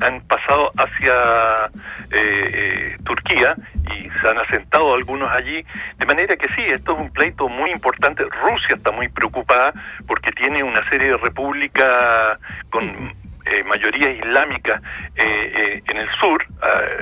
han 0.00 0.20
pasado 0.22 0.70
hacia 0.76 1.66
eh, 2.10 2.50
eh, 2.52 2.96
Turquía 3.04 3.54
y 3.94 4.08
se 4.20 4.28
han 4.28 4.38
asentado 4.38 4.94
algunos 4.94 5.30
allí, 5.30 5.64
de 5.96 6.06
manera 6.06 6.36
que 6.36 6.48
sí, 6.48 6.62
esto 6.66 6.92
es 6.92 6.98
un 6.98 7.10
pleito 7.10 7.48
muy 7.48 7.70
importante. 7.70 8.24
Rusia 8.24 8.74
está 8.74 8.90
muy 8.90 9.08
preocupada 9.08 9.72
porque 10.06 10.32
tiene 10.32 10.62
una 10.62 10.86
serie 10.88 11.10
de 11.10 11.16
repúblicas 11.16 12.38
con 12.70 12.84
sí. 12.84 13.12
eh, 13.46 13.64
mayoría 13.64 14.10
islámica 14.10 14.80
eh, 15.14 15.82
en 15.86 15.96
el 15.96 16.08
sur, 16.20 16.44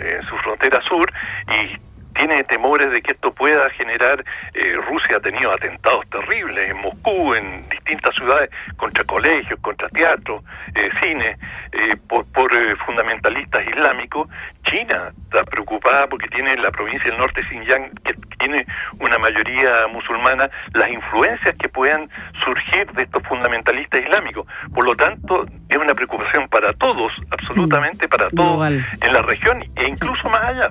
en 0.02 0.22
su 0.26 0.36
frontera 0.38 0.80
sur, 0.82 1.12
y 1.48 1.93
tiene 2.14 2.44
temores 2.44 2.90
de 2.90 3.02
que 3.02 3.12
esto 3.12 3.32
pueda 3.32 3.68
generar, 3.70 4.24
eh, 4.54 4.76
Rusia 4.88 5.16
ha 5.16 5.20
tenido 5.20 5.52
atentados 5.52 6.08
terribles 6.08 6.70
en 6.70 6.76
Moscú, 6.78 7.34
en 7.34 7.68
distintas 7.68 8.14
ciudades, 8.14 8.50
contra 8.76 9.04
colegios, 9.04 9.58
contra 9.60 9.88
teatros, 9.88 10.42
eh, 10.74 10.88
cine, 11.02 11.36
eh, 11.72 11.96
por, 12.08 12.24
por 12.32 12.50
fundamentalistas 12.86 13.66
islámicos. 13.66 14.28
China 14.64 15.12
está 15.24 15.44
preocupada 15.44 16.06
porque 16.06 16.28
tiene 16.28 16.56
la 16.56 16.70
provincia 16.70 17.10
del 17.10 17.18
norte 17.18 17.42
Xinjiang, 17.48 17.90
que 18.04 18.14
tiene 18.38 18.64
una 19.00 19.18
mayoría 19.18 19.86
musulmana, 19.92 20.48
las 20.72 20.88
influencias 20.90 21.54
que 21.56 21.68
puedan 21.68 22.08
surgir 22.44 22.90
de 22.92 23.02
estos 23.02 23.22
fundamentalistas 23.24 24.00
islámicos. 24.00 24.46
Por 24.72 24.84
lo 24.84 24.94
tanto, 24.94 25.44
es 25.68 25.76
una 25.76 25.94
preocupación 25.94 26.48
para 26.48 26.72
todos, 26.74 27.12
absolutamente 27.30 28.08
para 28.08 28.30
todos 28.30 28.72
en 28.72 29.12
la 29.12 29.22
región 29.22 29.62
e 29.76 29.88
incluso 29.88 30.28
más 30.28 30.44
allá. 30.44 30.70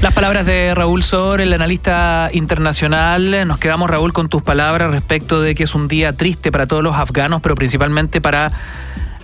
Las 0.00 0.14
palabras 0.14 0.46
de 0.46 0.74
Raúl 0.76 1.02
Sor, 1.02 1.40
el 1.40 1.52
analista 1.52 2.30
internacional. 2.32 3.48
Nos 3.48 3.58
quedamos, 3.58 3.90
Raúl, 3.90 4.12
con 4.12 4.28
tus 4.28 4.42
palabras 4.42 4.92
respecto 4.92 5.40
de 5.40 5.56
que 5.56 5.64
es 5.64 5.74
un 5.74 5.88
día 5.88 6.12
triste 6.12 6.52
para 6.52 6.68
todos 6.68 6.84
los 6.84 6.94
afganos, 6.94 7.42
pero 7.42 7.56
principalmente 7.56 8.20
para 8.20 8.52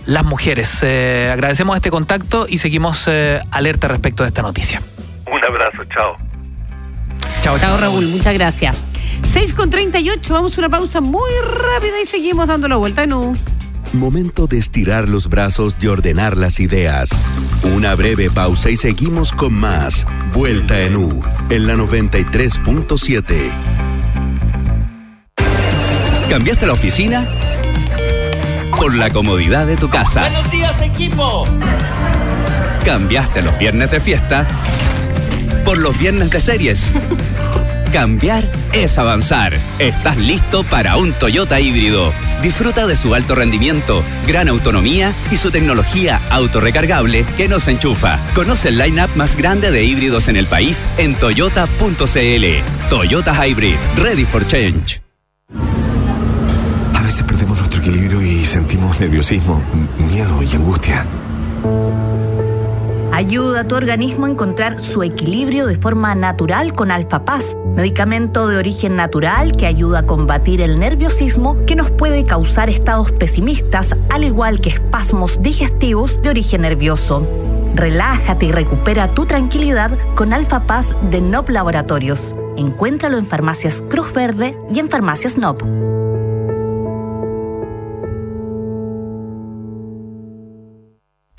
las 0.05 0.25
mujeres. 0.25 0.83
Eh, 0.83 1.29
agradecemos 1.31 1.77
este 1.77 1.91
contacto 1.91 2.45
y 2.49 2.57
seguimos 2.57 3.07
eh, 3.07 3.39
alerta 3.51 3.87
respecto 3.87 4.23
de 4.23 4.29
esta 4.29 4.41
noticia. 4.41 4.81
Un 5.31 5.43
abrazo, 5.45 5.85
chao. 5.85 6.13
Chao, 7.41 7.57
chao, 7.57 7.77
Raúl, 7.77 8.07
muchas 8.07 8.33
gracias. 8.33 8.77
6 9.23 9.53
con 9.53 9.69
38, 9.69 10.33
vamos 10.33 10.57
a 10.57 10.61
una 10.61 10.69
pausa 10.69 10.99
muy 10.99 11.31
rápida 11.41 12.01
y 12.01 12.05
seguimos 12.05 12.47
dando 12.47 12.67
la 12.67 12.75
vuelta 12.75 13.03
en 13.03 13.13
U. 13.13 13.33
Momento 13.97 14.45
de 14.45 14.57
estirar 14.57 15.07
los 15.07 15.29
brazos 15.29 15.75
y 15.79 15.87
ordenar 15.87 16.35
las 16.37 16.59
ideas. 16.59 17.09
Una 17.63 17.95
breve 17.95 18.29
pausa 18.29 18.69
y 18.69 18.77
seguimos 18.77 19.31
con 19.31 19.53
más. 19.53 20.05
Vuelta 20.33 20.81
en 20.81 20.97
U, 20.97 21.23
en 21.49 21.67
la 21.67 21.75
93.7. 21.75 23.49
¿Cambiaste 26.29 26.67
la 26.67 26.73
oficina? 26.73 27.25
Por 28.77 28.93
la 28.95 29.09
comodidad 29.09 29.65
de 29.65 29.77
tu 29.77 29.89
casa. 29.89 30.21
¡Buenos 30.21 30.51
días, 30.51 30.81
equipo! 30.81 31.45
¿Cambiaste 32.83 33.41
los 33.41 33.57
viernes 33.57 33.91
de 33.91 33.99
fiesta? 34.01 34.45
Por 35.63 35.77
los 35.77 35.97
viernes 35.97 36.29
de 36.31 36.41
series. 36.41 36.91
Cambiar 37.95 38.51
es 38.73 38.97
avanzar. 38.97 39.57
Estás 39.79 40.17
listo 40.17 40.65
para 40.65 40.97
un 40.97 41.13
Toyota 41.13 41.61
híbrido. 41.61 42.11
Disfruta 42.41 42.87
de 42.87 42.97
su 42.97 43.15
alto 43.15 43.35
rendimiento, 43.35 44.03
gran 44.27 44.49
autonomía 44.49 45.13
y 45.31 45.37
su 45.37 45.49
tecnología 45.49 46.19
autorrecargable 46.29 47.25
que 47.37 47.47
nos 47.47 47.69
enchufa. 47.69 48.19
Conoce 48.33 48.67
el 48.67 48.79
line-up 48.79 49.11
más 49.15 49.37
grande 49.37 49.71
de 49.71 49.85
híbridos 49.85 50.27
en 50.27 50.35
el 50.35 50.45
país 50.45 50.89
en 50.97 51.15
toyota.cl. 51.15 52.45
Toyota 52.89 53.47
Hybrid, 53.47 53.77
ready 53.95 54.25
for 54.25 54.45
change. 54.45 55.01
A 56.93 57.01
veces 57.01 57.23
perdemos 57.23 57.59
nuestro 57.59 57.79
equilibrio 57.79 58.21
y 58.21 58.43
sentimos 58.43 58.99
nerviosismo, 58.99 59.63
miedo 60.11 60.43
y 60.43 60.53
angustia. 60.53 61.05
Ayuda 63.15 63.61
a 63.61 63.63
tu 63.63 63.75
organismo 63.75 64.25
a 64.25 64.29
encontrar 64.29 64.83
su 64.83 65.01
equilibrio 65.01 65.67
de 65.67 65.77
forma 65.77 66.13
natural 66.15 66.73
con 66.73 66.91
Alfa 66.91 67.23
Paz, 67.23 67.55
medicamento 67.73 68.49
de 68.49 68.57
origen 68.57 68.97
natural 68.97 69.55
que 69.55 69.65
ayuda 69.65 69.99
a 69.99 70.05
combatir 70.05 70.59
el 70.59 70.81
nerviosismo 70.81 71.65
que 71.65 71.77
nos 71.77 71.89
puede 71.91 72.25
causar 72.25 72.69
estados 72.69 73.13
pesimistas, 73.13 73.95
al 74.09 74.25
igual 74.25 74.59
que 74.59 74.71
espasmos 74.71 75.41
digestivos 75.41 76.21
de 76.21 76.29
origen 76.31 76.63
nervioso. 76.63 77.25
Relájate 77.73 78.47
y 78.47 78.51
recupera 78.51 79.07
tu 79.07 79.25
tranquilidad 79.25 79.97
con 80.15 80.33
Alfa 80.33 80.63
Paz 80.63 80.93
de 81.09 81.21
NOP 81.21 81.51
Laboratorios. 81.51 82.35
Encuéntralo 82.57 83.17
en 83.17 83.27
farmacias 83.27 83.81
Cruz 83.89 84.11
Verde 84.11 84.57
y 84.73 84.79
en 84.79 84.89
farmacias 84.89 85.37
NOP. 85.37 85.63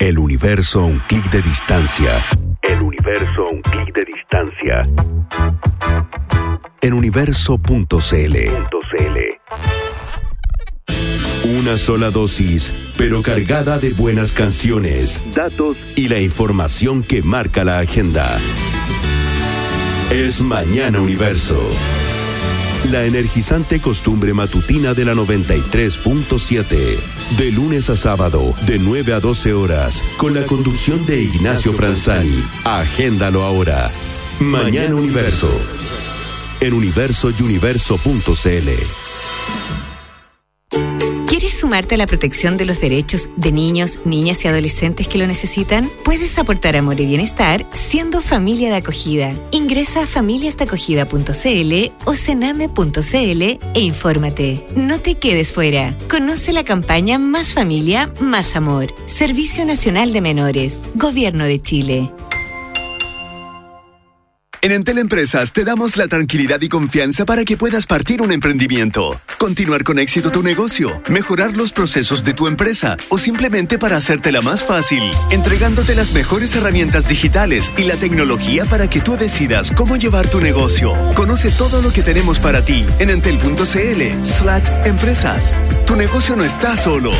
El 0.07 0.19
universo 0.19 0.79
a 0.79 0.85
un 0.85 0.99
clic 0.99 1.29
de 1.29 1.41
distancia. 1.41 2.23
El 2.61 2.81
universo 2.81 3.41
a 3.45 3.49
un 3.49 3.61
clic 3.61 3.93
de 3.93 4.05
distancia. 4.05 4.89
En 6.79 6.93
universo.cl. 6.93 8.37
Una 11.59 11.77
sola 11.77 12.09
dosis, 12.09 12.93
pero 12.97 13.21
cargada 13.21 13.79
de 13.79 13.89
buenas 13.89 14.31
canciones, 14.31 15.21
datos 15.35 15.75
y 15.97 16.07
la 16.07 16.19
información 16.19 17.03
que 17.03 17.21
marca 17.21 17.65
la 17.65 17.79
agenda. 17.79 18.37
Es 20.09 20.39
Mañana 20.39 21.01
Universo. 21.01 21.61
La 22.85 23.03
energizante 23.03 23.81
costumbre 23.81 24.33
matutina 24.33 24.93
de 24.93 25.03
la 25.03 25.13
93.7. 25.13 26.99
De 27.37 27.51
lunes 27.51 27.89
a 27.89 27.95
sábado, 27.95 28.53
de 28.65 28.79
9 28.79 29.13
a 29.13 29.19
12 29.19 29.53
horas, 29.53 30.01
con 30.17 30.33
la 30.33 30.45
conducción 30.45 31.05
de 31.05 31.21
Ignacio 31.21 31.73
Franzani. 31.73 32.43
Agéndalo 32.63 33.43
ahora. 33.43 33.91
Mañana 34.39 34.95
Universo. 34.95 35.49
En 36.61 36.73
universo 36.73 37.31
y 37.37 37.43
universo.cl. 37.43 38.69
¿Quieres 41.47 41.61
sumarte 41.61 41.95
a 41.95 41.97
la 41.97 42.07
protección 42.07 42.57
de 42.57 42.65
los 42.65 42.81
derechos 42.81 43.29
de 43.37 43.53
niños, 43.53 44.01
niñas 44.03 44.43
y 44.43 44.49
adolescentes 44.49 45.07
que 45.07 45.17
lo 45.17 45.25
necesitan? 45.27 45.89
Puedes 46.03 46.37
aportar 46.37 46.75
amor 46.75 46.99
y 46.99 47.05
bienestar 47.05 47.65
siendo 47.71 48.21
familia 48.21 48.69
de 48.69 48.75
acogida. 48.75 49.33
Ingresa 49.51 50.03
a 50.03 50.07
familiasdeacogida.cl 50.07 51.93
o 52.03 52.15
cename.cl 52.15 53.41
e 53.73 53.79
infórmate. 53.79 54.65
No 54.75 54.99
te 54.99 55.15
quedes 55.15 55.53
fuera. 55.53 55.97
Conoce 56.09 56.51
la 56.51 56.65
campaña 56.65 57.17
Más 57.17 57.53
Familia, 57.53 58.11
Más 58.19 58.57
Amor. 58.57 58.93
Servicio 59.05 59.65
Nacional 59.65 60.11
de 60.11 60.19
Menores. 60.19 60.83
Gobierno 60.95 61.45
de 61.45 61.61
Chile. 61.61 62.11
En 64.59 64.71
Entel 64.71 64.97
Empresas 64.97 65.53
te 65.53 65.63
damos 65.63 65.97
la 65.97 66.07
tranquilidad 66.07 66.59
y 66.61 66.69
confianza 66.69 67.25
para 67.25 67.45
que 67.45 67.57
puedas 67.57 67.85
partir 67.85 68.23
un 68.23 68.31
emprendimiento, 68.31 69.21
continuar 69.37 69.83
con 69.83 69.99
éxito 69.99 70.31
tu 70.31 70.41
negocio, 70.41 71.01
mejorar 71.09 71.55
los 71.55 71.71
procesos 71.71 72.23
de 72.23 72.33
tu 72.33 72.47
empresa 72.47 72.97
o 73.09 73.19
simplemente 73.19 73.77
para 73.77 73.97
hacértela 73.97 74.41
más 74.41 74.63
fácil, 74.63 75.03
entregándote 75.29 75.93
las 75.93 76.11
mejores 76.11 76.55
herramientas 76.55 77.07
digitales 77.07 77.71
y 77.77 77.83
la 77.83 77.97
tecnología 77.97 78.65
para 78.65 78.89
que 78.89 78.99
tú 78.99 79.15
decidas 79.15 79.71
cómo 79.71 79.95
llevar 79.95 80.27
tu 80.27 80.41
negocio. 80.41 80.93
Conoce 81.13 81.51
todo 81.51 81.83
lo 81.83 81.93
que 81.93 82.01
tenemos 82.01 82.39
para 82.39 82.65
ti 82.65 82.83
en 82.97 83.11
entel.cl 83.11 84.25
slash 84.25 84.69
empresas. 84.85 85.53
Tu 85.85 85.95
negocio 85.95 86.35
no 86.35 86.43
está 86.43 86.75
solo. 86.75 87.11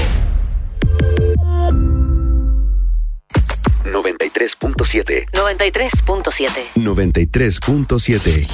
93.7. 4.37 5.27
93.7. 5.31 6.73
93.7. 6.75 8.47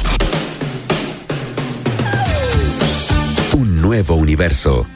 Un 3.56 3.82
nuevo 3.82 4.16
universo. 4.16 4.88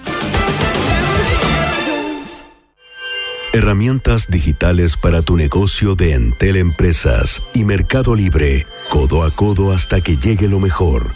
Herramientas 3.54 4.28
digitales 4.30 4.98
para 4.98 5.22
tu 5.24 5.36
negocio 5.36 5.96
de 5.96 6.14
Entel 6.14 6.58
Empresas 6.58 7.42
y 7.54 7.64
Mercado 7.64 8.14
Libre, 8.14 8.68
codo 8.90 9.24
a 9.24 9.32
codo 9.32 9.72
hasta 9.72 10.02
que 10.02 10.18
llegue 10.18 10.48
lo 10.48 10.60
mejor. 10.60 11.08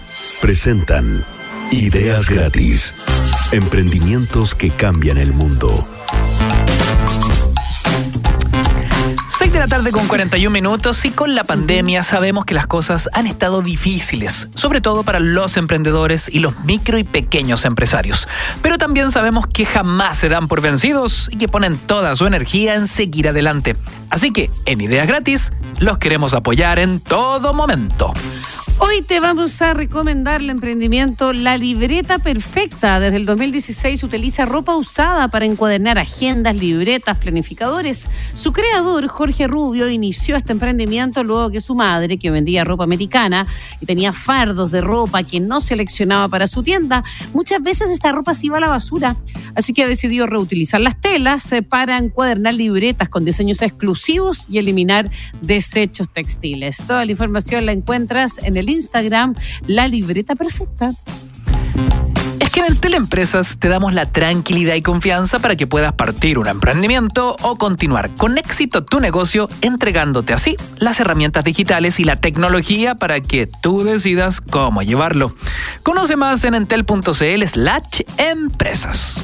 Presentan 0.42 1.24
Ideas 1.72 2.30
gratis. 2.30 2.94
Emprendimientos 3.54 4.56
que 4.56 4.72
cambian 4.72 5.18
el 5.18 5.32
mundo. 5.32 5.88
6 9.52 9.54
de 9.54 9.60
la 9.60 9.68
tarde 9.68 9.92
con 9.92 10.08
41 10.08 10.50
minutos 10.50 11.04
y 11.04 11.12
con 11.12 11.36
la 11.36 11.44
pandemia 11.44 12.04
sabemos 12.04 12.46
que 12.46 12.54
las 12.54 12.68
cosas 12.68 13.10
han 13.12 13.28
estado 13.28 13.62
difíciles, 13.62 14.48
sobre 14.56 14.80
todo 14.80 15.04
para 15.04 15.20
los 15.20 15.58
emprendedores 15.58 16.30
y 16.34 16.40
los 16.40 16.58
micro 16.64 16.98
y 16.98 17.04
pequeños 17.04 17.66
empresarios. 17.66 18.30
Pero 18.62 18.78
también 18.78 19.12
sabemos 19.12 19.48
que 19.48 19.66
jamás 19.66 20.20
se 20.20 20.30
dan 20.30 20.48
por 20.48 20.62
vencidos 20.62 21.30
y 21.34 21.36
que 21.36 21.50
ponen 21.50 21.78
toda 21.78 22.16
su 22.16 22.28
energía 22.28 22.76
en 22.76 22.88
seguir 22.88 23.28
adelante. 23.28 23.76
Así 24.10 24.32
que 24.32 24.50
en 24.66 24.80
Ideas 24.80 25.08
Gratis 25.08 25.52
los 25.80 25.98
queremos 25.98 26.34
apoyar 26.34 26.80
en 26.80 27.02
todo 27.02 27.54
momento. 27.54 28.14
Hoy 28.84 29.04
te 29.04 29.20
vamos 29.20 29.62
a 29.62 29.76
recomendar 29.76 30.42
el 30.42 30.50
emprendimiento 30.50 31.34
La 31.34 31.56
Libreta 31.56 32.18
Perfecta. 32.18 33.00
Desde 33.00 33.18
el 33.18 33.28
2016 33.28 34.04
utiliza 34.04 34.46
ropa 34.46 34.76
usada 34.76 35.28
para 35.28 35.46
encuadernar 35.46 36.00
agendas, 36.00 36.56
libretas, 36.56 37.20
planificadores. 37.20 38.08
Su 38.34 38.54
creador, 38.54 39.08
Jorge 39.08 39.41
Rubio, 39.48 39.90
inició 39.90 40.36
este 40.36 40.52
emprendimiento 40.52 41.24
luego 41.24 41.50
que 41.50 41.62
su 41.62 41.76
madre, 41.76 42.18
que 42.18 42.32
vendía 42.32 42.64
ropa 42.64 42.84
americana 42.84 43.46
y 43.80 43.86
tenía 43.86 44.14
fardos 44.14 44.72
de 44.72 44.82
ropa 44.82 45.24
que 45.24 45.40
no 45.40 45.62
seleccionaba 45.62 46.28
para 46.28 46.48
su 46.48 46.64
tienda, 46.64 47.04
muchas 47.34 47.62
veces 47.62 47.90
esta 47.90 48.12
ropa 48.12 48.34
se 48.34 48.48
iba 48.48 48.58
a 48.58 48.62
la 48.62 48.70
basura. 48.70 49.16
Así 49.56 49.74
que 49.74 49.88
decidió 49.88 50.28
reutilizar 50.28 50.82
las 50.82 51.00
telas 51.00 51.52
eh, 51.52 51.62
para 51.62 51.98
encuadernar 51.98 52.54
libretas 52.54 53.10
con 53.10 53.26
diseños 53.26 53.62
exclusivos 53.62 54.48
y 54.50 54.58
eliminar 54.58 55.10
desechos 55.42 56.08
textiles. 56.12 56.78
Toda 56.88 57.06
la 57.06 57.12
información 57.12 57.66
la 57.66 57.72
encuentras 57.72 58.38
en 58.40 58.58
el 58.58 58.70
Instagram, 58.70 59.36
La 59.68 59.88
Libreta 59.88 60.36
Perfecta. 60.36 60.94
En 62.62 62.68
el 62.68 62.80
Teleempresas 62.80 63.58
te 63.58 63.70
damos 63.70 63.96
la 63.96 64.06
tranquilidad 64.06 64.76
y 64.76 64.84
confianza 64.84 65.40
para 65.40 65.56
que 65.56 65.66
puedas 65.66 65.94
partir 65.94 66.38
un 66.38 66.48
emprendimiento 66.48 67.36
o 67.42 67.58
continuar 67.58 68.14
con 68.14 68.38
éxito 68.38 68.86
tu 68.86 69.00
negocio 69.00 69.50
entregándote 69.62 70.32
así 70.32 70.58
las 70.78 71.00
herramientas 71.00 71.44
digitales 71.44 72.00
y 72.00 72.04
la 72.04 72.18
tecnología 72.18 72.94
para 72.94 73.20
que 73.20 73.48
tú 73.48 73.84
decidas 73.84 74.42
cómo 74.42 74.84
llevarlo. 74.84 75.34
Conoce 75.82 76.16
más 76.18 76.44
en 76.44 76.54
entel.cl 76.54 77.48
slash 77.48 78.02
empresas. 78.18 79.24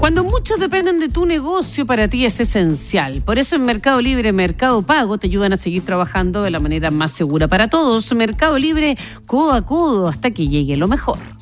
Cuando 0.00 0.24
muchos 0.24 0.58
dependen 0.58 0.98
de 0.98 1.08
tu 1.08 1.24
negocio, 1.24 1.86
para 1.86 2.08
ti 2.08 2.24
es 2.24 2.40
esencial. 2.40 3.22
Por 3.22 3.38
eso 3.38 3.54
en 3.54 3.62
Mercado 3.62 4.00
Libre, 4.00 4.32
Mercado 4.32 4.82
Pago 4.82 5.18
te 5.18 5.28
ayudan 5.28 5.52
a 5.52 5.56
seguir 5.56 5.84
trabajando 5.84 6.42
de 6.42 6.50
la 6.50 6.58
manera 6.58 6.90
más 6.90 7.12
segura 7.12 7.46
para 7.46 7.68
todos. 7.68 8.12
Mercado 8.12 8.58
Libre, 8.58 8.98
codo 9.26 9.52
a 9.52 9.64
codo, 9.64 10.08
hasta 10.08 10.32
que 10.32 10.48
llegue 10.48 10.76
lo 10.76 10.88
mejor. 10.88 11.35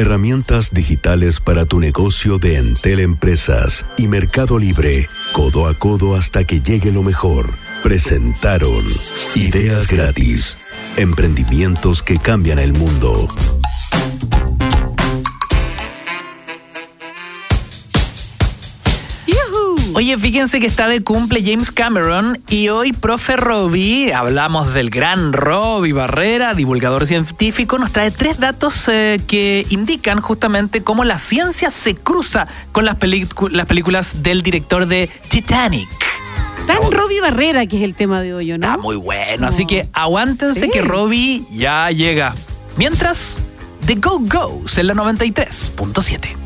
Herramientas 0.00 0.72
digitales 0.72 1.40
para 1.40 1.66
tu 1.66 1.78
negocio 1.78 2.38
de 2.38 2.56
Entel 2.56 3.00
Empresas 3.00 3.84
y 3.98 4.08
Mercado 4.08 4.58
Libre, 4.58 5.06
codo 5.34 5.68
a 5.68 5.74
codo 5.74 6.16
hasta 6.16 6.44
que 6.44 6.62
llegue 6.62 6.90
lo 6.90 7.02
mejor. 7.02 7.50
Presentaron 7.82 8.82
Ideas 9.34 9.92
gratis. 9.92 10.56
Emprendimientos 10.96 12.02
que 12.02 12.16
cambian 12.16 12.58
el 12.58 12.72
mundo. 12.72 13.28
Oye, 19.94 20.16
fíjense 20.18 20.60
que 20.60 20.66
está 20.66 20.86
de 20.88 21.02
cumple 21.02 21.42
James 21.44 21.70
Cameron 21.70 22.38
y 22.48 22.68
hoy, 22.68 22.92
profe 22.92 23.36
Robbie, 23.36 24.12
hablamos 24.14 24.72
del 24.72 24.88
gran 24.88 25.32
Robbie 25.32 25.92
Barrera, 25.92 26.54
divulgador 26.54 27.06
científico, 27.06 27.76
nos 27.78 27.90
trae 27.92 28.10
tres 28.10 28.38
datos 28.38 28.88
eh, 28.88 29.20
que 29.26 29.66
indican 29.70 30.20
justamente 30.20 30.82
cómo 30.82 31.04
la 31.04 31.18
ciencia 31.18 31.70
se 31.70 31.96
cruza 31.96 32.46
con 32.72 32.84
las, 32.84 32.96
las 33.50 33.66
películas 33.66 34.22
del 34.22 34.42
director 34.42 34.86
de 34.86 35.10
Titanic. 35.28 35.88
Tan 36.66 36.78
Robbie 36.92 37.20
Barrera, 37.20 37.66
que 37.66 37.78
es 37.78 37.82
el 37.82 37.94
tema 37.94 38.20
de 38.20 38.32
hoy, 38.32 38.46
¿no? 38.48 38.54
Está 38.54 38.76
muy 38.76 38.96
bueno, 38.96 39.48
así 39.48 39.66
que 39.66 39.88
aguántense 39.92 40.60
Sí. 40.60 40.70
que 40.70 40.82
Robbie 40.82 41.42
ya 41.50 41.90
llega. 41.90 42.32
Mientras, 42.76 43.40
The 43.86 43.96
Go 43.96 44.20
Go's 44.20 44.78
en 44.78 44.86
la 44.86 44.94
93.7. 44.94 46.36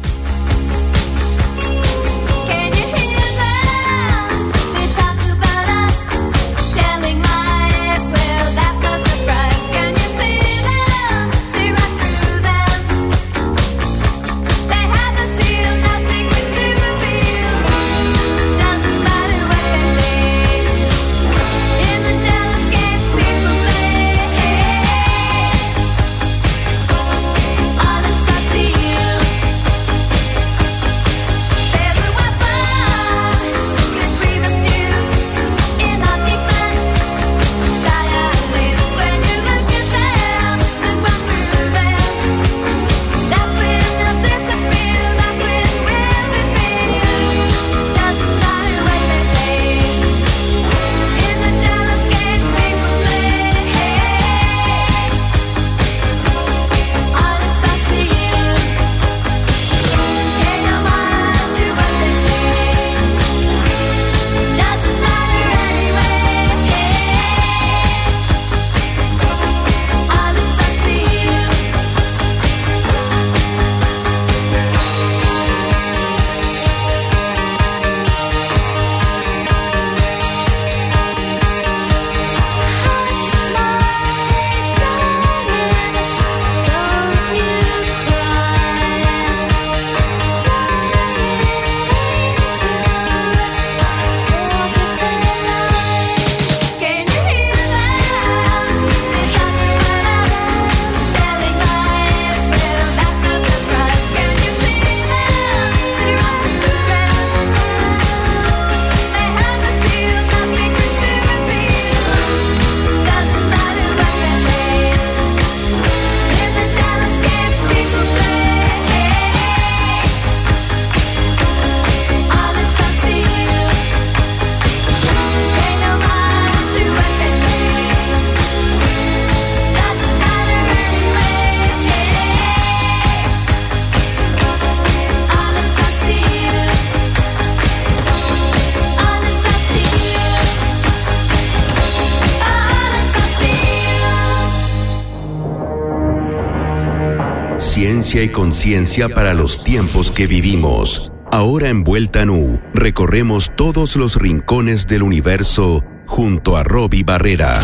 conciencia 148.33 149.09
para 149.09 149.35
los 149.35 149.63
tiempos 149.63 150.11
que 150.11 150.27
vivimos. 150.27 151.13
Ahora 151.31 151.69
en 151.69 151.85
Vuelta 151.85 152.25
Nu, 152.25 152.61
recorremos 152.73 153.53
todos 153.57 153.97
los 153.97 154.17
rincones 154.17 154.87
del 154.87 155.03
universo 155.03 155.85
junto 156.07 156.57
a 156.57 156.63
Robbie 156.63 157.03
Barrera. 157.03 157.61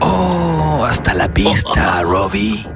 Oh, 0.00 0.84
hasta 0.84 1.14
la 1.14 1.32
pista, 1.32 2.02
Robbie. 2.02 2.66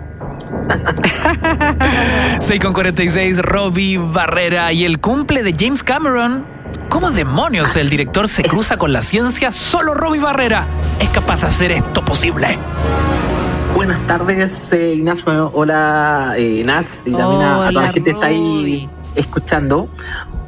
6 2.40 2.60
con 2.60 2.72
46, 2.72 3.38
Robbie 3.38 3.98
Barrera 3.98 4.72
y 4.72 4.84
el 4.84 5.00
cumple 5.00 5.42
de 5.42 5.54
James 5.58 5.82
Cameron. 5.82 6.46
¿Cómo 6.88 7.10
demonios 7.10 7.76
el 7.76 7.90
director 7.90 8.28
se 8.28 8.42
cruza 8.42 8.78
con 8.78 8.92
la 8.92 9.02
ciencia? 9.02 9.52
Solo 9.52 9.94
Robbie 9.94 10.20
Barrera 10.20 10.66
es 11.00 11.08
capaz 11.10 11.40
de 11.40 11.46
hacer 11.46 11.72
esto 11.72 12.04
posible. 12.04 12.58
Buenas 13.78 14.04
tardes, 14.08 14.72
eh, 14.72 14.94
Ignacio. 14.94 15.52
Hola, 15.54 16.34
eh, 16.36 16.64
Naz. 16.66 17.02
Y 17.04 17.12
también 17.12 17.42
a, 17.42 17.68
a 17.68 17.70
toda 17.70 17.84
la 17.84 17.92
gente 17.92 18.10
que 18.10 18.16
está 18.16 18.26
ahí 18.26 18.90
escuchando. 19.14 19.88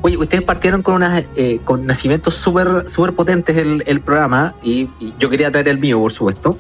Oye, 0.03 0.16
ustedes 0.16 0.43
partieron 0.43 0.83
con 0.83 0.97
unas 0.97 1.22
eh, 1.37 1.61
con 1.62 1.87
nacimientos 1.87 2.35
súper 2.35 2.89
súper 2.89 3.14
potentes 3.14 3.57
el, 3.57 3.85
el 3.87 4.01
programa 4.01 4.57
y, 4.64 4.89
y 4.99 5.14
yo 5.20 5.31
quería 5.31 5.49
traer 5.53 5.68
el 5.68 5.78
mío, 5.78 6.01
por 6.01 6.11
supuesto. 6.11 6.59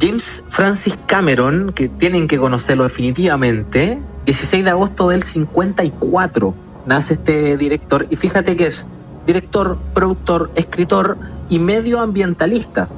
James 0.00 0.42
Francis 0.48 0.98
Cameron, 1.04 1.74
que 1.74 1.90
tienen 1.90 2.28
que 2.28 2.38
conocerlo 2.38 2.84
definitivamente, 2.84 4.00
16 4.24 4.64
de 4.64 4.70
agosto 4.70 5.10
del 5.10 5.22
54 5.22 6.54
nace 6.86 7.12
este 7.12 7.58
director 7.58 8.06
y 8.08 8.16
fíjate 8.16 8.56
que 8.56 8.68
es 8.68 8.86
director, 9.26 9.76
productor, 9.92 10.50
escritor 10.54 11.18
y 11.50 11.58
medioambientalista. 11.58 12.88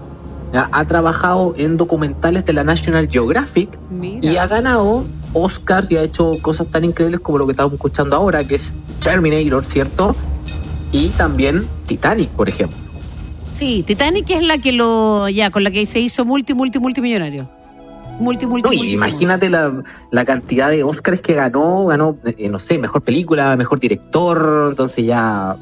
Ya, 0.55 0.69
Ha 0.73 0.85
trabajado 0.87 1.53
en 1.59 1.77
documentales 1.77 2.45
de 2.45 2.53
la 2.53 2.63
National 2.63 3.09
Geographic 3.11 3.77
y 4.23 4.37
ha 4.37 4.47
ganado 4.47 5.05
Oscars 5.33 5.91
y 5.91 5.97
ha 5.97 6.03
hecho 6.03 6.31
cosas 6.43 6.69
tan 6.69 6.85
increíbles 6.85 7.19
como 7.21 7.39
lo 7.39 7.47
que 7.47 7.51
estamos 7.53 7.73
escuchando 7.75 8.15
ahora, 8.15 8.45
que 8.47 8.55
es 8.55 8.73
Terminator, 9.01 9.65
¿cierto? 9.65 10.15
Y 10.93 11.09
también 11.09 11.67
Titanic, 11.87 12.29
por 12.31 12.49
ejemplo. 12.49 12.79
Sí, 13.59 13.83
Titanic 13.85 14.31
es 14.31 14.43
la 14.43 14.59
que 14.59 14.71
lo. 14.73 15.29
Ya, 15.29 15.51
con 15.51 15.65
la 15.65 15.73
que 15.73 15.85
se 15.87 15.99
hizo 15.99 16.25
multi, 16.25 16.55
multi, 16.55 16.79
multimillonario. 16.79 17.49
Multi, 18.21 18.47
multi, 18.47 18.69
No, 18.69 18.73
y 18.73 18.77
multi- 18.79 18.93
imagínate 18.93 19.51
la, 19.51 19.83
la 20.13 20.25
cantidad 20.25 20.71
de 20.71 20.85
Oscars 20.85 21.21
que 21.21 21.35
ganó, 21.35 21.85
ganó, 21.87 22.17
eh, 22.25 22.49
no 22.49 22.61
sé, 22.61 22.79
mejor 22.79 23.03
película, 23.03 23.57
mejor 23.57 23.81
director, 23.81 24.69
entonces 24.71 25.05
ya, 25.05 25.57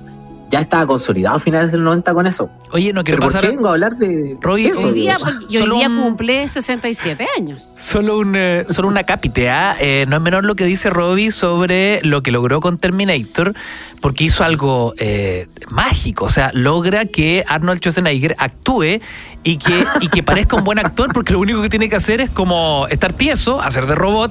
ya 0.53 0.61
estaba 0.61 0.87
consolidado 0.87 1.37
a 1.37 1.39
finales 1.41 1.73
del 1.73 1.83
90 1.83 2.13
con 2.13 2.27
eso. 2.27 2.51
Oye, 2.73 2.93
no 2.93 3.03
quiero 3.03 3.17
¿Pero 3.21 3.23
por 3.23 3.33
pasar. 3.33 3.41
qué 3.51 3.57
vengo 3.57 3.69
a 3.69 3.73
hablar 3.73 3.97
de 3.97 4.37
Robbie, 4.41 4.69
eso? 4.69 4.89
Hoy 4.89 4.93
día, 4.95 5.17
y 5.49 5.57
hoy 5.57 5.79
día 5.79 5.89
un- 5.89 6.01
cumple 6.03 6.47
67 6.47 7.27
años. 7.39 7.67
Solo 7.79 8.19
un 8.19 8.35
eh, 8.37 8.65
solo 8.69 8.89
una 8.89 9.05
cápite, 9.05 9.49
¿ah? 9.49 9.75
Eh, 9.81 10.05
no 10.09 10.17
es 10.17 10.23
menor 10.23 10.45
lo 10.45 10.55
que 10.55 10.65
dice 10.67 10.91
Robbie 10.91 11.33
sobre 11.33 12.01
lo 12.03 12.23
que 12.23 12.31
logró 12.31 12.61
con 12.61 12.77
Terminator, 12.77 13.55
porque 14.03 14.25
hizo 14.25 14.45
algo 14.45 14.93
eh, 14.99 15.49
mágico, 15.71 16.27
o 16.27 16.29
sea, 16.29 16.51
logra 16.53 17.07
que 17.07 17.45
Arnold 17.49 17.79
Schwarzenegger 17.81 18.35
actúe 18.39 19.01
y 19.45 19.57
que, 19.57 19.87
y 20.01 20.09
que 20.09 20.23
parezca 20.23 20.57
un 20.57 20.65
buen 20.65 20.79
actor, 20.79 21.13
porque 21.15 21.33
lo 21.33 21.41
único 21.41 21.63
que 21.63 21.71
tiene 21.71 21.89
que 21.89 21.97
hacer 21.97 22.21
es 22.21 22.29
como 22.31 22.87
estar 22.91 23.15
tieso, 23.15 23.61
hacer 23.63 23.87
de 23.87 23.95
robot. 23.95 24.31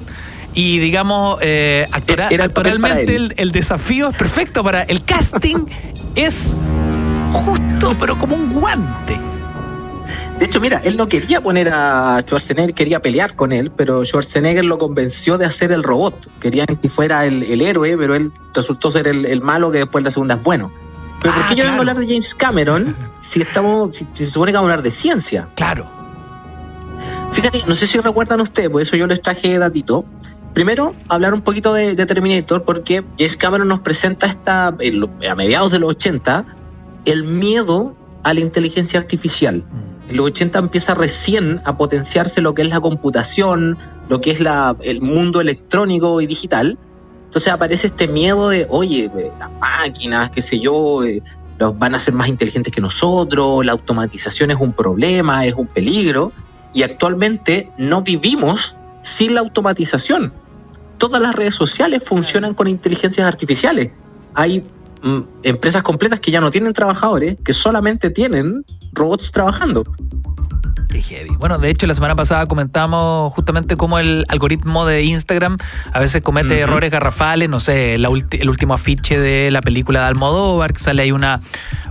Y 0.54 0.78
digamos, 0.78 1.38
eh, 1.40 1.86
actora- 1.92 2.28
Era 2.30 2.44
el 2.44 2.50
actualmente 2.50 3.16
el, 3.16 3.34
el 3.36 3.52
desafío 3.52 4.10
es 4.10 4.16
perfecto 4.16 4.62
para 4.62 4.82
el 4.82 5.02
casting, 5.04 5.64
es 6.14 6.56
justo, 7.32 7.96
pero 7.98 8.18
como 8.18 8.36
un 8.36 8.52
guante. 8.52 9.18
De 10.38 10.46
hecho, 10.46 10.60
mira, 10.60 10.80
él 10.84 10.96
no 10.96 11.08
quería 11.08 11.40
poner 11.40 11.70
a 11.72 12.20
Schwarzenegger, 12.22 12.74
quería 12.74 13.00
pelear 13.00 13.34
con 13.36 13.52
él, 13.52 13.70
pero 13.70 14.04
Schwarzenegger 14.04 14.64
lo 14.64 14.76
convenció 14.76 15.38
de 15.38 15.46
hacer 15.46 15.72
el 15.72 15.82
robot. 15.82 16.28
Querían 16.40 16.66
que 16.66 16.88
fuera 16.88 17.24
el, 17.26 17.44
el 17.44 17.60
héroe, 17.62 17.96
pero 17.96 18.14
él 18.14 18.32
resultó 18.52 18.90
ser 18.90 19.06
el, 19.08 19.24
el 19.24 19.40
malo 19.40 19.70
que 19.70 19.78
después 19.78 20.04
la 20.04 20.10
segunda 20.10 20.34
es 20.34 20.42
bueno. 20.42 20.70
Pero 21.20 21.32
¿por 21.34 21.44
Ah, 21.44 21.46
qué 21.48 21.54
yo 21.54 21.62
vengo 21.64 21.76
a 21.76 21.78
hablar 21.80 21.98
de 21.98 22.06
James 22.06 22.34
Cameron 22.34 22.96
si 23.20 23.40
estamos, 23.40 23.94
si, 23.96 24.06
si 24.14 24.24
se 24.24 24.30
supone 24.32 24.50
que 24.52 24.56
vamos 24.56 24.68
a 24.68 24.72
hablar 24.72 24.82
de 24.82 24.90
ciencia? 24.90 25.48
Claro. 25.54 25.86
Fíjate, 27.30 27.62
no 27.66 27.74
sé 27.74 27.86
si 27.86 27.98
recuerdan 28.00 28.40
ustedes, 28.40 28.68
por 28.68 28.82
eso 28.82 28.96
yo 28.96 29.06
les 29.06 29.22
traje 29.22 29.56
datito. 29.58 30.04
Primero, 30.54 30.94
hablar 31.08 31.32
un 31.32 31.40
poquito 31.40 31.72
de, 31.72 31.94
de 31.94 32.06
Terminator, 32.06 32.62
porque 32.64 33.02
James 33.18 33.36
Cameron 33.36 33.68
nos 33.68 33.80
presenta 33.80 34.26
esta, 34.26 34.68
a 34.68 35.34
mediados 35.34 35.72
de 35.72 35.78
los 35.78 35.90
80 35.90 36.44
el 37.04 37.24
miedo 37.24 37.96
a 38.22 38.34
la 38.34 38.40
inteligencia 38.40 39.00
artificial. 39.00 39.64
En 40.08 40.16
los 40.16 40.26
80 40.26 40.58
empieza 40.58 40.94
recién 40.94 41.60
a 41.64 41.76
potenciarse 41.76 42.40
lo 42.40 42.54
que 42.54 42.62
es 42.62 42.68
la 42.68 42.80
computación, 42.80 43.78
lo 44.08 44.20
que 44.20 44.30
es 44.30 44.40
la, 44.40 44.76
el 44.82 45.00
mundo 45.00 45.40
electrónico 45.40 46.20
y 46.20 46.26
digital. 46.26 46.78
Entonces 47.26 47.52
aparece 47.52 47.86
este 47.86 48.08
miedo 48.08 48.50
de, 48.50 48.66
oye, 48.68 49.10
las 49.38 49.50
máquinas, 49.52 50.30
qué 50.30 50.42
sé 50.42 50.60
yo, 50.60 51.02
eh, 51.02 51.22
los 51.58 51.78
van 51.78 51.94
a 51.94 52.00
ser 52.00 52.14
más 52.14 52.28
inteligentes 52.28 52.72
que 52.72 52.80
nosotros, 52.80 53.64
la 53.64 53.72
automatización 53.72 54.50
es 54.50 54.58
un 54.60 54.72
problema, 54.72 55.46
es 55.46 55.54
un 55.54 55.66
peligro, 55.66 56.32
y 56.74 56.82
actualmente 56.82 57.70
no 57.78 58.02
vivimos 58.02 58.76
sin 59.00 59.34
la 59.34 59.40
automatización. 59.40 60.32
Todas 61.02 61.20
las 61.20 61.34
redes 61.34 61.56
sociales 61.56 62.04
funcionan 62.04 62.54
con 62.54 62.68
inteligencias 62.68 63.26
artificiales. 63.26 63.90
Hay 64.34 64.62
mm, 65.02 65.18
empresas 65.42 65.82
completas 65.82 66.20
que 66.20 66.30
ya 66.30 66.40
no 66.40 66.48
tienen 66.52 66.72
trabajadores, 66.72 67.36
que 67.44 67.52
solamente 67.52 68.08
tienen 68.08 68.64
robots 68.92 69.32
trabajando. 69.32 69.82
Qué 70.92 71.00
heavy. 71.00 71.30
Bueno, 71.38 71.56
de 71.58 71.70
hecho, 71.70 71.86
la 71.86 71.94
semana 71.94 72.14
pasada 72.14 72.44
comentamos 72.46 73.32
justamente 73.32 73.76
cómo 73.76 73.98
el 73.98 74.26
algoritmo 74.28 74.84
de 74.84 75.02
Instagram 75.04 75.56
a 75.92 76.00
veces 76.00 76.20
comete 76.22 76.60
errores 76.60 76.90
garrafales. 76.90 77.48
No 77.48 77.60
sé, 77.60 77.96
la 77.98 78.10
ulti- 78.10 78.40
el 78.40 78.50
último 78.50 78.74
afiche 78.74 79.18
de 79.18 79.50
la 79.50 79.62
película 79.62 80.00
de 80.00 80.06
Almodóvar, 80.06 80.74
que 80.74 80.80
sale 80.80 81.02
ahí 81.02 81.10
una, 81.12 81.40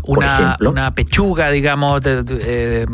una, 0.04 0.56
pechuga, 0.94 1.50
digamos, 1.50 2.02
de- 2.04 2.22
de- 2.24 2.40
eh, 2.42 2.86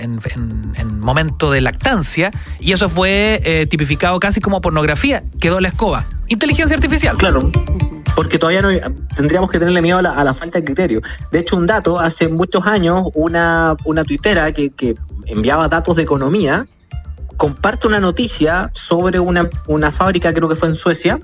en, 0.00 0.18
en- 0.34 0.72
en 0.76 0.98
momento 1.00 1.50
de 1.50 1.60
lactancia, 1.60 2.30
y 2.58 2.72
eso 2.72 2.88
fue 2.88 3.40
eh, 3.44 3.66
tipificado 3.66 4.18
casi 4.20 4.40
como 4.40 4.60
pornografía. 4.62 5.22
Quedó 5.40 5.60
la 5.60 5.68
escoba. 5.68 6.04
Inteligencia 6.28 6.76
artificial. 6.76 7.16
Claro, 7.18 7.50
porque 8.18 8.36
todavía 8.36 8.62
no 8.62 8.70
tendríamos 9.14 9.48
que 9.48 9.60
tenerle 9.60 9.80
miedo 9.80 9.98
a 9.98 10.02
la, 10.02 10.10
a 10.10 10.24
la 10.24 10.34
falta 10.34 10.58
de 10.58 10.64
criterio. 10.64 11.00
De 11.30 11.38
hecho, 11.38 11.56
un 11.56 11.66
dato, 11.66 12.00
hace 12.00 12.26
muchos 12.26 12.66
años, 12.66 13.04
una, 13.14 13.76
una 13.84 14.02
tuitera 14.02 14.50
que, 14.50 14.70
que 14.70 14.96
enviaba 15.26 15.68
datos 15.68 15.94
de 15.94 16.02
economía 16.02 16.66
comparte 17.36 17.86
una 17.86 18.00
noticia 18.00 18.72
sobre 18.74 19.20
una, 19.20 19.48
una 19.68 19.92
fábrica, 19.92 20.34
creo 20.34 20.48
que 20.48 20.56
fue 20.56 20.66
en 20.66 20.74
Suecia, 20.74 21.20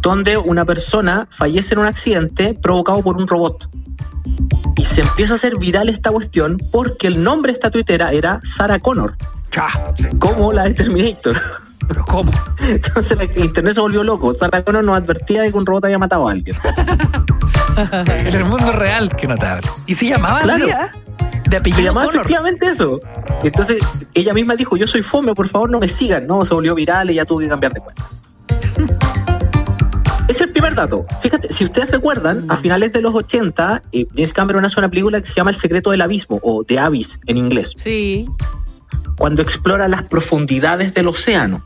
donde 0.00 0.38
una 0.38 0.64
persona 0.64 1.28
fallece 1.30 1.74
en 1.74 1.80
un 1.80 1.86
accidente 1.86 2.54
provocado 2.54 3.02
por 3.02 3.18
un 3.18 3.28
robot. 3.28 3.68
Y 4.76 4.86
se 4.86 5.02
empieza 5.02 5.34
a 5.34 5.36
hacer 5.36 5.58
viral 5.58 5.90
esta 5.90 6.10
cuestión 6.10 6.56
porque 6.72 7.06
el 7.06 7.22
nombre 7.22 7.52
de 7.52 7.56
esta 7.56 7.70
tuitera 7.70 8.12
era 8.12 8.40
Sarah 8.44 8.78
Connor, 8.78 9.14
Cha, 9.50 9.66
como 10.18 10.52
la 10.52 10.64
de 10.64 10.72
Terminator. 10.72 11.36
pero 11.88 12.04
¿cómo? 12.04 12.30
Entonces 12.60 13.18
el 13.34 13.44
internet 13.44 13.74
se 13.74 13.80
volvió 13.80 14.04
loco. 14.04 14.32
Sarah 14.32 14.62
Connor 14.62 14.84
nos 14.84 14.96
advertía 14.96 15.42
de 15.42 15.50
que 15.50 15.58
un 15.58 15.66
robot 15.66 15.84
había 15.84 15.98
matado 15.98 16.28
a 16.28 16.32
alguien. 16.32 16.56
En 18.08 18.34
el 18.34 18.44
mundo 18.46 18.72
real, 18.72 19.08
qué 19.16 19.26
notable. 19.26 19.66
¿Y 19.86 19.94
se 19.94 20.06
llamaba 20.08 20.40
Claro. 20.40 20.64
así, 20.64 20.72
ah? 20.72 20.90
De 21.48 21.56
apellido 21.56 21.76
Se 21.78 21.82
llamaba 21.84 22.06
Connor. 22.06 22.20
efectivamente 22.22 22.66
eso. 22.66 23.00
Entonces 23.42 24.08
ella 24.12 24.34
misma 24.34 24.54
dijo, 24.56 24.76
yo 24.76 24.86
soy 24.86 25.02
fome, 25.02 25.34
por 25.34 25.48
favor 25.48 25.70
no 25.70 25.78
me 25.78 25.88
sigan. 25.88 26.26
No, 26.26 26.44
se 26.44 26.52
volvió 26.52 26.74
viral 26.74 27.10
y 27.10 27.14
ya 27.14 27.24
tuve 27.24 27.44
que 27.44 27.50
cambiar 27.50 27.72
de 27.72 27.80
cuenta. 27.80 28.04
Es 30.28 30.40
el 30.40 30.50
primer 30.50 30.76
dato. 30.76 31.06
Fíjate, 31.20 31.52
si 31.52 31.64
ustedes 31.64 31.90
recuerdan, 31.90 32.48
a 32.48 32.54
finales 32.56 32.92
de 32.92 33.00
los 33.00 33.12
80, 33.16 33.82
eh, 33.90 34.06
James 34.14 34.32
Cameron 34.32 34.64
hace 34.64 34.78
una 34.78 34.88
película 34.88 35.20
que 35.20 35.26
se 35.26 35.34
llama 35.34 35.50
El 35.50 35.56
secreto 35.56 35.90
del 35.90 36.00
abismo, 36.02 36.38
o 36.44 36.62
The 36.62 36.78
Abyss 36.78 37.20
en 37.26 37.36
inglés, 37.36 37.74
Sí. 37.76 38.26
Cuando 39.16 39.42
explora 39.42 39.88
las 39.88 40.02
profundidades 40.04 40.94
del 40.94 41.08
océano. 41.08 41.62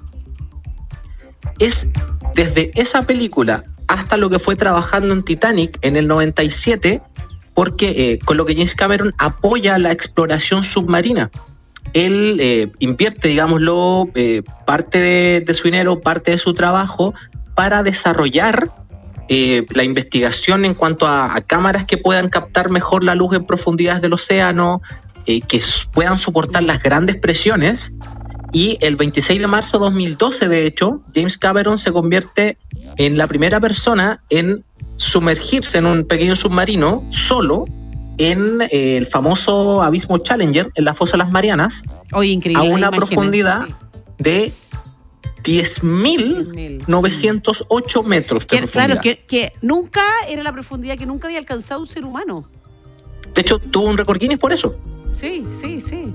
Es 1.59 1.91
desde 2.35 2.71
esa 2.75 3.03
película 3.03 3.63
hasta 3.87 4.17
lo 4.17 4.31
que 4.31 4.39
fue 4.39 4.57
trabajando 4.57 5.15
en 5.15 5.23
Titanic 5.23 5.79
en 5.83 5.97
el 5.97 6.09
97, 6.09 7.03
porque 7.55 7.91
eh, 7.91 8.19
con 8.25 8.37
lo 8.37 8.45
que 8.45 8.55
James 8.55 8.75
Cameron 8.75 9.15
apoya 9.19 9.79
la 9.79 9.93
exploración 9.93 10.65
submarina. 10.65 11.31
Él 11.93 12.39
eh, 12.41 12.73
invierte, 12.81 13.29
digámoslo, 13.29 14.09
eh, 14.15 14.43
parte 14.67 14.99
de, 14.99 15.55
su 15.55 15.65
dinero, 15.65 16.01
parte 16.01 16.33
de 16.33 16.39
su 16.39 16.55
trabajo 16.55 17.15
para 17.55 17.83
desarrollar 17.83 18.71
la 19.27 19.85
investigación 19.85 20.67
en 20.67 20.75
cuanto 20.75 21.07
a, 21.07 21.35
a 21.35 21.41
cámaras 21.41 21.87
que 21.87 21.97
puedan 21.97 22.29
captar 22.29 22.69
mejor 22.69 23.05
la 23.05 23.15
luz 23.15 23.35
en 23.35 23.47
profundidades 23.47 24.03
del 24.03 24.13
océano, 24.13 24.83
eh, 25.27 25.41
que 25.41 25.63
puedan 25.93 26.19
soportar 26.19 26.63
las 26.63 26.83
grandes 26.83 27.17
presiones. 27.17 27.95
Y 28.53 28.79
el 28.81 28.95
26 28.97 29.41
de 29.41 29.47
marzo 29.49 29.79
de 29.79 29.85
2012, 29.87 30.49
de 30.49 30.67
hecho, 30.67 31.03
James 31.15 31.37
Cameron 31.39 31.77
se 31.77 31.91
convierte 31.93 32.57
en 32.97 33.17
la 33.19 33.27
primera 33.27 33.59
persona 33.61 34.23
en 34.31 34.65
sumergirse 34.97 35.79
en 35.79 35.87
un 35.87 36.05
pequeño 36.05 36.37
submarino 36.37 37.03
solo 37.11 37.65
en 38.19 38.61
eh, 38.71 38.97
el 38.97 39.07
famoso 39.07 39.83
abismo 39.83 40.19
Challenger, 40.19 40.71
en 40.77 40.85
la 40.85 40.95
fosa 40.95 41.13
de 41.13 41.19
las 41.19 41.33
Marianas, 41.33 41.83
Oye, 42.13 42.31
increíble. 42.31 42.61
a 42.65 42.71
una 42.71 42.79
imágenes, 42.87 42.99
profundidad 43.09 43.67
sí. 43.67 43.75
de 44.19 44.53
10.908 46.87 48.05
metros 48.05 48.43
de 48.43 48.47
Que- 48.47 48.59
profundidad. 48.59 48.87
claro, 48.87 49.01
que, 49.01 49.19
que 49.27 49.53
nunca 49.63 50.03
era 50.29 50.43
la 50.43 50.53
profundidad 50.53 50.97
que 50.97 51.07
nunca 51.07 51.27
había 51.29 51.39
alcanzado 51.39 51.81
un 51.81 51.87
ser 51.87 52.05
humano. 52.05 52.49
De 53.35 53.41
hecho, 53.41 53.59
tuvo 53.59 53.89
un 53.89 53.99
récord 53.99 54.19
Guinness 54.21 54.39
por 54.39 54.53
eso. 54.53 54.77
Sí, 55.15 55.47
sí, 55.61 55.81
sí. 55.81 56.13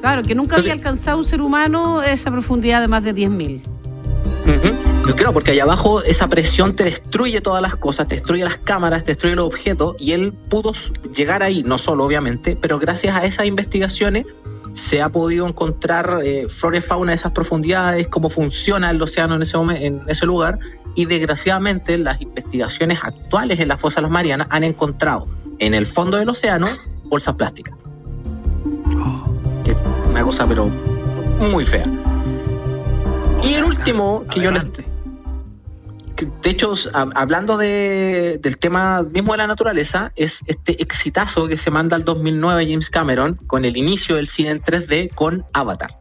Claro, 0.00 0.22
que 0.22 0.34
nunca 0.34 0.56
Entonces- 0.56 0.72
había 0.72 0.72
alcanzado 0.74 1.18
un 1.18 1.24
ser 1.24 1.40
humano 1.40 2.02
esa 2.02 2.30
profundidad 2.30 2.80
de 2.80 2.88
más 2.88 3.02
de 3.02 3.14
10.000. 3.14 3.62
Ujú. 4.46 5.14
Claro, 5.14 5.32
porque 5.32 5.52
allá 5.52 5.62
abajo 5.62 6.02
esa 6.02 6.28
presión 6.28 6.76
te 6.76 6.84
destruye 6.84 7.40
todas 7.40 7.62
las 7.62 7.76
cosas, 7.76 8.08
te 8.08 8.16
destruye 8.16 8.44
las 8.44 8.58
cámaras, 8.58 9.04
te 9.04 9.12
destruye 9.12 9.34
los 9.34 9.46
objetos, 9.46 9.96
y 9.98 10.12
él 10.12 10.32
pudo 10.50 10.72
llegar 11.14 11.42
ahí, 11.42 11.62
no 11.62 11.78
solo 11.78 12.04
obviamente, 12.04 12.56
pero 12.60 12.78
gracias 12.78 13.16
a 13.16 13.24
esas 13.24 13.46
investigaciones 13.46 14.26
se 14.72 15.00
ha 15.00 15.08
podido 15.08 15.46
encontrar 15.46 16.20
eh, 16.24 16.46
flora 16.48 16.78
y 16.78 16.80
fauna 16.80 17.12
de 17.12 17.16
esas 17.16 17.32
profundidades, 17.32 18.08
cómo 18.08 18.28
funciona 18.28 18.90
el 18.90 19.00
océano 19.00 19.36
en 19.36 19.42
ese, 19.42 19.56
en 19.56 20.02
ese 20.08 20.26
lugar, 20.26 20.58
y 20.94 21.06
desgraciadamente 21.06 21.96
las 21.96 22.20
investigaciones 22.20 22.98
actuales 23.02 23.60
en 23.60 23.68
las 23.68 23.80
fosas 23.80 24.02
las 24.02 24.10
Marianas 24.10 24.48
han 24.50 24.64
encontrado 24.64 25.26
en 25.58 25.74
el 25.74 25.86
fondo 25.86 26.16
del 26.16 26.28
océano 26.28 26.66
bolsas 27.04 27.34
plásticas. 27.36 27.74
Una 30.14 30.22
cosa 30.22 30.46
pero 30.46 30.66
muy 31.40 31.64
fea. 31.64 31.84
Y 33.42 33.54
el 33.54 33.64
último 33.64 34.24
que 34.30 34.40
yo 34.40 34.52
les... 34.52 34.64
De 36.42 36.50
hecho, 36.50 36.72
hablando 37.16 37.56
de- 37.56 38.38
del 38.40 38.56
tema 38.58 39.02
mismo 39.02 39.32
de 39.32 39.38
la 39.38 39.48
naturaleza, 39.48 40.12
es 40.14 40.42
este 40.46 40.80
exitazo 40.80 41.48
que 41.48 41.56
se 41.56 41.72
manda 41.72 41.96
al 41.96 42.04
2009 42.04 42.64
James 42.66 42.88
Cameron 42.90 43.34
con 43.34 43.64
el 43.64 43.76
inicio 43.76 44.14
del 44.14 44.28
cine 44.28 44.50
en 44.50 44.62
3D 44.62 45.12
con 45.12 45.44
Avatar. 45.52 45.98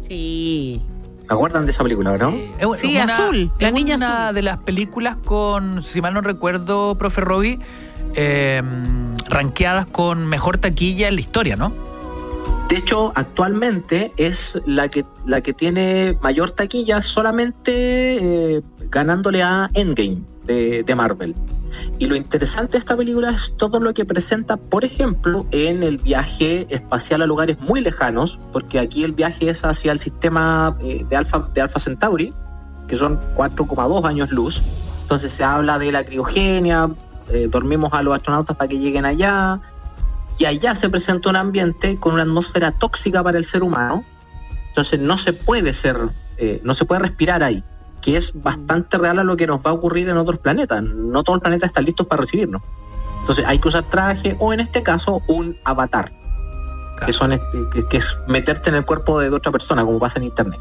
Sí. 0.00 0.80
¿Se 1.28 1.34
acuerdan 1.34 1.66
de 1.66 1.72
esa 1.72 1.82
película, 1.82 2.14
no? 2.16 2.30
Es 2.30 2.80
Sí, 2.80 2.96
es 2.96 3.04
una- 3.04 3.14
azul, 3.14 3.50
la 3.60 3.68
es 3.68 3.74
niña 3.74 3.96
una 3.96 4.24
azul. 4.28 4.34
de 4.36 4.42
las 4.42 4.58
películas 4.58 5.16
con, 5.22 5.82
si 5.82 6.00
mal 6.00 6.14
no 6.14 6.22
recuerdo, 6.22 6.96
profe 6.96 7.20
Robbie, 7.20 7.58
eh, 8.14 8.62
rankeadas 9.28 9.84
con 9.86 10.26
mejor 10.26 10.56
taquilla 10.56 11.08
en 11.08 11.14
la 11.16 11.20
historia, 11.20 11.56
¿no? 11.56 11.72
De 12.72 12.78
hecho, 12.78 13.12
actualmente 13.16 14.14
es 14.16 14.58
la 14.64 14.88
que, 14.88 15.04
la 15.26 15.42
que 15.42 15.52
tiene 15.52 16.16
mayor 16.22 16.52
taquilla 16.52 17.02
solamente 17.02 17.66
eh, 18.56 18.62
ganándole 18.88 19.42
a 19.42 19.68
Endgame 19.74 20.22
de, 20.46 20.94
Marvel. 20.96 21.34
Y 21.98 22.06
lo 22.06 22.16
interesante 22.16 22.72
de 22.72 22.78
esta 22.78 22.96
película 22.96 23.32
es 23.32 23.54
todo 23.58 23.78
lo 23.78 23.92
que 23.92 24.06
presenta, 24.06 24.56
por 24.56 24.86
ejemplo, 24.86 25.44
en 25.50 25.82
el 25.82 25.98
viaje 25.98 26.66
espacial 26.70 27.20
a 27.20 27.26
lugares 27.26 27.60
muy 27.60 27.82
lejanos, 27.82 28.40
porque 28.54 28.78
aquí 28.78 29.04
el 29.04 29.12
viaje 29.12 29.50
es 29.50 29.66
hacia 29.66 29.92
el 29.92 29.98
sistema 29.98 30.74
eh, 30.80 31.04
de, 31.06 31.14
Alpha, 31.14 31.50
de 31.52 31.60
Alpha 31.60 31.78
Centauri, 31.78 32.32
que 32.88 32.96
son 32.96 33.20
4,2 33.36 34.08
años 34.08 34.30
luz. 34.30 34.62
Entonces 35.02 35.30
se 35.30 35.44
habla 35.44 35.78
de 35.78 35.92
la 35.92 36.04
criogenia, 36.04 36.88
eh, 37.28 37.48
dormimos 37.50 37.92
a 37.92 38.02
los 38.02 38.14
astronautas 38.14 38.56
para 38.56 38.68
que 38.68 38.78
lleguen 38.78 39.04
allá, 39.04 39.60
y 40.42 40.44
allá 40.44 40.74
se 40.74 40.90
presenta 40.90 41.30
un 41.30 41.36
ambiente 41.36 42.00
con 42.00 42.14
una 42.14 42.24
atmósfera 42.24 42.72
tóxica 42.72 43.22
para 43.22 43.38
el 43.38 43.44
ser 43.44 43.62
humano. 43.62 44.04
Entonces 44.70 44.98
no 44.98 45.16
se 45.16 45.32
puede 45.32 45.72
ser, 45.72 45.96
eh, 46.36 46.60
no 46.64 46.74
se 46.74 46.84
puede 46.84 47.00
respirar 47.00 47.44
ahí, 47.44 47.62
que 48.00 48.16
es 48.16 48.42
bastante 48.42 48.98
real 48.98 49.20
a 49.20 49.22
lo 49.22 49.36
que 49.36 49.46
nos 49.46 49.60
va 49.60 49.70
a 49.70 49.74
ocurrir 49.74 50.08
en 50.08 50.16
otros 50.16 50.40
planetas. 50.40 50.82
No 50.82 51.22
todos 51.22 51.36
los 51.36 51.42
planetas 51.42 51.68
están 51.68 51.84
listos 51.84 52.08
para 52.08 52.22
recibirnos. 52.22 52.60
Entonces 53.20 53.44
hay 53.46 53.60
que 53.60 53.68
usar 53.68 53.84
traje 53.84 54.36
o 54.40 54.52
en 54.52 54.58
este 54.58 54.82
caso 54.82 55.22
un 55.28 55.56
avatar, 55.62 56.10
que, 57.06 57.12
son, 57.12 57.38
que, 57.72 57.86
que 57.86 57.98
es 57.98 58.16
meterte 58.26 58.70
en 58.70 58.74
el 58.74 58.84
cuerpo 58.84 59.20
de 59.20 59.28
otra 59.28 59.52
persona, 59.52 59.84
como 59.84 60.00
pasa 60.00 60.18
en 60.18 60.24
internet. 60.24 60.58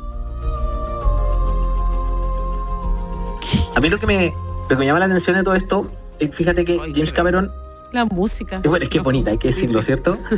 A 3.75 3.79
mí 3.79 3.89
lo 3.89 3.97
que 3.97 4.05
me, 4.05 4.31
lo 4.61 4.67
que 4.67 4.75
me 4.75 4.85
llama 4.85 4.99
la 4.99 5.05
atención 5.05 5.37
de 5.37 5.43
todo 5.43 5.55
esto, 5.55 5.87
eh, 6.19 6.27
fíjate 6.31 6.65
que 6.65 6.77
James 6.93 7.13
Cameron 7.13 7.51
La 7.91 8.05
música. 8.05 8.61
y 8.63 8.67
bueno, 8.67 8.83
es 8.83 8.89
que 8.89 8.97
es 8.99 9.03
bonita, 9.03 9.31
hay 9.31 9.37
que 9.37 9.49
decirlo, 9.49 9.81
¿cierto? 9.81 10.17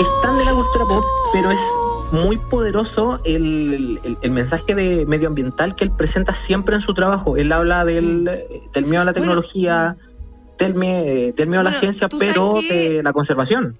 Es 0.00 0.08
tan 0.20 0.36
de 0.36 0.44
la 0.44 0.52
cultura 0.52 0.84
pop, 0.84 1.04
pero 1.32 1.50
es 1.50 1.62
muy 2.12 2.36
poderoso 2.36 3.18
el, 3.24 3.98
el- 4.04 4.18
el 4.20 4.30
mensaje 4.30 4.74
de 4.74 5.06
medioambiental 5.06 5.74
que 5.74 5.84
él 5.84 5.90
presenta 5.90 6.34
siempre 6.34 6.74
en 6.74 6.82
su 6.82 6.92
trabajo. 6.92 7.36
Él 7.38 7.50
habla 7.50 7.84
del, 7.84 8.30
del 8.74 8.84
miedo 8.84 9.00
a 9.02 9.04
la 9.06 9.12
tecnología, 9.14 9.96
del, 10.58 10.74
mie- 10.74 11.32
del 11.34 11.48
miedo 11.48 11.60
a 11.60 11.64
la 11.64 11.72
ciencia, 11.72 12.08
pero 12.10 12.60
de 12.68 13.00
la 13.02 13.12
conservación. 13.14 13.78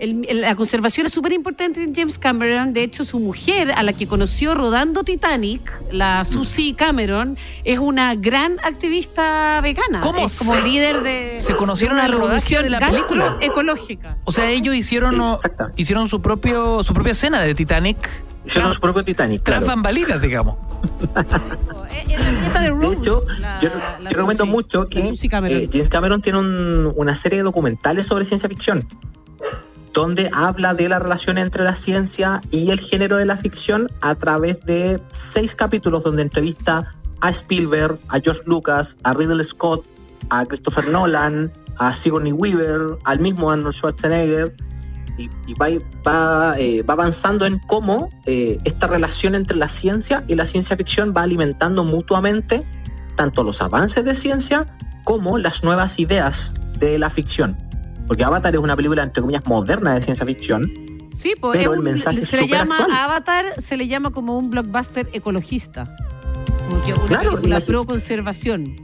El- 0.00 0.26
el- 0.28 0.40
la 0.40 0.56
conservación 0.56 1.06
es 1.06 1.12
súper 1.12 1.32
importante 1.32 1.82
en 1.82 1.94
James 1.94 2.18
Cameron. 2.18 2.72
De 2.72 2.82
hecho, 2.82 3.04
su 3.04 3.20
mujer, 3.20 3.70
a 3.72 3.82
la 3.82 3.92
que 3.92 4.06
conoció 4.06 4.54
rodando 4.54 5.04
Titanic, 5.04 5.70
la 5.92 6.24
Susie 6.24 6.74
Cameron, 6.74 7.36
es 7.64 7.78
una 7.78 8.14
gran 8.14 8.56
activista 8.64 9.60
vegana. 9.62 10.00
¿Cómo 10.00 10.24
Es 10.26 10.38
como 10.38 10.54
se- 10.54 10.62
líder 10.62 11.02
de, 11.02 11.36
se 11.40 11.54
conocieron 11.54 11.98
de 11.98 12.04
en 12.04 12.08
una 12.08 12.16
revolución 12.18 12.62
de 12.64 12.70
la 12.70 12.78
película? 12.80 13.24
gastroecológica. 13.26 14.16
O 14.24 14.32
sea, 14.32 14.50
ellos 14.50 14.74
hicieron, 14.74 15.20
hicieron 15.76 16.08
su 16.08 16.22
propio 16.22 16.82
su 16.82 16.94
propia 16.94 17.12
escena 17.12 17.40
de 17.42 17.54
Titanic 17.54 17.96
Hicieron 18.46 18.72
su 18.72 18.80
propio 18.80 19.04
Titanic, 19.04 19.42
tras 19.42 19.58
claro. 19.58 19.66
bambalinas, 19.76 20.22
digamos. 20.22 20.56
De 21.12 22.92
hecho, 22.92 23.22
la- 23.38 23.60
yo, 23.60 23.68
la 24.00 24.10
yo 24.10 24.16
recomiendo 24.16 24.44
Susie, 24.44 24.50
mucho 24.52 24.88
que 24.88 25.06
Susie 25.06 25.28
Cameron. 25.28 25.58
eh, 25.60 25.68
James 25.70 25.88
Cameron 25.90 26.22
tiene 26.22 26.38
un- 26.38 26.92
una 26.96 27.14
serie 27.14 27.38
de 27.38 27.42
documentales 27.44 28.06
sobre 28.06 28.24
ciencia 28.24 28.48
ficción, 28.48 28.86
donde 29.92 30.30
habla 30.32 30.74
de 30.74 30.88
la 30.88 30.98
relación 30.98 31.38
entre 31.38 31.64
la 31.64 31.74
ciencia 31.74 32.40
y 32.50 32.70
el 32.70 32.80
género 32.80 33.16
de 33.16 33.26
la 33.26 33.36
ficción 33.36 33.90
a 34.00 34.14
través 34.14 34.64
de 34.64 35.00
seis 35.08 35.54
capítulos 35.54 36.04
donde 36.04 36.22
entrevista 36.22 36.94
a 37.20 37.30
Spielberg, 37.30 37.98
a 38.08 38.20
George 38.20 38.42
Lucas, 38.46 38.96
a 39.02 39.12
Ridley 39.12 39.44
Scott, 39.44 39.84
a 40.30 40.46
Christopher 40.46 40.88
Nolan, 40.88 41.52
a 41.78 41.92
Sigourney 41.92 42.32
Weaver, 42.32 42.98
al 43.04 43.18
mismo 43.20 43.50
Arnold 43.50 43.74
Schwarzenegger, 43.74 44.54
y, 45.18 45.28
eh, 45.52 45.82
va 46.06 46.92
avanzando 46.92 47.44
en 47.44 47.58
cómo 47.58 48.08
eh, 48.26 48.58
esta 48.64 48.86
relación 48.86 49.34
entre 49.34 49.56
la 49.56 49.68
ciencia 49.68 50.24
y 50.28 50.34
la 50.34 50.46
ciencia 50.46 50.76
ficción 50.76 51.12
va 51.14 51.22
alimentando 51.22 51.84
mutuamente 51.84 52.64
tanto 53.16 53.42
los 53.42 53.60
avances 53.60 54.04
de 54.04 54.14
ciencia 54.14 54.66
como 55.04 55.36
las 55.36 55.62
nuevas 55.62 55.98
ideas 55.98 56.54
de 56.78 56.98
la 56.98 57.10
ficción. 57.10 57.56
Porque 58.10 58.24
Avatar 58.24 58.52
es 58.56 58.60
una 58.60 58.74
película, 58.74 59.04
entre 59.04 59.20
comillas, 59.20 59.46
moderna 59.46 59.94
de 59.94 60.00
ciencia 60.00 60.26
ficción. 60.26 60.62
Sí, 61.14 61.34
pues 61.40 61.56
Pero 61.56 61.70
es 61.70 61.74
el 61.74 61.78
un- 61.78 61.84
mensaje 61.84 62.18
es 62.22 62.28
se 62.28 62.38
le 62.40 62.48
llama 62.48 62.78
actual. 62.78 62.98
Avatar, 62.98 63.44
se 63.62 63.76
le 63.76 63.86
llama 63.86 64.10
como 64.10 64.36
un 64.36 64.50
blockbuster 64.50 65.08
ecologista. 65.12 65.96
Como 66.68 66.82
que 66.82 66.92
una 66.92 67.06
Claro, 67.06 67.30
película 67.36 67.60
pro 67.60 67.86
conservación. 67.86 68.74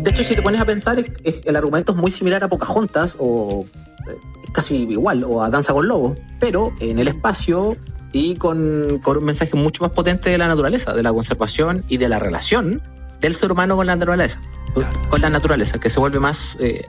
De 0.00 0.10
hecho, 0.10 0.24
si 0.24 0.34
te 0.34 0.40
pones 0.40 0.62
a 0.62 0.64
pensar, 0.64 0.98
es- 0.98 1.12
es- 1.24 1.42
el 1.44 1.56
argumento 1.56 1.92
es 1.92 1.98
muy 1.98 2.10
similar 2.10 2.42
a 2.42 2.48
Pocahontas 2.48 3.16
o 3.18 3.66
eh, 4.08 4.16
es 4.44 4.50
casi 4.52 4.76
igual, 4.76 5.24
o 5.24 5.42
a 5.42 5.50
Danza 5.50 5.74
con 5.74 5.86
Lobos, 5.86 6.16
pero 6.40 6.72
en 6.80 6.98
el 7.00 7.08
espacio 7.08 7.76
y 8.12 8.36
con, 8.36 8.98
con 9.02 9.18
un 9.18 9.24
mensaje 9.24 9.54
mucho 9.56 9.84
más 9.84 9.92
potente 9.92 10.30
de 10.30 10.38
la 10.38 10.48
naturaleza, 10.48 10.94
de 10.94 11.02
la 11.02 11.12
conservación 11.12 11.84
y 11.86 11.98
de 11.98 12.08
la 12.08 12.18
relación 12.18 12.80
del 13.20 13.34
ser 13.34 13.52
humano 13.52 13.76
con 13.76 13.86
la 13.86 13.94
naturaleza, 13.94 14.40
con 15.10 15.20
la 15.20 15.28
naturaleza, 15.28 15.78
que 15.78 15.90
se 15.90 16.00
vuelve 16.00 16.18
más 16.18 16.56
eh, 16.60 16.86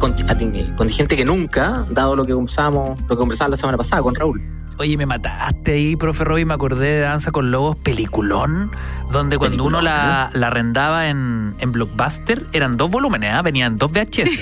a- 0.00 0.06
eh, 0.06 0.24
ating- 0.28 0.76
contingente 0.76 1.16
que 1.16 1.24
nunca, 1.24 1.86
dado 1.90 2.16
lo 2.16 2.24
que 2.24 2.32
conversamos, 2.32 3.00
lo 3.00 3.08
que 3.08 3.16
conversaba 3.16 3.50
la 3.50 3.56
semana 3.56 3.78
pasada 3.78 4.02
con 4.02 4.14
Raúl. 4.14 4.40
Oye, 4.78 4.96
me 4.96 5.06
mataste 5.06 5.72
ahí, 5.72 5.94
profe 5.96 6.24
Roy, 6.24 6.44
me 6.44 6.54
acordé 6.54 6.92
de 6.94 7.00
Danza 7.00 7.30
con 7.30 7.50
Lobos, 7.52 7.76
peliculón, 7.76 8.72
donde 9.12 9.38
cuando 9.38 9.62
uno 9.64 9.80
la, 9.80 10.30
la 10.32 10.48
arrendaba 10.48 11.08
en, 11.08 11.54
en 11.60 11.70
Blockbuster, 11.70 12.44
eran 12.52 12.76
dos 12.76 12.90
volúmenes, 12.90 13.32
¿ah? 13.32 13.42
venían 13.42 13.78
dos 13.78 13.92
VHS. 13.92 14.40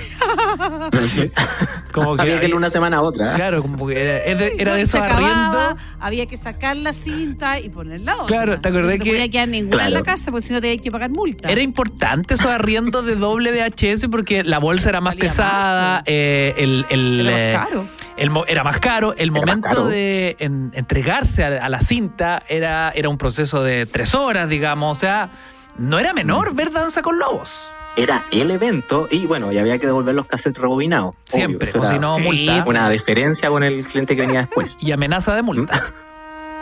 Como 1.92 2.12
Había 2.18 2.40
que 2.40 2.46
ir 2.48 2.54
una 2.54 2.70
semana 2.70 2.96
a 2.98 3.02
otra. 3.02 3.32
¿eh? 3.32 3.34
Claro, 3.36 3.60
como 3.60 3.86
que 3.86 4.00
era, 4.02 4.18
era 4.24 4.38
de, 4.40 4.56
era 4.58 4.72
de 4.74 4.86
Se 4.86 4.96
esos 4.96 5.02
arriendos. 5.02 5.74
había 6.00 6.24
que 6.26 6.38
sacar 6.38 6.74
la 6.76 6.94
cinta 6.94 7.60
y 7.60 7.68
ponerla 7.68 8.14
otra. 8.14 8.26
Claro, 8.28 8.60
¿te 8.60 8.68
acordás 8.68 8.94
Entonces 8.94 8.98
No 9.00 9.04
que- 9.04 9.10
podía 9.10 9.28
quedar 9.30 9.48
ninguna 9.48 9.86
en 9.88 9.92
la 9.92 10.02
casa 10.02 10.30
porque 10.30 10.46
si 10.46 10.54
no 10.54 10.62
tenías 10.62 10.80
que 10.80 10.90
pagar 10.90 11.10
multa. 11.10 11.50
Era 11.50 11.60
importante 11.60 12.34
esos 12.34 12.50
arriendos 12.50 13.04
de 13.04 13.16
doble 13.16 13.52
VHS 13.52 14.06
porque 14.10 14.42
la 14.42 14.58
bolsa 14.58 14.88
era 14.88 15.02
más 15.02 15.16
pesada, 15.16 16.02
eh, 16.06 16.54
el, 16.56 16.86
el, 16.88 17.20
Era 17.20 17.30
más 17.30 17.38
eh, 17.40 17.52
caro. 17.70 17.86
el 18.16 18.30
era 18.48 18.64
más 18.64 18.78
caro, 18.78 19.14
el 19.18 19.30
momento 19.30 19.68
caro. 19.68 19.84
de 19.88 20.21
en- 20.38 20.70
entregarse 20.74 21.44
a, 21.44 21.64
a 21.64 21.68
la 21.68 21.80
cinta 21.80 22.42
era, 22.48 22.90
era 22.94 23.08
un 23.08 23.18
proceso 23.18 23.62
de 23.62 23.86
tres 23.86 24.14
horas, 24.14 24.48
digamos, 24.48 24.96
o 24.96 25.00
sea, 25.00 25.30
no 25.78 25.98
era 25.98 26.12
menor 26.12 26.54
ver 26.54 26.70
Danza 26.70 27.02
con 27.02 27.18
Lobos. 27.18 27.70
Era 27.94 28.24
el 28.30 28.50
evento 28.50 29.06
y 29.10 29.26
bueno, 29.26 29.52
y 29.52 29.58
había 29.58 29.76
que 29.78 29.86
devolver 29.86 30.14
los 30.14 30.26
cassettes 30.26 30.60
rebobinados. 30.62 31.14
Siempre, 31.28 31.70
o 31.78 31.84
si 31.84 31.98
no, 31.98 32.18
multa. 32.18 32.64
Una 32.66 32.88
diferencia 32.88 33.50
con 33.50 33.62
el 33.62 33.84
cliente 33.84 34.16
que 34.16 34.22
venía 34.22 34.40
después. 34.40 34.76
Y 34.80 34.92
amenaza 34.92 35.34
de 35.34 35.42
multa. 35.42 35.78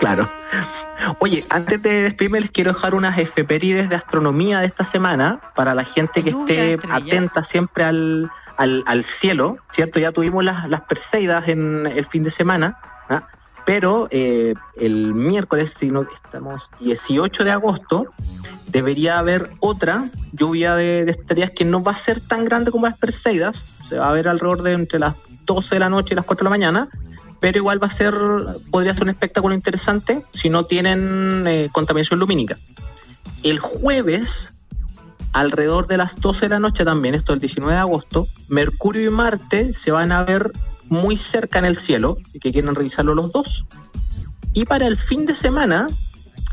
Claro. 0.00 0.30
Oye, 1.18 1.44
antes 1.50 1.82
de 1.82 2.02
despedirme 2.04 2.40
les 2.40 2.50
quiero 2.50 2.72
dejar 2.72 2.94
unas 2.94 3.18
efemérides 3.18 3.90
de 3.90 3.96
astronomía 3.96 4.61
de 4.61 4.64
esta 4.66 4.82
semana 4.82 5.40
para 5.54 5.74
la 5.74 5.84
gente 5.84 6.24
que 6.24 6.30
Lluvia 6.32 6.64
esté 6.70 6.88
atenta 6.90 7.44
siempre 7.44 7.84
al, 7.84 8.30
al, 8.56 8.82
al 8.86 9.04
cielo, 9.04 9.58
¿cierto? 9.70 10.00
Ya 10.00 10.11
tuvimos 10.11 10.42
las, 10.42 10.66
las 10.70 10.80
Perseidas 10.80 11.46
en 11.48 11.86
el 11.86 12.06
fin 12.06 12.22
de 12.22 12.30
semana, 12.30 12.78
¿ah? 13.11 13.28
Pero 13.66 14.08
eh, 14.11 14.54
el 14.76 15.14
miércoles, 15.14 15.74
si 15.78 15.90
no 15.90 16.02
estamos 16.02 16.70
18 16.80 17.44
de 17.44 17.50
agosto, 17.50 18.06
debería 18.68 19.18
haber 19.18 19.50
otra 19.61 20.11
lluvia 20.32 20.74
de, 20.74 21.02
estrellas 21.02 21.50
que 21.50 21.64
no 21.64 21.82
va 21.82 21.92
a 21.92 21.96
ser 21.96 22.20
tan 22.20 22.44
grande 22.44 22.70
como 22.70 22.86
las 22.86 22.98
Perseidas. 22.98 23.66
Se 23.84 23.98
va 23.98 24.11
a 24.11 24.12
ver 24.12 24.28
alrededor 24.28 24.62
de 24.62 24.72
entre 24.72 24.98
las 24.98 25.14
12 25.46 25.76
de 25.76 25.78
la 25.80 25.88
noche 25.88 26.14
y 26.14 26.16
las 26.16 26.24
4 26.24 26.44
de 26.44 26.44
la 26.44 26.50
mañana. 26.50 26.88
Pero 27.40 27.58
igual 27.58 27.82
va 27.82 27.86
a 27.86 27.90
ser, 27.90 28.14
podría 28.70 28.92
ser 28.92 29.04
un 29.04 29.11
espectáculo 29.11 29.54
interesante 29.54 30.24
si 30.34 30.50
no 30.50 30.66
tienen 30.66 31.44
eh, 31.46 31.70
contaminación 31.72 32.20
lumínica. 32.20 32.58
El 33.42 33.58
jueves, 33.58 34.52
alrededor 35.32 35.86
de 35.86 35.96
las 35.96 36.20
12 36.20 36.46
de 36.46 36.48
la 36.50 36.58
noche 36.58 36.84
también, 36.84 37.14
esto 37.14 37.32
es 37.32 37.36
el 37.36 37.40
19 37.40 37.72
de 37.72 37.78
agosto, 37.78 38.28
Mercurio 38.48 39.08
y 39.08 39.11
Marte 39.11 39.72
se 39.72 39.90
van 39.90 40.12
a 40.12 40.24
ver 40.24 40.52
muy 40.91 41.16
cerca 41.16 41.59
en 41.59 41.64
el 41.64 41.76
cielo, 41.76 42.18
y 42.34 42.41
que 42.41 42.53
quieren 42.53 42.74
revisarlo 42.74 43.14
los 43.14 43.32
dos. 43.32 43.64
Y 44.53 44.66
para 44.66 44.86
el 44.86 44.99
fin 44.99 45.24
de 45.24 45.34
semana 45.34 45.86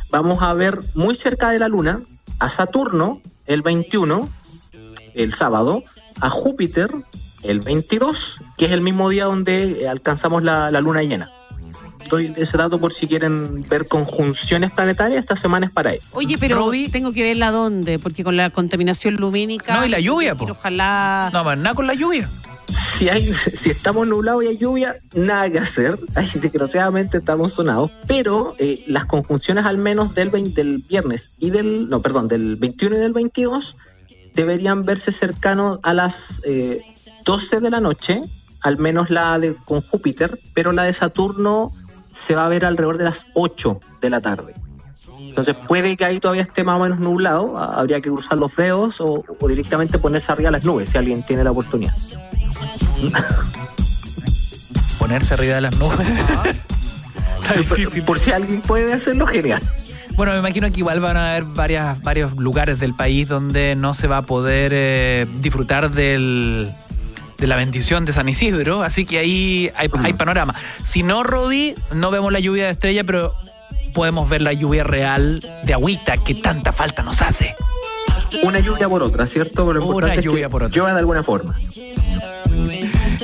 vamos 0.10 0.42
a 0.42 0.54
ver 0.54 0.80
muy 0.94 1.16
cerca 1.16 1.50
de 1.50 1.60
la 1.60 1.68
Luna 1.68 2.02
a 2.40 2.48
Saturno 2.48 3.22
el 3.46 3.64
21, 3.64 4.30
el 5.16 5.34
sábado, 5.34 5.84
a 6.22 6.30
Júpiter 6.30 6.92
el 7.44 7.62
22, 7.62 8.40
que 8.58 8.66
es 8.66 8.72
el 8.72 8.82
mismo 8.82 9.10
día 9.10 9.26
donde 9.26 9.88
alcanzamos 9.90 10.44
la, 10.44 10.70
la 10.72 10.82
Luna 10.82 11.02
llena. 11.02 11.32
Doy 12.10 12.34
ese 12.38 12.58
dato 12.58 12.80
por 12.80 12.94
si 12.94 13.08
quieren 13.08 13.66
ver 13.68 13.88
conjunciones 13.88 14.72
planetarias, 14.72 15.20
esta 15.20 15.36
semana 15.36 15.66
es 15.66 15.72
para 15.72 15.94
ello. 15.94 16.04
Oye, 16.12 16.38
pero 16.38 16.58
Roby. 16.58 16.90
tengo 16.90 17.12
que 17.12 17.24
verla 17.24 17.52
dónde, 17.52 18.00
porque 18.00 18.24
con 18.24 18.38
la 18.38 18.50
contaminación 18.50 19.16
lumínica. 19.16 19.74
No, 19.74 19.86
y 19.86 19.90
la 19.90 20.00
lluvia, 20.00 20.36
po. 20.36 20.46
Ojalá. 20.46 21.30
No, 21.34 21.44
más 21.44 21.58
nada 21.58 21.76
con 21.76 21.88
la 21.88 21.96
lluvia. 21.96 22.30
Si, 22.74 23.09
hay, 23.09 23.34
si 23.34 23.70
estamos 23.70 24.07
nublados 24.07 24.43
y 24.43 24.47
hay 24.47 24.57
lluvia, 24.57 24.97
nada 25.13 25.49
que 25.49 25.59
hacer. 25.59 25.99
Ay, 26.15 26.30
Desgraciadamente 26.36 27.18
estamos 27.18 27.53
sonados. 27.53 27.91
Pero 28.07 28.55
eh, 28.59 28.84
las 28.88 29.05
conjunciones 29.05 29.65
al 29.65 29.78
menos 29.78 30.13
del, 30.15 30.30
20 30.30 30.63
del 30.63 30.78
viernes 30.80 31.34
y 31.38 31.49
del... 31.49 31.89
No, 31.89 32.01
perdón, 32.01 32.28
del 32.28 32.55
21 32.55 32.95
y 32.95 32.99
del 32.99 33.13
22 33.13 33.76
deberían 34.38 34.86
verse 34.86 35.11
cercanos 35.11 35.80
a 35.82 35.93
las 35.93 36.41
eh, 36.45 36.82
12 37.26 37.59
de 37.59 37.72
la 37.72 37.80
noche, 37.80 38.22
al 38.61 38.78
menos 38.78 39.09
la 39.09 39.39
de 39.39 39.55
con 39.65 39.82
Júpiter, 39.82 40.39
pero 40.53 40.72
la 40.72 40.84
de 40.84 40.93
Saturno 40.93 41.72
se 42.11 42.36
va 42.36 42.45
a 42.45 42.49
ver 42.49 42.63
alrededor 42.63 42.99
de 42.99 43.05
las 43.05 43.26
8 43.34 43.80
de 43.99 44.09
la 44.11 44.22
tarde. 44.22 44.53
Entonces 45.20 45.55
puede 45.68 45.97
que 45.97 46.05
ahí 46.05 46.20
todavía 46.20 46.43
esté 46.43 46.63
más 46.63 46.80
o 46.80 46.84
menos 46.84 46.99
nublado, 46.99 47.57
habría 47.57 47.99
que 47.99 48.09
cruzar 48.09 48.38
los 48.38 48.55
dedos 48.55 49.01
o, 49.01 49.24
o 49.39 49.47
directamente 49.47 49.97
ponerse 49.99 50.32
arriba 50.32 50.51
las 50.51 50.63
nubes 50.63 50.89
si 50.89 50.97
alguien 50.97 51.24
tiene 51.24 51.43
la 51.43 51.51
oportunidad. 51.51 51.93
Ponerse 55.00 55.34
arriba 55.34 55.56
de 55.56 55.62
las 55.62 55.76
nubes. 55.76 56.00
Está 57.41 57.54
difícil. 57.56 58.04
Por 58.04 58.20
si 58.20 58.32
alguien 58.32 58.62
puede 58.62 58.91
hacerlo, 58.93 59.28
genial. 59.28 59.62
Bueno, 60.16 60.34
me 60.34 60.39
imagino 60.39 60.72
que 60.72 60.80
igual 60.80 61.00
van 61.00 61.16
a 61.16 61.32
haber 61.32 61.45
varias, 61.45 62.02
varios 62.02 62.36
lugares 62.36 62.80
del 62.80 62.95
país 62.95 63.28
donde 63.28 63.76
no 63.76 63.93
se 63.93 64.08
va 64.08 64.18
a 64.18 64.22
poder 64.24 64.72
eh, 64.74 65.28
disfrutar 65.39 65.91
del, 65.91 66.72
de 67.38 67.48
la 67.48 67.56
bendición 67.56 68.04
de 68.06 68.14
San 68.14 68.28
Isidro, 68.28 68.82
así 68.82 69.06
que 69.06 69.20
ahí 69.20 69.72
hay, 69.76 69.89
hay 70.04 70.14
panorama. 70.14 70.56
Si 70.84 71.04
no, 71.04 71.24
Rodi, 71.24 71.76
no 71.93 72.10
vemos 72.10 72.34
la 72.34 72.39
lluvia 72.39 72.66
de 72.66 72.72
estrella, 72.72 73.04
pero 73.04 73.36
podemos 73.93 74.28
ver 74.28 74.41
la 74.41 74.54
lluvia 74.54 74.84
real 74.84 75.45
de 75.64 75.74
agüita 75.74 76.18
que 76.18 76.34
tanta 76.34 76.72
falta 76.72 77.04
nos 77.04 77.22
hace. 77.22 77.56
Una 78.41 78.60
lluvia 78.60 78.89
por 78.89 79.04
otra, 79.04 79.28
¿cierto? 79.28 79.72
Lo 79.72 79.80
Una 79.82 79.86
importante 79.86 80.20
es 80.20 80.26
lluvia 80.26 80.48
que 80.48 80.50
por 80.50 80.64
otra. 80.64 80.76
llueva 80.76 80.93
de 80.93 81.00
alguna 81.00 81.24
forma. 81.24 81.56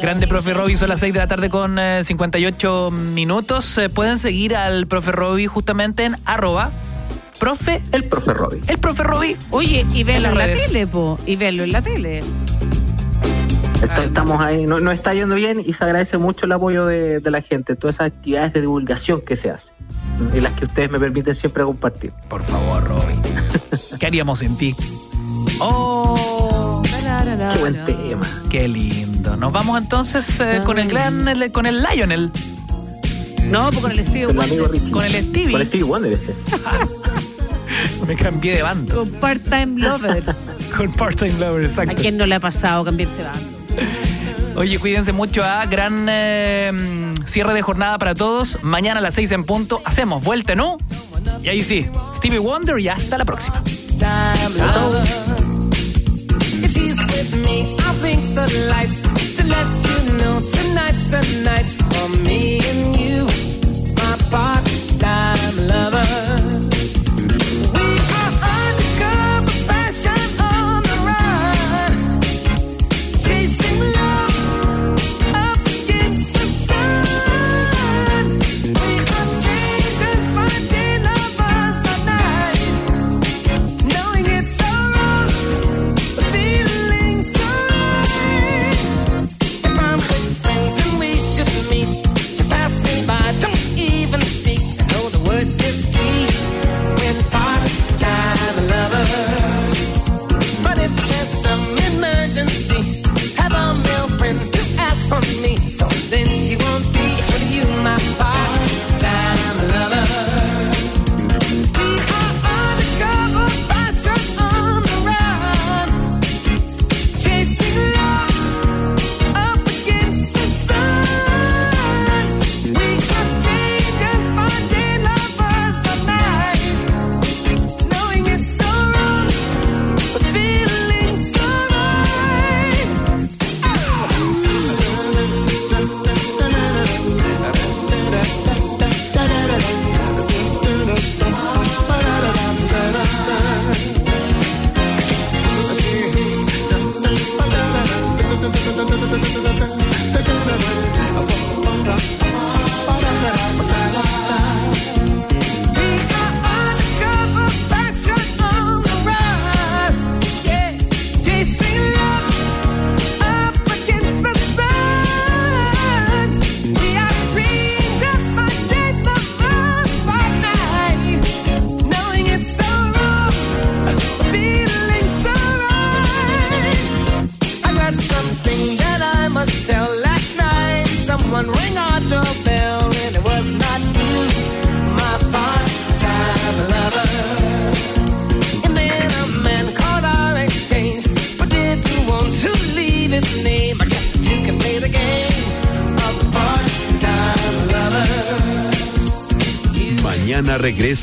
Grande 0.01 0.27
profe 0.27 0.53
Roby, 0.53 0.75
son 0.75 0.89
las 0.89 0.99
6 0.99 1.13
de 1.13 1.19
la 1.19 1.27
tarde 1.27 1.49
con 1.49 1.79
eh, 1.79 2.03
58 2.03 2.91
minutos. 2.91 3.77
Eh, 3.77 3.89
pueden 3.89 4.17
seguir 4.17 4.55
al 4.55 4.88
profe 4.88 5.11
Roby 5.11 5.47
justamente 5.47 6.05
en 6.05 6.15
arroba 6.25 6.71
profe, 7.39 7.81
El 7.91 8.05
profe 8.05 8.34
Robbie. 8.34 8.61
el 8.67 8.77
profe 8.77 9.03
Roby. 9.03 9.38
Oye, 9.51 9.86
y 9.93 10.03
verlo 10.03 10.29
En 10.29 10.38
la 10.38 10.53
tele, 10.53 10.88
po. 10.88 11.17
Y 11.25 11.36
verlo 11.36 11.63
en 11.63 11.71
la 11.71 11.81
tele. 11.81 12.21
Esto- 13.81 14.01
estamos 14.01 14.39
ahí, 14.41 14.65
no, 14.65 14.79
no 14.79 14.91
está 14.91 15.13
yendo 15.13 15.36
bien 15.36 15.61
y 15.65 15.73
se 15.73 15.84
agradece 15.84 16.17
mucho 16.17 16.45
el 16.45 16.53
apoyo 16.53 16.86
de, 16.86 17.19
de 17.19 17.31
la 17.31 17.41
gente, 17.41 17.75
todas 17.75 17.95
esas 17.97 18.07
actividades 18.07 18.53
de 18.53 18.61
divulgación 18.61 19.19
que 19.21 19.36
se 19.36 19.51
hacen 19.51 19.75
y 20.34 20.39
las 20.39 20.53
que 20.53 20.65
ustedes 20.65 20.89
me 20.89 20.99
permiten 20.99 21.36
siempre 21.36 21.63
compartir. 21.65 22.13
Por 22.29 22.43
favor, 22.43 22.81
Roby. 22.88 23.19
¿Qué 23.99 24.05
haríamos 24.05 24.39
sin 24.39 24.55
ti? 24.57 24.73
Oh, 25.59 26.81
Qué 27.51 27.59
buen 27.59 27.84
tema. 27.84 28.25
qué 28.49 28.67
lindo. 28.69 29.12
Nos 29.38 29.51
vamos 29.51 29.78
entonces 29.82 30.39
eh, 30.39 30.61
con 30.65 30.80
el 30.80 30.88
gran, 30.88 31.28
el- 31.28 31.51
con 31.51 31.65
el 31.65 31.84
Lionel, 31.84 32.32
No, 33.49 33.69
pues 33.69 33.82
con 33.82 33.91
el 33.91 34.03
Stevie 34.03 34.24
el 34.24 34.38
Wonder. 34.38 34.91
Con 34.91 35.03
el 35.03 35.13
Stevie. 35.13 35.51
Con 35.51 35.65
Stevie 35.65 35.84
Wonder 35.84 36.13
este. 36.13 36.34
Me 38.07 38.15
cambié 38.15 38.55
de 38.57 38.63
bando. 38.63 38.95
Con 38.95 39.09
Part-Time 39.11 39.80
Lover. 39.80 40.36
Con 40.78 40.91
Part-Time 40.93 41.39
Lover, 41.39 41.63
¿A 41.63 41.67
exacto. 41.67 41.95
quién 41.99 42.17
no 42.17 42.26
le 42.26 42.36
ha 42.36 42.39
pasado 42.39 42.84
cambiarse 42.86 43.17
de 43.17 43.24
bando? 43.24 43.49
Oye, 44.59 44.78
cuídense 44.80 45.11
mucho. 45.11 45.41
¿ah? 45.43 45.65
Gran 45.65 46.05
eh, 46.09 46.71
cierre 47.26 47.53
de 47.53 47.61
jornada 47.61 47.97
para 47.97 48.13
todos. 48.13 48.59
Mañana 48.61 48.99
a 48.99 49.03
las 49.03 49.15
6 49.15 49.32
en 49.32 49.43
punto 49.45 49.82
hacemos 49.86 50.24
vuelta 50.24 50.53
U. 50.53 50.78
Y 51.41 51.49
ahí 51.49 51.63
sí, 51.63 51.86
Stevie 52.15 52.39
Wonder 52.39 52.80
y 52.80 52.88
hasta 52.89 53.17
la 53.17 53.26
próxima. 53.26 53.61
If 58.86 59.02
night 61.43 61.65
for 61.65 62.23
me 62.25 62.59
and 62.59 62.95
you, 62.99 63.25
my 63.95 64.17
part-time 64.29 65.67
lover. 65.67 66.72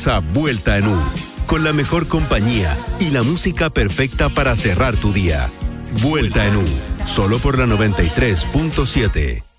Regresa 0.01 0.19
Vuelta 0.33 0.77
en 0.77 0.87
U, 0.87 0.97
con 1.45 1.63
la 1.63 1.73
mejor 1.73 2.07
compañía 2.07 2.75
y 2.99 3.09
la 3.09 3.23
música 3.23 3.69
perfecta 3.69 4.29
para 4.29 4.55
cerrar 4.55 4.95
tu 4.95 5.13
día. 5.13 5.49
Vuelta 6.01 6.45
en 6.47 6.55
U, 6.55 6.65
solo 7.05 7.37
por 7.39 7.57
la 7.57 7.65
93.7. 7.65 9.50